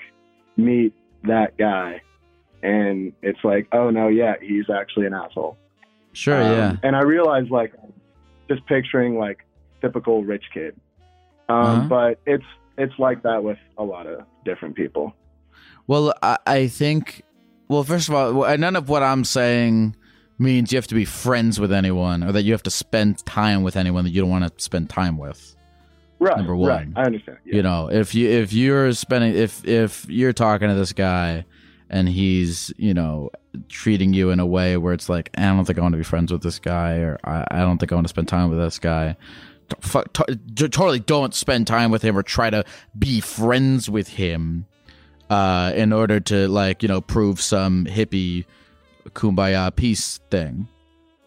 meet 0.56 0.92
that 1.24 1.56
guy 1.56 2.02
and 2.62 3.12
it's 3.22 3.38
like, 3.44 3.68
oh 3.72 3.90
no, 3.90 4.08
yeah, 4.08 4.34
he's 4.40 4.68
actually 4.68 5.06
an 5.06 5.14
asshole. 5.14 5.56
Sure, 6.12 6.42
Um, 6.42 6.50
yeah. 6.50 6.76
And 6.82 6.96
I 6.96 7.02
realized 7.02 7.50
like 7.50 7.72
just 8.48 8.66
picturing 8.66 9.18
like 9.18 9.44
typical 9.80 10.24
rich 10.24 10.44
kid. 10.52 10.74
Um, 11.48 11.56
Uh-huh. 11.56 11.88
but 11.88 12.20
it's 12.26 12.44
it's 12.76 12.96
like 12.98 13.22
that 13.22 13.42
with 13.42 13.58
a 13.76 13.84
lot 13.84 14.06
of 14.06 14.22
different 14.44 14.74
people. 14.74 15.14
Well, 15.88 16.14
I, 16.22 16.38
I 16.46 16.66
think. 16.68 17.22
Well, 17.66 17.82
first 17.82 18.08
of 18.08 18.14
all, 18.14 18.56
none 18.56 18.76
of 18.76 18.88
what 18.88 19.02
I'm 19.02 19.24
saying 19.24 19.96
means 20.38 20.72
you 20.72 20.76
have 20.76 20.86
to 20.86 20.94
be 20.94 21.04
friends 21.04 21.58
with 21.58 21.72
anyone 21.72 22.22
or 22.22 22.32
that 22.32 22.42
you 22.44 22.52
have 22.52 22.62
to 22.62 22.70
spend 22.70 23.24
time 23.26 23.62
with 23.62 23.76
anyone 23.76 24.04
that 24.04 24.10
you 24.10 24.20
don't 24.20 24.30
want 24.30 24.56
to 24.56 24.62
spend 24.62 24.88
time 24.88 25.18
with. 25.18 25.56
Right. 26.18 26.36
Number 26.36 26.56
one. 26.56 26.68
Right. 26.68 26.88
I 26.96 27.02
understand. 27.06 27.38
Yeah. 27.44 27.56
You 27.56 27.62
know, 27.62 27.90
if 27.90 28.14
you 28.14 28.28
if 28.28 28.52
you're 28.52 28.92
spending 28.92 29.34
if 29.34 29.66
if 29.66 30.08
you're 30.08 30.32
talking 30.32 30.68
to 30.68 30.74
this 30.74 30.92
guy 30.92 31.44
and 31.90 32.08
he's 32.08 32.72
you 32.76 32.94
know 32.94 33.30
treating 33.68 34.12
you 34.14 34.30
in 34.30 34.40
a 34.40 34.46
way 34.46 34.76
where 34.76 34.92
it's 34.92 35.08
like 35.08 35.30
I 35.36 35.42
don't 35.42 35.64
think 35.64 35.78
I 35.78 35.82
want 35.82 35.92
to 35.92 35.98
be 35.98 36.04
friends 36.04 36.32
with 36.32 36.42
this 36.42 36.58
guy 36.58 36.94
or 36.96 37.18
I, 37.24 37.46
I 37.50 37.58
don't 37.60 37.78
think 37.78 37.92
I 37.92 37.94
want 37.94 38.06
to 38.06 38.10
spend 38.10 38.28
time 38.28 38.50
with 38.50 38.58
this 38.58 38.78
guy. 38.78 39.16
T- 39.68 39.76
fuck- 39.80 40.12
t- 40.12 40.68
totally 40.68 41.00
don't 41.00 41.34
spend 41.34 41.66
time 41.66 41.90
with 41.90 42.02
him 42.02 42.16
or 42.16 42.22
try 42.22 42.50
to 42.50 42.64
be 42.98 43.20
friends 43.20 43.88
with 43.90 44.08
him 44.08 44.66
uh, 45.30 45.72
in 45.74 45.92
order 45.92 46.20
to 46.20 46.48
like 46.48 46.82
you 46.82 46.88
know 46.88 47.00
prove 47.00 47.40
some 47.40 47.84
hippie 47.86 48.44
kumbaya 49.10 49.74
peace 49.74 50.18
thing. 50.30 50.68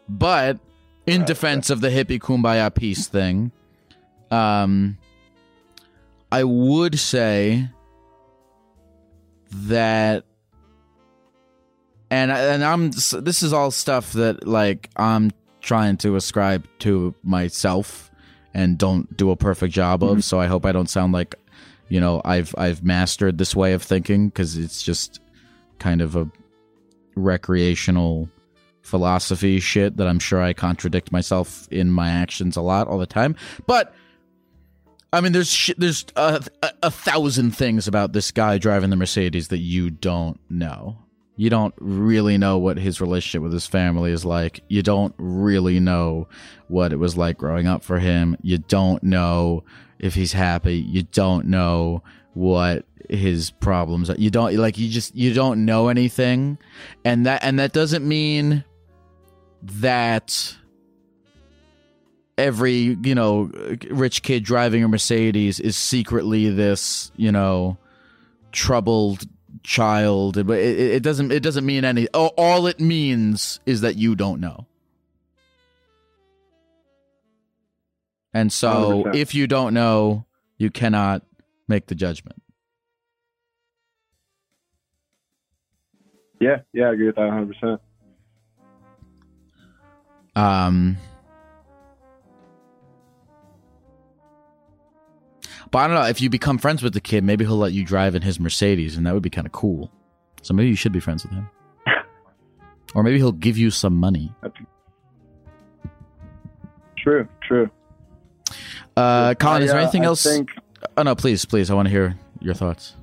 But 0.10 0.60
in 1.06 1.26
defense 1.26 1.70
of 1.70 1.82
the 1.82 1.89
hippie 1.89 2.20
kumbaya 2.20 2.74
peace 2.74 3.08
thing, 3.08 3.52
um, 4.30 4.97
I 6.32 6.43
would 6.43 6.99
say 6.99 7.70
that, 9.52 10.26
and 12.10 12.32
and 12.32 12.64
I'm 12.64 12.91
this 12.91 13.43
is 13.43 13.54
all 13.54 13.72
stuff 13.72 14.14
that 14.14 14.47
like 14.47 14.89
I'm 14.95 15.32
trying 15.62 15.97
to 15.97 16.16
ascribe 16.16 16.68
to 16.80 17.14
myself 17.24 18.12
and 18.54 18.78
don't 18.78 19.16
do 19.16 19.32
a 19.32 19.36
perfect 19.36 19.74
job 19.74 20.04
of. 20.04 20.24
So 20.24 20.39
I 20.39 20.47
hope 20.47 20.66
I 20.66 20.72
don't 20.72 20.89
sound 20.89 21.14
like 21.14 21.36
you 21.92 22.00
know 22.00 22.22
I've 22.24 22.56
I've 22.58 22.84
mastered 22.84 23.38
this 23.38 23.54
way 23.54 23.74
of 23.74 23.84
thinking 23.84 24.30
because 24.30 24.58
it's 24.58 24.82
just 24.82 25.20
kind 25.78 26.02
of 26.02 26.16
a 26.16 26.32
recreational 27.16 28.30
philosophy 28.82 29.60
shit 29.60 29.98
that 29.98 30.08
I'm 30.08 30.20
sure 30.20 30.42
I 30.42 30.54
contradict 30.54 31.12
myself 31.12 31.68
in 31.70 31.92
my 31.92 32.10
actions 32.10 32.56
a 32.56 32.62
lot 32.62 32.88
all 32.88 32.98
the 32.98 33.06
time. 33.06 33.36
But 33.68 33.94
I 35.12 35.20
mean, 35.20 35.34
there's 35.34 35.52
sh- 35.52 35.74
there's 35.78 36.06
a, 36.16 36.42
a, 36.64 36.72
a 36.84 36.92
thousand 36.92 37.58
things 37.58 37.89
about 37.89 38.14
this 38.14 38.32
guy 38.32 38.58
driving 38.58 38.89
the 38.89 38.96
Mercedes 38.96 39.50
that 39.50 39.60
you 39.60 39.89
don't 39.89 40.39
know. 40.50 40.98
You 41.36 41.50
don't 41.50 41.74
really 41.78 42.38
know 42.38 42.58
what 42.58 42.78
his 42.78 43.02
relationship 43.02 43.42
with 43.42 43.52
his 43.52 43.68
family 43.68 44.14
is 44.14 44.24
like. 44.24 44.62
You 44.70 44.82
don't 44.82 45.14
really 45.18 45.82
know 45.82 46.30
what 46.70 46.94
it 46.94 46.98
was 46.98 47.18
like 47.18 47.38
growing 47.38 47.68
up 47.68 47.84
for 47.84 48.00
him. 48.00 48.38
You 48.42 48.60
don't 48.60 49.04
know 49.04 49.66
if 50.02 50.16
he's 50.16 50.34
happy. 50.34 50.76
You 50.76 51.04
don't 51.04 51.45
know 51.45 52.04
what 52.34 52.86
his 53.10 53.52
problems 53.52 54.10
are. 54.10 54.16
You 54.16 54.30
don't 54.30 54.54
like 54.56 54.78
you 54.78 54.89
just 54.89 55.16
you 55.16 55.34
don't 55.34 55.64
know 55.64 55.88
anything. 55.88 56.58
And 57.06 57.26
that 57.26 57.43
and 57.43 57.60
that 57.60 57.72
doesn't 57.72 58.06
mean 58.06 58.66
that 59.62 60.56
every 62.38 62.97
you 63.04 63.16
know 63.16 63.52
rich 63.89 64.24
kid 64.24 64.43
driving 64.43 64.84
a 64.84 64.88
mercedes 64.88 65.60
is 65.60 65.78
secretly 65.78 66.49
this 66.49 67.12
you 67.16 67.32
know 67.32 67.78
troubled 68.52 69.24
child 69.64 70.47
but 70.47 70.58
it, 70.58 70.80
it 70.80 71.04
doesn't 71.04 71.32
it 71.32 71.43
doesn't 71.43 71.66
mean 71.66 71.86
any 71.86 72.08
all 72.10 72.34
all 72.38 72.66
it 72.66 72.80
means 72.80 73.60
is 73.68 73.82
that 73.82 73.95
you 73.95 74.16
don't 74.16 74.41
know 74.41 74.66
and 78.34 78.52
so 78.52 79.04
100%. 79.06 79.16
if 79.16 79.34
you 79.36 79.48
don't 79.48 79.74
know 79.74 80.26
you 80.58 80.70
cannot 80.70 81.24
make 81.68 81.88
the 81.88 81.96
judgment 81.96 82.42
Yeah. 86.40 86.62
Yeah. 86.74 86.86
I 86.90 86.94
agree 86.94 87.06
with 87.06 87.16
that 87.18 87.28
100. 87.28 87.48
percent 87.54 87.82
Um, 90.36 90.98
but 95.70 95.80
I 95.80 95.88
don't 95.88 95.96
know 95.96 96.08
if 96.08 96.20
you 96.20 96.30
become 96.30 96.58
friends 96.58 96.82
with 96.82 96.94
the 96.94 97.02
kid, 97.02 97.24
maybe 97.24 97.46
he'll 97.46 97.58
let 97.58 97.74
you 97.74 97.86
drive 97.86 98.16
in 98.16 98.22
his 98.24 98.40
Mercedes, 98.40 98.98
and 98.98 99.06
that 99.06 99.14
would 99.14 99.22
be 99.24 99.30
kind 99.30 99.46
of 99.46 99.54
cool. 99.54 99.92
So 100.42 100.54
maybe 100.56 100.70
you 100.70 100.76
should 100.76 100.92
be 100.94 101.00
friends 101.00 101.24
with 101.24 101.34
him, 101.34 101.48
or 102.96 103.04
maybe 103.04 103.18
he'll 103.18 103.32
give 103.32 103.58
you 103.58 103.70
some 103.70 103.96
money. 103.96 104.34
True. 106.98 107.28
True. 107.48 107.70
Uh, 108.95 109.34
Colin, 109.36 109.64
is 109.64 109.70
there 109.70 109.80
I, 109.80 109.82
uh, 109.82 109.84
anything 109.84 110.04
I 110.04 110.08
else? 110.08 110.24
Think, 110.24 110.52
Oh 110.97 111.04
no, 111.04 111.16
please, 111.16 111.45
please, 111.45 111.70
I 111.70 111.74
want 111.74 111.88
to 111.88 111.91
hear 111.91 112.18
your 112.39 112.54
thoughts. 112.54 112.95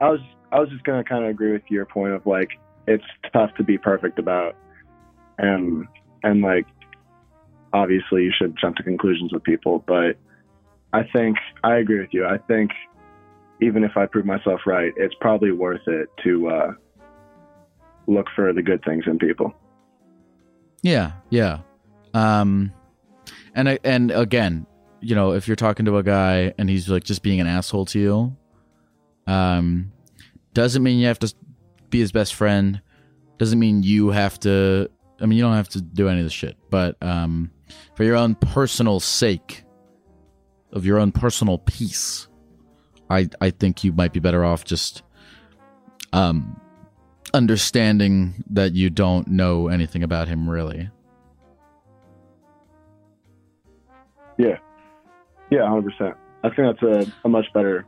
I 0.00 0.10
was 0.10 0.20
I 0.50 0.58
was 0.58 0.68
just 0.68 0.84
gonna 0.84 1.04
kind 1.04 1.24
of 1.24 1.30
agree 1.30 1.52
with 1.52 1.62
your 1.68 1.86
point 1.86 2.12
of 2.12 2.26
like 2.26 2.50
it's 2.86 3.04
tough 3.32 3.54
to 3.56 3.64
be 3.64 3.78
perfect 3.78 4.18
about, 4.18 4.56
and 5.38 5.86
and 6.22 6.42
like 6.42 6.66
obviously 7.72 8.24
you 8.24 8.32
should 8.36 8.56
jump 8.60 8.76
to 8.76 8.82
conclusions 8.82 9.32
with 9.32 9.42
people, 9.44 9.84
but 9.86 10.16
I 10.92 11.04
think 11.12 11.38
I 11.64 11.76
agree 11.76 12.00
with 12.00 12.12
you. 12.12 12.26
I 12.26 12.38
think 12.38 12.70
even 13.60 13.84
if 13.84 13.96
I 13.96 14.06
prove 14.06 14.26
myself 14.26 14.60
right, 14.66 14.92
it's 14.96 15.14
probably 15.20 15.52
worth 15.52 15.86
it 15.86 16.08
to 16.24 16.48
uh, 16.50 16.72
look 18.06 18.26
for 18.34 18.52
the 18.52 18.62
good 18.62 18.84
things 18.84 19.04
in 19.06 19.18
people. 19.18 19.54
Yeah, 20.82 21.12
yeah. 21.30 21.60
Um, 22.12 22.72
and 23.54 23.78
and 23.84 24.10
again, 24.10 24.66
you 25.00 25.14
know, 25.14 25.32
if 25.32 25.46
you're 25.46 25.56
talking 25.56 25.86
to 25.86 25.98
a 25.98 26.02
guy 26.02 26.54
and 26.58 26.68
he's 26.68 26.88
like 26.88 27.04
just 27.04 27.22
being 27.22 27.40
an 27.40 27.46
asshole 27.46 27.86
to 27.86 27.98
you, 27.98 28.36
um, 29.26 29.92
doesn't 30.54 30.82
mean 30.82 30.98
you 30.98 31.06
have 31.06 31.18
to 31.20 31.34
be 31.90 31.98
his 31.98 32.12
best 32.12 32.34
friend. 32.34 32.80
Doesn't 33.38 33.58
mean 33.58 33.82
you 33.82 34.10
have 34.10 34.38
to. 34.40 34.88
I 35.20 35.26
mean, 35.26 35.38
you 35.38 35.44
don't 35.44 35.54
have 35.54 35.68
to 35.70 35.80
do 35.80 36.08
any 36.08 36.20
of 36.20 36.26
this 36.26 36.32
shit. 36.32 36.56
But 36.70 36.96
um, 37.02 37.50
for 37.94 38.04
your 38.04 38.16
own 38.16 38.34
personal 38.34 39.00
sake, 39.00 39.64
of 40.72 40.86
your 40.86 40.98
own 40.98 41.12
personal 41.12 41.58
peace, 41.58 42.28
I 43.10 43.28
I 43.40 43.50
think 43.50 43.84
you 43.84 43.92
might 43.92 44.12
be 44.12 44.20
better 44.20 44.44
off 44.44 44.64
just 44.64 45.02
um 46.12 46.60
understanding 47.34 48.44
that 48.50 48.72
you 48.72 48.90
don't 48.90 49.26
know 49.28 49.68
anything 49.68 50.02
about 50.02 50.28
him 50.28 50.48
really. 50.48 50.90
Yeah, 54.38 54.58
yeah, 55.50 55.68
hundred 55.68 55.92
percent. 55.92 56.16
I 56.44 56.48
think 56.50 56.80
that's 56.80 57.08
a, 57.08 57.12
a 57.24 57.28
much 57.28 57.46
better 57.54 57.86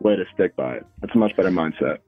way 0.00 0.16
to 0.16 0.24
stick 0.34 0.56
by 0.56 0.76
it. 0.76 0.86
That's 1.00 1.14
a 1.14 1.18
much 1.18 1.34
better 1.36 1.50
mindset. 1.50 1.98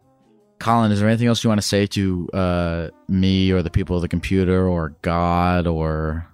Colin, 0.58 0.90
is 0.90 1.00
there 1.00 1.08
anything 1.08 1.28
else 1.28 1.44
you 1.44 1.48
want 1.48 1.60
to 1.60 1.66
say 1.66 1.86
to 1.86 2.28
uh, 2.32 2.88
me 3.08 3.52
or 3.52 3.62
the 3.62 3.70
people 3.70 3.96
of 3.96 4.02
the 4.02 4.08
computer 4.08 4.66
or 4.66 4.96
God 5.02 5.66
or 5.66 6.26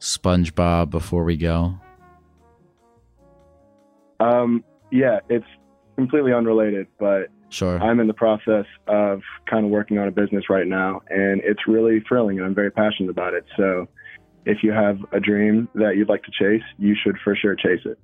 SpongeBob 0.00 0.90
before 0.90 1.22
we 1.24 1.36
go? 1.36 1.78
Um, 4.18 4.64
yeah, 4.90 5.20
it's 5.28 5.46
completely 5.96 6.32
unrelated, 6.32 6.88
but 6.98 7.28
Sure. 7.52 7.78
I'm 7.82 8.00
in 8.00 8.06
the 8.06 8.14
process 8.14 8.64
of 8.86 9.20
kind 9.48 9.66
of 9.66 9.70
working 9.70 9.98
on 9.98 10.08
a 10.08 10.10
business 10.10 10.48
right 10.48 10.66
now, 10.66 11.02
and 11.10 11.42
it's 11.44 11.68
really 11.68 12.00
thrilling, 12.08 12.38
and 12.38 12.46
I'm 12.46 12.54
very 12.54 12.70
passionate 12.70 13.10
about 13.10 13.34
it. 13.34 13.44
So, 13.58 13.88
if 14.44 14.62
you 14.62 14.72
have 14.72 14.98
a 15.12 15.20
dream 15.20 15.68
that 15.74 15.96
you'd 15.96 16.08
like 16.08 16.22
to 16.24 16.30
chase, 16.30 16.62
you 16.78 16.94
should 16.94 17.16
for 17.22 17.36
sure 17.36 17.54
chase 17.54 17.80
it. 17.84 17.98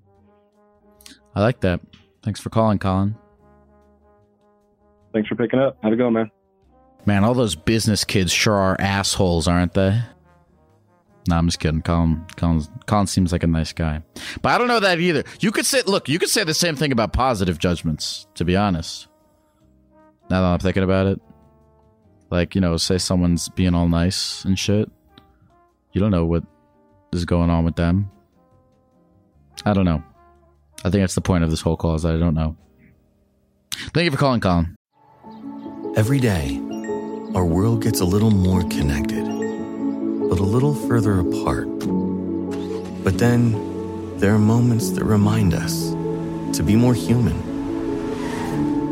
I 1.34 1.40
like 1.40 1.60
that. 1.60 1.80
Thanks 2.22 2.40
for 2.40 2.50
calling, 2.50 2.78
Colin. 2.78 3.16
Thanks 5.12 5.28
for 5.28 5.36
picking 5.36 5.58
up. 5.58 5.78
Have 5.82 5.92
it 5.92 5.96
go, 5.96 6.10
man. 6.10 6.30
Man, 7.06 7.24
all 7.24 7.34
those 7.34 7.54
business 7.54 8.04
kids 8.04 8.32
sure 8.32 8.54
are 8.54 8.76
assholes, 8.78 9.48
aren't 9.48 9.74
they? 9.74 10.00
No, 11.28 11.36
I'm 11.36 11.46
just 11.46 11.60
kidding. 11.60 11.82
Colin, 11.82 12.24
Colin, 12.36 12.62
Colin 12.86 13.06
seems 13.06 13.32
like 13.32 13.42
a 13.42 13.46
nice 13.46 13.72
guy, 13.72 14.02
but 14.40 14.50
I 14.50 14.58
don't 14.58 14.68
know 14.68 14.80
that 14.80 14.98
either. 14.98 15.24
You 15.40 15.52
could 15.52 15.66
say, 15.66 15.82
look, 15.86 16.08
you 16.08 16.18
could 16.18 16.30
say 16.30 16.42
the 16.44 16.54
same 16.54 16.74
thing 16.74 16.90
about 16.90 17.12
positive 17.12 17.58
judgments. 17.58 18.26
To 18.34 18.44
be 18.44 18.56
honest, 18.56 19.08
now 20.30 20.40
that 20.40 20.48
I'm 20.48 20.58
thinking 20.58 20.82
about 20.82 21.06
it, 21.06 21.20
like 22.30 22.54
you 22.54 22.60
know, 22.60 22.76
say 22.78 22.98
someone's 22.98 23.48
being 23.50 23.74
all 23.74 23.88
nice 23.88 24.44
and 24.44 24.58
shit. 24.58 24.90
You 25.92 26.00
don't 26.00 26.10
know 26.10 26.26
what 26.26 26.44
is 27.12 27.24
going 27.24 27.50
on 27.50 27.64
with 27.64 27.76
them. 27.76 28.10
I 29.64 29.72
don't 29.72 29.84
know. 29.84 30.02
I 30.84 30.90
think 30.90 31.02
that's 31.02 31.14
the 31.14 31.20
point 31.20 31.44
of 31.44 31.50
this 31.50 31.60
whole 31.60 31.76
call 31.76 31.94
is 31.94 32.02
that 32.02 32.14
I 32.14 32.18
don't 32.18 32.34
know. 32.34 32.56
Thank 33.94 34.04
you 34.04 34.10
for 34.10 34.16
calling, 34.16 34.40
Colin. 34.40 34.76
Every 35.96 36.20
day, 36.20 36.60
our 37.34 37.44
world 37.44 37.82
gets 37.82 38.00
a 38.00 38.04
little 38.04 38.30
more 38.30 38.62
connected, 38.62 39.24
but 39.24 40.38
a 40.38 40.44
little 40.44 40.74
further 40.74 41.20
apart. 41.20 41.68
But 43.02 43.18
then 43.18 44.18
there 44.18 44.34
are 44.34 44.38
moments 44.38 44.90
that 44.90 45.04
remind 45.04 45.54
us 45.54 45.90
to 46.56 46.62
be 46.62 46.76
more 46.76 46.94
human. 46.94 47.36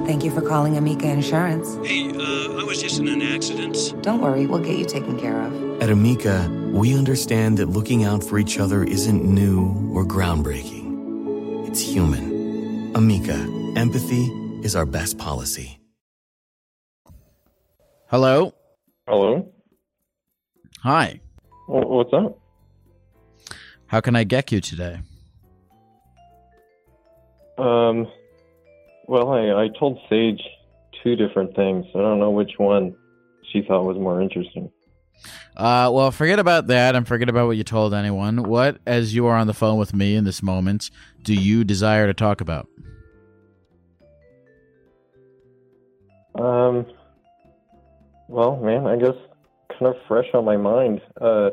Thank 0.07 0.24
you 0.24 0.30
for 0.30 0.40
calling 0.40 0.76
Amica 0.76 1.09
Insurance. 1.09 1.76
Hey, 1.86 2.09
uh, 2.09 2.61
I 2.61 2.64
was 2.64 2.80
just 2.80 3.01
in 3.01 3.09
an 3.09 3.22
accident. 3.22 3.76
Don't 4.03 4.20
worry, 4.20 4.47
we'll 4.47 4.61
get 4.61 4.78
you 4.78 4.84
taken 4.84 5.18
care 5.18 5.40
of. 5.40 5.82
At 5.82 5.90
Amica, 5.90 6.49
we 6.77 6.95
understand 6.95 7.57
that 7.57 7.70
looking 7.70 8.05
out 8.05 8.22
for 8.22 8.39
each 8.39 8.59
other 8.59 8.85
isn't 8.85 9.24
new 9.24 9.91
or 9.95 10.05
groundbreaking. 10.05 11.66
It's 11.66 11.81
human. 11.81 12.93
Amica, 12.95 13.39
empathy 13.77 14.27
is 14.62 14.77
our 14.77 14.85
best 14.85 15.16
policy. 15.16 15.79
Hello. 18.09 18.53
Hello. 19.09 19.51
Hi. 20.83 21.20
What's 21.66 22.12
up? 22.12 22.39
How 23.87 24.01
can 24.03 24.14
I 24.14 24.24
get 24.24 24.53
you 24.53 24.61
today? 24.61 25.01
Um, 27.57 28.07
well, 29.07 29.33
I, 29.33 29.64
I 29.64 29.68
told 29.79 29.99
Sage 30.11 30.43
two 31.03 31.16
different 31.16 31.57
things. 31.57 31.87
I 31.95 31.99
don't 31.99 32.20
know 32.20 32.31
which 32.31 32.53
one 32.59 32.95
she 33.51 33.62
thought 33.66 33.85
was 33.85 33.97
more 33.97 34.20
interesting. 34.20 34.70
Uh, 35.57 35.91
well, 35.93 36.11
forget 36.11 36.39
about 36.39 36.67
that 36.67 36.95
and 36.95 37.07
forget 37.09 37.29
about 37.29 37.47
what 37.47 37.57
you 37.57 37.64
told 37.64 37.95
anyone. 37.95 38.43
What, 38.43 38.79
as 38.87 39.14
you 39.14 39.27
are 39.27 39.37
on 39.37 39.47
the 39.47 39.55
phone 39.55 39.79
with 39.79 39.95
me 39.95 40.14
in 40.14 40.25
this 40.25 40.43
moment, 40.43 40.91
do 41.23 41.35
you 41.35 41.64
desire 41.64 42.07
to 42.07 42.14
talk 42.14 42.41
about? 42.41 42.69
Um, 46.39 46.87
well, 48.29 48.57
man, 48.57 48.87
I 48.87 48.97
guess 48.97 49.14
kind 49.71 49.87
of 49.87 49.97
fresh 50.07 50.27
on 50.35 50.45
my 50.45 50.57
mind. 50.57 51.01
Uh, 51.21 51.51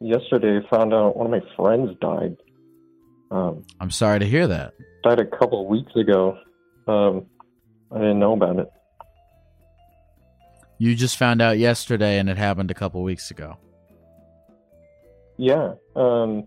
yesterday 0.00 0.58
I 0.58 0.74
found 0.74 0.94
out 0.94 1.16
one 1.16 1.26
of 1.26 1.30
my 1.30 1.46
friends 1.56 1.90
died. 2.00 2.36
Um, 3.30 3.64
I'm 3.80 3.90
sorry 3.90 4.20
to 4.20 4.26
hear 4.26 4.46
that. 4.46 4.74
died 5.02 5.18
a 5.18 5.26
couple 5.26 5.62
of 5.62 5.66
weeks 5.68 5.94
ago. 5.96 6.38
Um, 6.86 7.26
I 7.90 7.98
didn't 7.98 8.18
know 8.18 8.32
about 8.32 8.58
it. 8.58 8.70
You 10.78 10.94
just 10.94 11.16
found 11.16 11.40
out 11.40 11.58
yesterday 11.58 12.18
and 12.18 12.28
it 12.28 12.36
happened 12.36 12.70
a 12.70 12.74
couple 12.74 13.02
weeks 13.02 13.30
ago. 13.30 13.56
Yeah. 15.36 15.74
Um, 15.96 16.44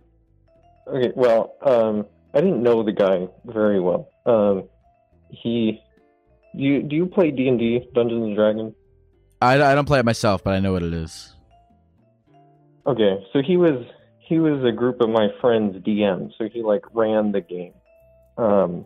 okay. 0.88 1.12
Well, 1.16 1.56
um, 1.66 2.06
I 2.34 2.42
didn't 2.42 2.62
know 2.62 2.84
the 2.84 2.92
guy 2.92 3.28
very 3.46 3.80
well. 3.80 4.10
Um, 4.26 4.70
he, 5.30 5.82
do 6.56 6.64
you 6.64 6.84
do 6.84 6.96
you 6.96 7.06
play 7.06 7.32
D 7.32 7.48
and 7.48 7.60
D, 7.60 7.88
Dungeons 7.94 8.24
and 8.24 8.36
Dragons? 8.36 8.74
I, 9.42 9.56
I 9.56 9.76
don't 9.76 9.86
play 9.86 10.00
it 10.00 10.06
myself, 10.06 10.44
but 10.44 10.54
I 10.54 10.60
know 10.60 10.74
what 10.74 10.84
it 10.84 10.94
is. 10.94 11.34
Okay, 12.86 13.26
so 13.34 13.42
he 13.42 13.58
was 13.58 13.86
he 14.20 14.40
was 14.40 14.64
a 14.64 14.72
group 14.72 15.02
of 15.02 15.10
my 15.10 15.28
friends 15.42 15.78
DM, 15.84 16.32
so 16.38 16.50
he 16.50 16.62
like 16.62 16.84
ran 16.94 17.32
the 17.32 17.42
game. 17.42 17.74
Um, 18.38 18.86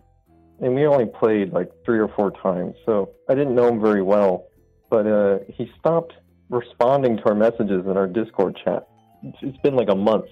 and 0.59 0.75
we 0.75 0.85
only 0.85 1.05
played 1.05 1.51
like 1.51 1.71
three 1.85 1.99
or 1.99 2.07
four 2.07 2.31
times, 2.31 2.75
so 2.85 3.11
I 3.29 3.35
didn't 3.35 3.55
know 3.55 3.67
him 3.67 3.81
very 3.81 4.01
well. 4.01 4.47
But 4.91 5.07
uh, 5.07 5.39
he 5.47 5.71
stopped 5.79 6.13
responding 6.49 7.17
to 7.17 7.25
our 7.29 7.35
messages 7.35 7.85
in 7.85 7.95
our 7.97 8.07
Discord 8.07 8.59
chat. 8.63 8.87
It's- 9.23 9.55
been 9.63 9.75
like 9.75 9.89
a 9.89 9.95
month. 9.95 10.25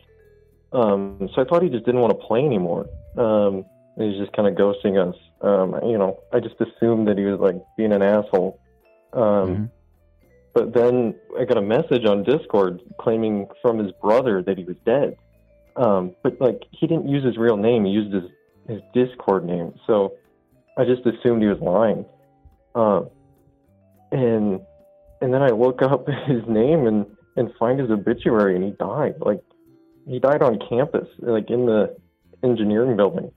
Um, 0.74 1.30
so 1.34 1.42
I 1.42 1.46
thought 1.46 1.64
he 1.64 1.70
just 1.70 1.86
didn't 1.86 2.02
want 2.02 2.12
to 2.20 2.28
play 2.28 2.44
anymore. 2.46 2.88
Um, 3.18 3.66
he's 3.98 4.18
just 4.18 4.34
kind 4.34 4.48
of 4.48 4.56
ghosting 4.56 4.98
us. 5.00 5.16
Um, 5.42 5.80
you 5.84 5.98
know, 5.98 6.20
I 6.34 6.40
just 6.42 6.56
assumed 6.60 7.08
that 7.08 7.18
he 7.18 7.24
was 7.26 7.40
like 7.40 7.56
being 7.78 7.94
an 7.94 8.02
asshole. 8.02 8.60
Um, 9.14 9.22
Mhm. 9.22 9.70
but 10.54 10.74
then 10.74 11.16
I 11.40 11.46
got 11.46 11.58
a 11.58 11.62
message 11.62 12.06
on 12.06 12.24
Discord 12.24 12.82
claiming 13.00 13.48
from 13.62 13.80
his 13.80 13.92
brother 13.94 14.44
that 14.44 14.58
he 14.58 14.66
was 14.66 14.78
dead. 14.86 15.16
Um, 15.76 16.14
but 16.22 16.40
like 16.42 16.66
he 16.72 16.86
didn't 16.86 17.08
use 17.08 17.24
his 17.24 17.38
real 17.38 17.58
name; 17.58 17.86
he 17.86 17.92
used 17.92 18.14
his 18.14 18.26
his 18.68 18.82
Discord 18.94 19.46
name. 19.46 19.74
So 19.88 20.14
I 20.78 20.84
just 20.84 21.06
assumed 21.06 21.42
he 21.42 21.48
was 21.48 21.62
lying. 21.62 22.06
Um, 22.76 23.10
and 24.12 24.60
and 25.22 25.34
then 25.34 25.42
I 25.42 25.50
look 25.50 25.82
up 25.82 26.08
his 26.28 26.42
name 26.48 26.88
and 26.88 27.06
and 27.36 27.52
find 27.60 27.80
his 27.80 27.90
obituary, 27.90 28.56
and 28.56 28.64
he 28.64 28.72
died. 28.72 29.16
Like 29.20 29.42
he 30.08 30.20
died 30.20 30.42
on 30.42 30.60
campus, 30.70 31.08
like 31.20 31.50
in 31.50 31.66
the 31.66 31.96
engineering 32.44 32.96
building. 32.98 33.32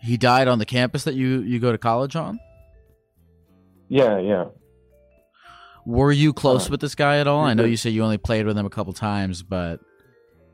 He 0.00 0.16
died 0.16 0.46
on 0.46 0.58
the 0.58 0.66
campus 0.66 1.04
that 1.04 1.14
you, 1.14 1.40
you 1.42 1.58
go 1.58 1.72
to 1.72 1.78
college 1.78 2.14
on? 2.14 2.38
Yeah, 3.88 4.18
yeah. 4.20 4.44
Were 5.84 6.12
you 6.12 6.32
close 6.32 6.68
Uh, 6.68 6.72
with 6.72 6.80
this 6.80 6.94
guy 6.94 7.18
at 7.18 7.26
all? 7.26 7.44
I 7.44 7.54
know 7.54 7.64
you 7.64 7.76
said 7.76 7.92
you 7.92 8.02
only 8.04 8.18
played 8.18 8.46
with 8.46 8.56
him 8.56 8.66
a 8.66 8.70
couple 8.70 8.92
times, 8.92 9.42
but 9.42 9.80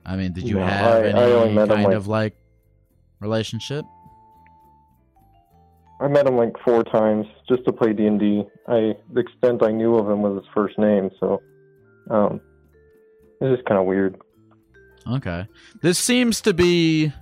I 0.07 0.16
mean, 0.16 0.32
did 0.32 0.45
you 0.49 0.57
No, 0.57 0.64
have 0.66 1.03
I- 1.03 1.07
any 1.09 1.18
I 1.18 1.24
only 1.32 1.55
met 1.55 1.68
him, 1.68 1.76
kind 1.76 1.93
of 1.93 2.07
like 2.07 2.34
relationship? 3.20 3.84
I 6.03 6.09
met 6.09 6.26
him 6.26 6.36
like 6.36 6.53
four 6.64 6.82
times 6.82 7.26
just 7.48 7.64
to 7.64 7.72
play 7.72 7.92
D 7.92 8.07
and 8.07 8.18
D. 8.18 8.42
I 8.66 8.94
the 9.12 9.20
extent 9.20 9.62
I 9.62 9.70
knew 9.70 9.94
of 9.94 10.11
him 10.11 10.22
was 10.22 10.42
his 10.42 10.53
first 10.53 10.78
name, 10.78 11.11
so 11.20 11.40
um, 12.11 12.40
it's 13.40 13.57
just 13.57 13.68
kind 13.68 13.78
of 13.80 13.86
weird. 13.86 14.20
Okay. 15.09 15.46
This 15.80 15.98
seems 15.98 16.40
to 16.42 16.53
be 16.53 17.12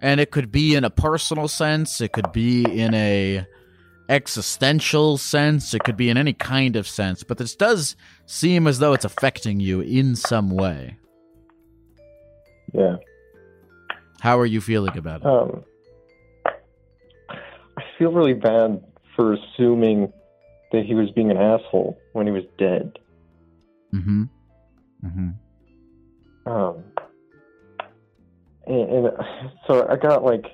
and 0.00 0.20
it 0.20 0.30
could 0.30 0.52
be 0.52 0.74
in 0.74 0.84
a 0.84 0.90
personal 0.90 1.48
sense, 1.48 2.00
it 2.00 2.12
could 2.12 2.30
be 2.30 2.62
in 2.64 2.94
a 2.94 3.46
existential 4.08 5.16
sense, 5.16 5.72
it 5.72 5.82
could 5.82 5.96
be 5.96 6.10
in 6.10 6.18
any 6.18 6.34
kind 6.34 6.76
of 6.76 6.86
sense, 6.86 7.22
but 7.22 7.38
this 7.38 7.56
does 7.56 7.96
seem 8.26 8.66
as 8.66 8.78
though 8.78 8.92
it's 8.92 9.04
affecting 9.04 9.60
you 9.60 9.80
in 9.80 10.14
some 10.14 10.50
way. 10.50 10.98
Yeah. 12.72 12.96
How 14.20 14.38
are 14.38 14.46
you 14.46 14.60
feeling 14.60 14.96
about 14.96 15.22
it? 15.22 15.26
Um, 15.26 15.64
feel 17.98 18.12
really 18.12 18.34
bad 18.34 18.82
for 19.16 19.34
assuming 19.34 20.12
that 20.72 20.84
he 20.84 20.94
was 20.94 21.10
being 21.12 21.30
an 21.30 21.36
asshole 21.36 21.98
when 22.12 22.26
he 22.26 22.32
was 22.32 22.44
dead. 22.58 22.98
Mhm. 23.92 24.28
Mhm. 25.04 25.34
Um, 26.46 26.84
and, 28.66 29.06
and 29.06 29.10
so 29.66 29.86
I 29.88 29.96
got 29.96 30.24
like, 30.24 30.46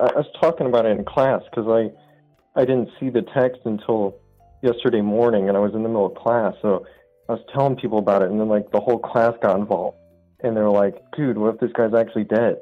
I 0.00 0.04
I 0.04 0.16
was 0.16 0.26
talking 0.40 0.66
about 0.66 0.86
it 0.86 0.98
in 0.98 1.04
class 1.04 1.42
because 1.50 1.68
I, 1.68 2.60
I 2.60 2.64
didn't 2.64 2.90
see 2.98 3.10
the 3.10 3.22
text 3.22 3.60
until 3.64 4.16
yesterday 4.62 5.00
morning, 5.00 5.48
and 5.48 5.56
I 5.56 5.60
was 5.60 5.74
in 5.74 5.82
the 5.82 5.88
middle 5.88 6.06
of 6.06 6.14
class, 6.14 6.54
so 6.62 6.84
I 7.28 7.32
was 7.32 7.42
telling 7.52 7.76
people 7.76 7.98
about 7.98 8.22
it, 8.22 8.30
and 8.30 8.40
then 8.40 8.48
like 8.48 8.70
the 8.72 8.80
whole 8.80 8.98
class 8.98 9.34
got 9.42 9.58
involved, 9.58 9.98
and 10.42 10.56
they 10.56 10.60
were 10.60 10.70
like, 10.70 10.94
"Dude, 11.16 11.38
what 11.38 11.54
if 11.54 11.60
this 11.60 11.72
guy's 11.72 11.94
actually 11.94 12.24
dead?" 12.24 12.56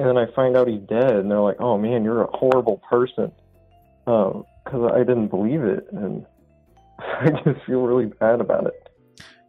And 0.00 0.08
then 0.08 0.16
I 0.16 0.32
find 0.34 0.56
out 0.56 0.66
he's 0.66 0.80
dead, 0.80 1.10
and 1.10 1.30
they're 1.30 1.42
like, 1.42 1.60
"Oh 1.60 1.76
man, 1.76 2.04
you're 2.04 2.22
a 2.22 2.30
horrible 2.34 2.80
person," 2.88 3.30
because 4.06 4.90
I 4.94 5.00
didn't 5.00 5.28
believe 5.28 5.62
it, 5.62 5.88
and 5.92 6.24
I 6.98 7.28
just 7.44 7.66
feel 7.66 7.82
really 7.82 8.06
bad 8.06 8.40
about 8.40 8.66
it. 8.66 8.88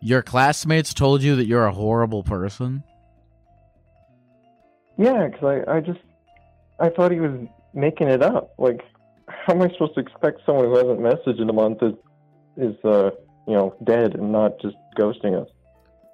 Your 0.02 0.22
classmates 0.22 0.94
told 0.94 1.24
you 1.24 1.38
that 1.38 1.46
you're 1.46 1.66
a 1.66 1.72
horrible 1.72 2.24
person? 2.24 2.84
Yeah, 4.98 5.28
because 5.28 5.64
I, 5.68 5.78
I 5.78 5.80
just 5.80 6.02
I 6.82 6.90
thought 6.90 7.14
he 7.14 7.22
was 7.22 7.48
making 7.74 8.10
it 8.10 8.22
up. 8.22 8.54
Like, 8.58 8.82
how 9.30 9.54
am 9.54 9.62
I 9.62 9.70
supposed 9.70 9.94
to 9.94 10.02
expect 10.02 10.42
someone 10.46 10.66
who 10.66 10.76
hasn't 10.76 11.00
messaged 11.00 11.42
in 11.42 11.50
a 11.50 11.54
month 11.54 11.82
is 11.82 11.94
is 12.58 12.76
uh 12.84 13.12
you 13.48 13.54
know 13.54 13.74
dead 13.86 14.16
and 14.16 14.34
not 14.34 14.60
just 14.62 14.76
ghosting 15.00 15.42
us? 15.42 15.48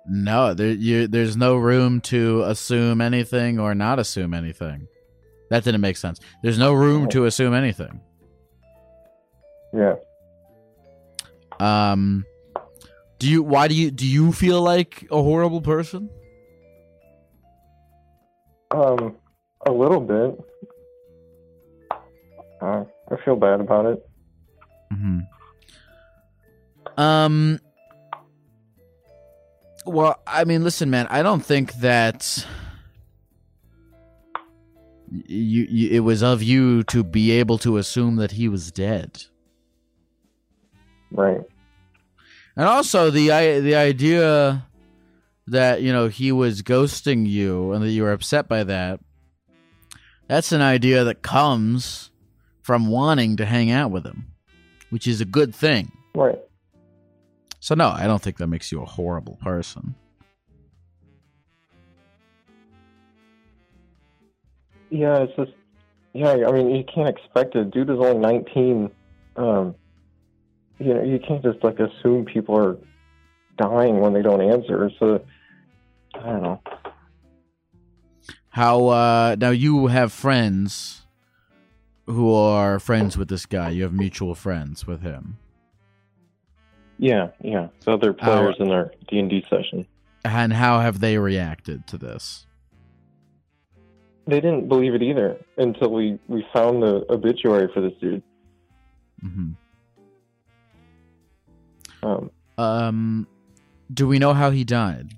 No, 0.10 0.53
there, 0.53 0.72
you, 0.72 1.08
there's 1.08 1.36
no 1.36 1.58
room 1.58 1.99
to 2.01 2.43
assume 2.43 3.01
anything 3.01 3.60
or 3.60 3.76
not 3.76 3.99
assume 3.99 4.34
anything. 4.34 4.88
That 5.49 5.64
didn't 5.64 5.82
make 5.82 5.97
sense. 5.97 6.20
There's 6.43 6.58
no 6.58 6.74
room 6.74 7.08
to 7.10 7.26
assume 7.26 7.53
anything. 7.53 8.01
Yeah. 9.74 9.95
Um, 11.60 12.26
do 13.20 13.30
you? 13.30 13.43
Why 13.43 13.68
do 13.68 13.76
you? 13.76 13.91
Do 13.91 14.05
you 14.05 14.32
feel 14.32 14.62
like 14.62 15.08
a 15.12 15.22
horrible 15.22 15.62
person? 15.62 16.10
Um, 18.72 19.16
a 19.66 19.72
little 19.72 20.01
bit. 20.01 20.39
Uh, 22.62 22.84
I 23.12 23.16
feel 23.24 23.36
bad 23.36 23.62
about 23.62 23.86
it. 23.86 24.10
hmm 24.91 25.20
Um. 26.97 27.60
Well, 29.88 30.20
I 30.28 30.44
mean, 30.44 30.64
listen, 30.64 30.90
man. 30.90 31.08
I 31.10 31.24
don't 31.24 31.44
think 31.44 31.74
that 31.76 32.46
you, 35.10 35.66
you. 35.70 35.90
It 35.92 36.02
was 36.02 36.22
of 36.22 36.44
you 36.44 36.84
to 36.84 37.04
be 37.04 37.32
able 37.32 37.58
to 37.60 37.78
assume 37.78 38.18
that 38.18 38.32
he 38.32 38.50
was 38.50 38.72
dead. 38.72 39.24
Right. 41.12 41.42
And 42.58 42.66
also 42.66 43.10
the 43.10 43.28
the 43.62 43.76
idea 43.76 44.66
that 45.48 45.82
you 45.82 45.94
know 45.94 46.08
he 46.08 46.32
was 46.32 46.62
ghosting 46.62 47.28
you 47.28 47.72
and 47.72 47.84
that 47.84 47.92
you 47.92 48.04
were 48.04 48.12
upset 48.12 48.50
by 48.50 48.64
that. 48.66 49.00
That's 50.28 50.52
an 50.52 50.62
idea 50.62 51.06
that 51.06 51.22
comes 51.22 52.12
from 52.62 52.88
wanting 52.88 53.38
to 53.38 53.46
hang 53.46 53.72
out 53.72 53.92
with 53.92 54.06
him, 54.06 54.34
which 54.90 55.08
is 55.08 55.22
a 55.22 55.26
good 55.26 55.56
thing. 55.56 55.94
Right. 56.14 56.40
So 57.60 57.76
no, 57.76 57.89
I 57.89 58.05
don't 58.08 58.22
think 58.22 58.38
that 58.38 58.47
makes 58.47 58.72
you 58.72 58.82
a 58.82 58.86
horrible 58.86 59.38
person. 59.41 59.95
Yeah, 64.89 65.18
it's 65.18 65.36
just 65.36 65.51
yeah. 66.14 66.47
I 66.47 66.51
mean, 66.51 66.70
you 66.70 66.84
can't 66.84 67.10
expect 67.10 67.55
it. 67.55 67.72
Dude 67.72 67.89
is 67.89 67.97
only 67.99 68.18
nineteen. 68.18 68.91
Um, 69.36 69.76
you 70.80 70.93
know, 70.93 71.03
you 71.03 71.20
can't 71.20 71.43
just 71.43 71.64
like 71.64 71.80
assume 71.80 72.26
people 72.26 72.58
are 72.58 72.78
dying 73.58 73.99
when 73.99 74.14
they 74.14 74.22
don't 74.22 74.41
answer. 74.41 74.89
So 74.99 75.26
I 76.16 76.26
don't 76.26 76.43
know. 76.43 76.62
How 78.49 78.88
uh 78.88 79.36
now 79.39 79.49
you 79.49 79.88
have 79.88 80.12
friends 80.14 81.01
who 82.05 82.34
are 82.34 82.80
friends 82.80 83.18
with 83.18 83.28
this 83.28 83.45
guy. 83.45 83.72
You 83.72 83.84
have 83.84 83.93
mutual 83.93 84.36
friends 84.36 84.88
with 84.88 85.01
him. 85.01 85.38
Yeah, 86.98 87.30
yeah. 87.43 87.68
The 87.86 87.91
other 87.91 88.14
players 88.14 88.56
in 88.60 88.72
our 88.72 88.91
D 89.08 89.20
and 89.20 89.30
D 89.30 89.45
session. 89.50 89.86
And 90.26 90.54
how 90.54 90.80
have 90.80 91.00
they 91.00 91.18
reacted 91.18 91.88
to 91.88 91.98
this? 91.98 92.45
They 94.26 94.41
didn't 94.41 94.68
believe 94.68 94.93
it 94.93 95.02
either 95.02 95.38
until 95.58 95.91
we 95.93 96.20
we 96.28 96.45
found 96.52 96.84
the 96.84 97.06
obituary 97.10 97.70
for 97.74 97.82
this 97.82 97.93
dude. 98.02 98.24
hmm 99.22 99.52
Um, 102.04 102.32
Um 102.58 103.28
do 103.93 104.08
we 104.08 104.20
know 104.20 104.34
how 104.34 104.52
he 104.52 104.64
died? 104.64 105.14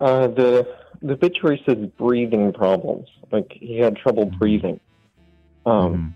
uh, 0.00 0.28
the 0.28 0.66
the 1.00 1.14
obituary 1.14 1.62
says 1.66 1.78
breathing 1.96 2.52
problems. 2.52 3.08
Like 3.30 3.52
he 3.52 3.78
had 3.78 3.96
trouble 3.96 4.26
breathing. 4.26 4.80
Um, 5.64 6.14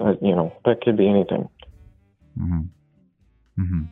uh, 0.00 0.14
you 0.22 0.34
know 0.34 0.56
that 0.64 0.80
could 0.80 0.96
be 0.96 1.08
anything. 1.08 1.48
Mm-hmm. 2.38 3.62
Mm-hmm. 3.62 3.82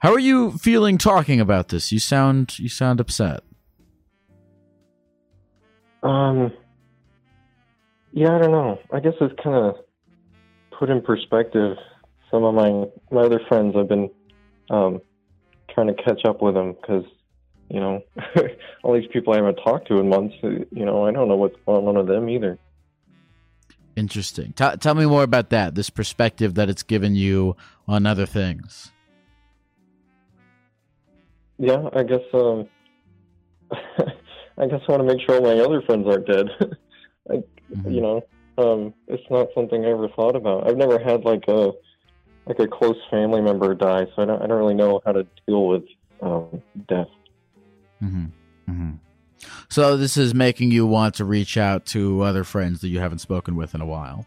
How 0.00 0.12
are 0.12 0.18
you 0.18 0.52
feeling 0.58 0.98
talking 0.98 1.40
about 1.40 1.68
this? 1.68 1.90
You 1.90 1.98
sound 1.98 2.58
you 2.58 2.68
sound 2.68 3.00
upset. 3.00 3.42
Um, 6.02 6.52
yeah, 8.12 8.36
I 8.36 8.38
don't 8.38 8.52
know. 8.52 8.78
I 8.92 9.00
guess 9.00 9.14
it's 9.20 9.34
kind 9.42 9.56
of 9.56 9.76
put 10.78 10.90
in 10.90 11.00
perspective. 11.00 11.78
Some 12.30 12.44
of 12.44 12.54
my 12.54 12.84
my 13.10 13.22
other 13.22 13.40
friends, 13.48 13.74
I've 13.78 13.88
been 13.88 14.10
um, 14.68 15.00
trying 15.70 15.86
to 15.86 15.94
catch 15.94 16.24
up 16.26 16.42
with 16.42 16.54
them 16.54 16.74
because 16.74 17.04
you 17.70 17.80
know 17.80 18.02
all 18.82 18.92
these 18.92 19.08
people 19.10 19.32
I 19.32 19.36
haven't 19.36 19.56
talked 19.56 19.88
to 19.88 19.98
in 20.00 20.10
months. 20.10 20.34
You 20.42 20.84
know, 20.84 21.06
I 21.06 21.12
don't 21.12 21.28
know 21.28 21.36
what's 21.36 21.56
going 21.64 21.86
on 21.86 21.96
with 21.96 22.08
them 22.08 22.28
either. 22.28 22.58
Interesting. 23.96 24.52
T- 24.52 24.76
tell 24.80 24.94
me 24.94 25.06
more 25.06 25.22
about 25.22 25.50
that. 25.50 25.74
This 25.74 25.90
perspective 25.90 26.54
that 26.54 26.68
it's 26.68 26.82
given 26.82 27.14
you 27.14 27.56
on 27.86 28.06
other 28.06 28.26
things. 28.26 28.92
Yeah, 31.58 31.88
I 31.92 32.02
guess. 32.02 32.22
Um, 32.32 32.68
I 34.56 34.66
guess 34.66 34.80
I 34.88 34.92
want 34.92 35.06
to 35.06 35.14
make 35.14 35.20
sure 35.24 35.36
all 35.36 35.42
my 35.42 35.62
other 35.62 35.82
friends 35.82 36.06
aren't 36.06 36.26
dead. 36.26 36.48
I, 37.30 37.42
You 37.88 38.00
know, 38.00 38.22
um, 38.58 38.94
it's 39.08 39.22
not 39.30 39.48
something 39.54 39.84
I 39.84 39.90
ever 39.90 40.08
thought 40.08 40.36
about. 40.36 40.68
I've 40.68 40.76
never 40.76 40.98
had 40.98 41.24
like 41.24 41.44
a 41.48 41.72
like 42.46 42.58
a 42.58 42.68
close 42.68 42.98
family 43.10 43.40
member 43.40 43.74
die, 43.74 44.06
so 44.14 44.22
I 44.22 44.24
don't 44.26 44.42
I 44.42 44.46
don't 44.46 44.58
really 44.58 44.74
know 44.74 45.00
how 45.04 45.12
to 45.12 45.26
deal 45.46 45.66
with 45.66 45.84
um, 46.20 46.62
death. 46.88 47.08
Mm-hmm. 48.02 48.26
Mm-hmm. 48.70 48.90
So 49.68 49.96
this 49.96 50.16
is 50.16 50.34
making 50.34 50.70
you 50.70 50.86
want 50.86 51.16
to 51.16 51.24
reach 51.24 51.56
out 51.56 51.86
to 51.86 52.22
other 52.22 52.44
friends 52.44 52.80
that 52.80 52.88
you 52.88 53.00
haven't 53.00 53.18
spoken 53.18 53.56
with 53.56 53.74
in 53.74 53.80
a 53.80 53.86
while. 53.86 54.26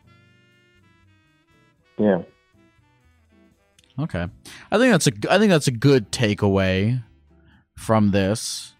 Yeah. 1.97 2.21
Okay, 3.99 4.27
I 4.71 4.77
think 4.77 4.91
that's 4.91 5.07
a 5.07 5.33
I 5.33 5.39
think 5.39 5.49
that's 5.49 5.67
a 5.67 5.71
good 5.71 6.11
takeaway 6.11 7.03
from 7.75 8.11
this. 8.11 8.73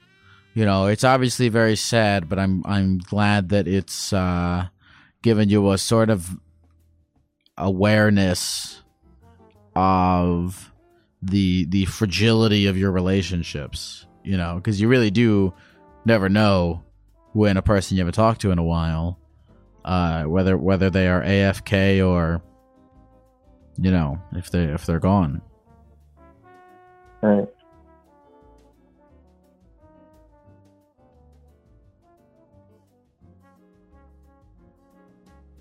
You 0.54 0.66
know, 0.66 0.88
it's 0.88 1.04
obviously 1.04 1.50
very 1.50 1.76
sad, 1.76 2.30
but 2.30 2.38
I'm 2.38 2.64
I'm 2.66 3.00
glad 3.00 3.50
that 3.50 3.68
it's 3.68 4.14
uh, 4.14 4.68
given 5.24 5.50
you 5.50 5.72
a 5.72 5.78
sort 5.78 6.10
of 6.10 6.38
awareness 7.58 8.82
of 9.76 10.72
the 11.22 11.66
the 11.66 11.86
fragility 11.86 12.68
of 12.68 12.78
your 12.78 12.92
relationships. 12.92 14.06
You 14.24 14.38
know, 14.38 14.56
because 14.56 14.80
you 14.80 14.88
really 14.88 15.12
do 15.12 15.54
never 16.08 16.30
know 16.30 16.84
when 17.34 17.58
a 17.58 17.62
person 17.62 17.98
you 17.98 18.02
haven't 18.02 18.14
talked 18.14 18.42
to 18.42 18.52
in 18.52 18.58
a 18.58 18.64
while, 18.64 19.20
uh, 19.86 20.24
whether 20.24 20.58
whether 20.58 20.90
they 20.90 21.08
are 21.08 21.22
AFK 21.22 22.06
or 22.08 22.42
you 23.78 23.92
know 23.92 24.20
if 24.32 24.50
they 24.50 24.64
if 24.64 24.86
they're 24.86 25.00
gone. 25.00 25.42
Right. 27.22 27.48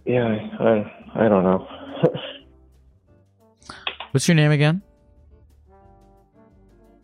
Yeah, 0.04 0.24
I 0.24 0.64
I, 0.64 1.26
I 1.26 1.28
don't 1.28 1.42
know. 1.42 1.68
What's 4.12 4.28
your 4.28 4.36
name 4.36 4.52
again? 4.52 4.80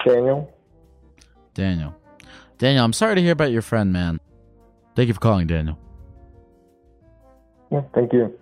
Daniel. 0.07 0.53
Daniel. 1.55 1.95
Daniel, 2.63 2.85
I'm 2.85 2.93
sorry 2.93 3.17
to 3.17 3.21
hear 3.21 3.33
about 3.33 3.51
your 3.51 3.61
friend, 3.61 3.93
man. 3.93 4.21
Thank 4.95 5.09
you 5.09 5.15
for 5.15 5.19
calling, 5.19 5.49
Daniel. 5.49 5.77
Yeah, 7.73 7.81
thank 7.93 8.13
you. 8.13 8.39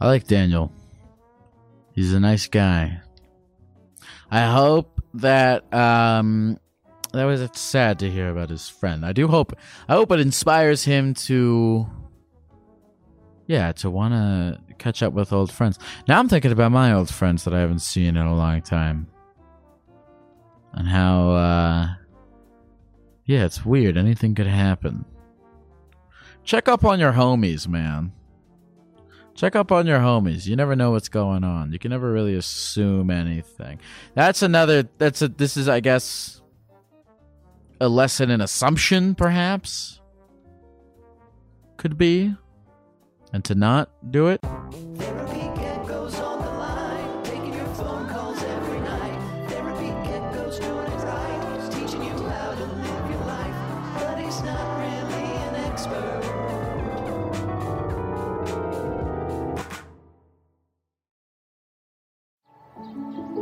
I 0.00 0.06
like 0.06 0.28
Daniel. 0.28 0.70
He's 1.96 2.12
a 2.12 2.20
nice 2.20 2.46
guy. 2.46 3.00
I 4.30 4.42
hope 4.42 5.02
that 5.14 5.74
um 5.74 6.60
that 7.12 7.24
was 7.24 7.44
sad 7.54 7.98
to 7.98 8.08
hear 8.08 8.30
about 8.30 8.50
his 8.50 8.68
friend. 8.68 9.04
I 9.04 9.12
do 9.12 9.26
hope 9.26 9.52
I 9.88 9.94
hope 9.94 10.12
it 10.12 10.20
inspires 10.20 10.84
him 10.84 11.14
to 11.26 11.88
yeah, 13.48 13.72
to 13.72 13.90
want 13.90 14.14
to 14.14 14.74
catch 14.78 15.02
up 15.02 15.12
with 15.12 15.32
old 15.32 15.50
friends. 15.50 15.76
Now 16.06 16.20
I'm 16.20 16.28
thinking 16.28 16.52
about 16.52 16.70
my 16.70 16.92
old 16.92 17.12
friends 17.12 17.42
that 17.42 17.52
I 17.52 17.58
haven't 17.58 17.80
seen 17.80 18.16
in 18.16 18.24
a 18.24 18.36
long 18.36 18.62
time. 18.62 19.08
And 20.72 20.86
how 20.86 21.30
uh 21.32 21.94
yeah, 23.24 23.44
it's 23.44 23.64
weird. 23.64 23.96
Anything 23.96 24.34
could 24.34 24.46
happen. 24.46 25.04
Check 26.44 26.68
up 26.68 26.84
on 26.84 26.98
your 26.98 27.12
homies, 27.12 27.68
man. 27.68 28.12
Check 29.34 29.56
up 29.56 29.72
on 29.72 29.86
your 29.86 30.00
homies. 30.00 30.46
You 30.46 30.56
never 30.56 30.76
know 30.76 30.90
what's 30.90 31.08
going 31.08 31.44
on. 31.44 31.72
You 31.72 31.78
can 31.78 31.90
never 31.90 32.12
really 32.12 32.34
assume 32.34 33.10
anything. 33.10 33.80
That's 34.14 34.42
another 34.42 34.88
that's 34.98 35.22
a 35.22 35.28
this 35.28 35.56
is 35.56 35.68
I 35.68 35.80
guess 35.80 36.42
a 37.80 37.88
lesson 37.88 38.30
in 38.30 38.40
assumption 38.40 39.14
perhaps 39.14 40.00
could 41.76 41.96
be 41.96 42.34
and 43.32 43.44
to 43.44 43.54
not 43.54 43.90
do 44.10 44.28
it. 44.28 44.44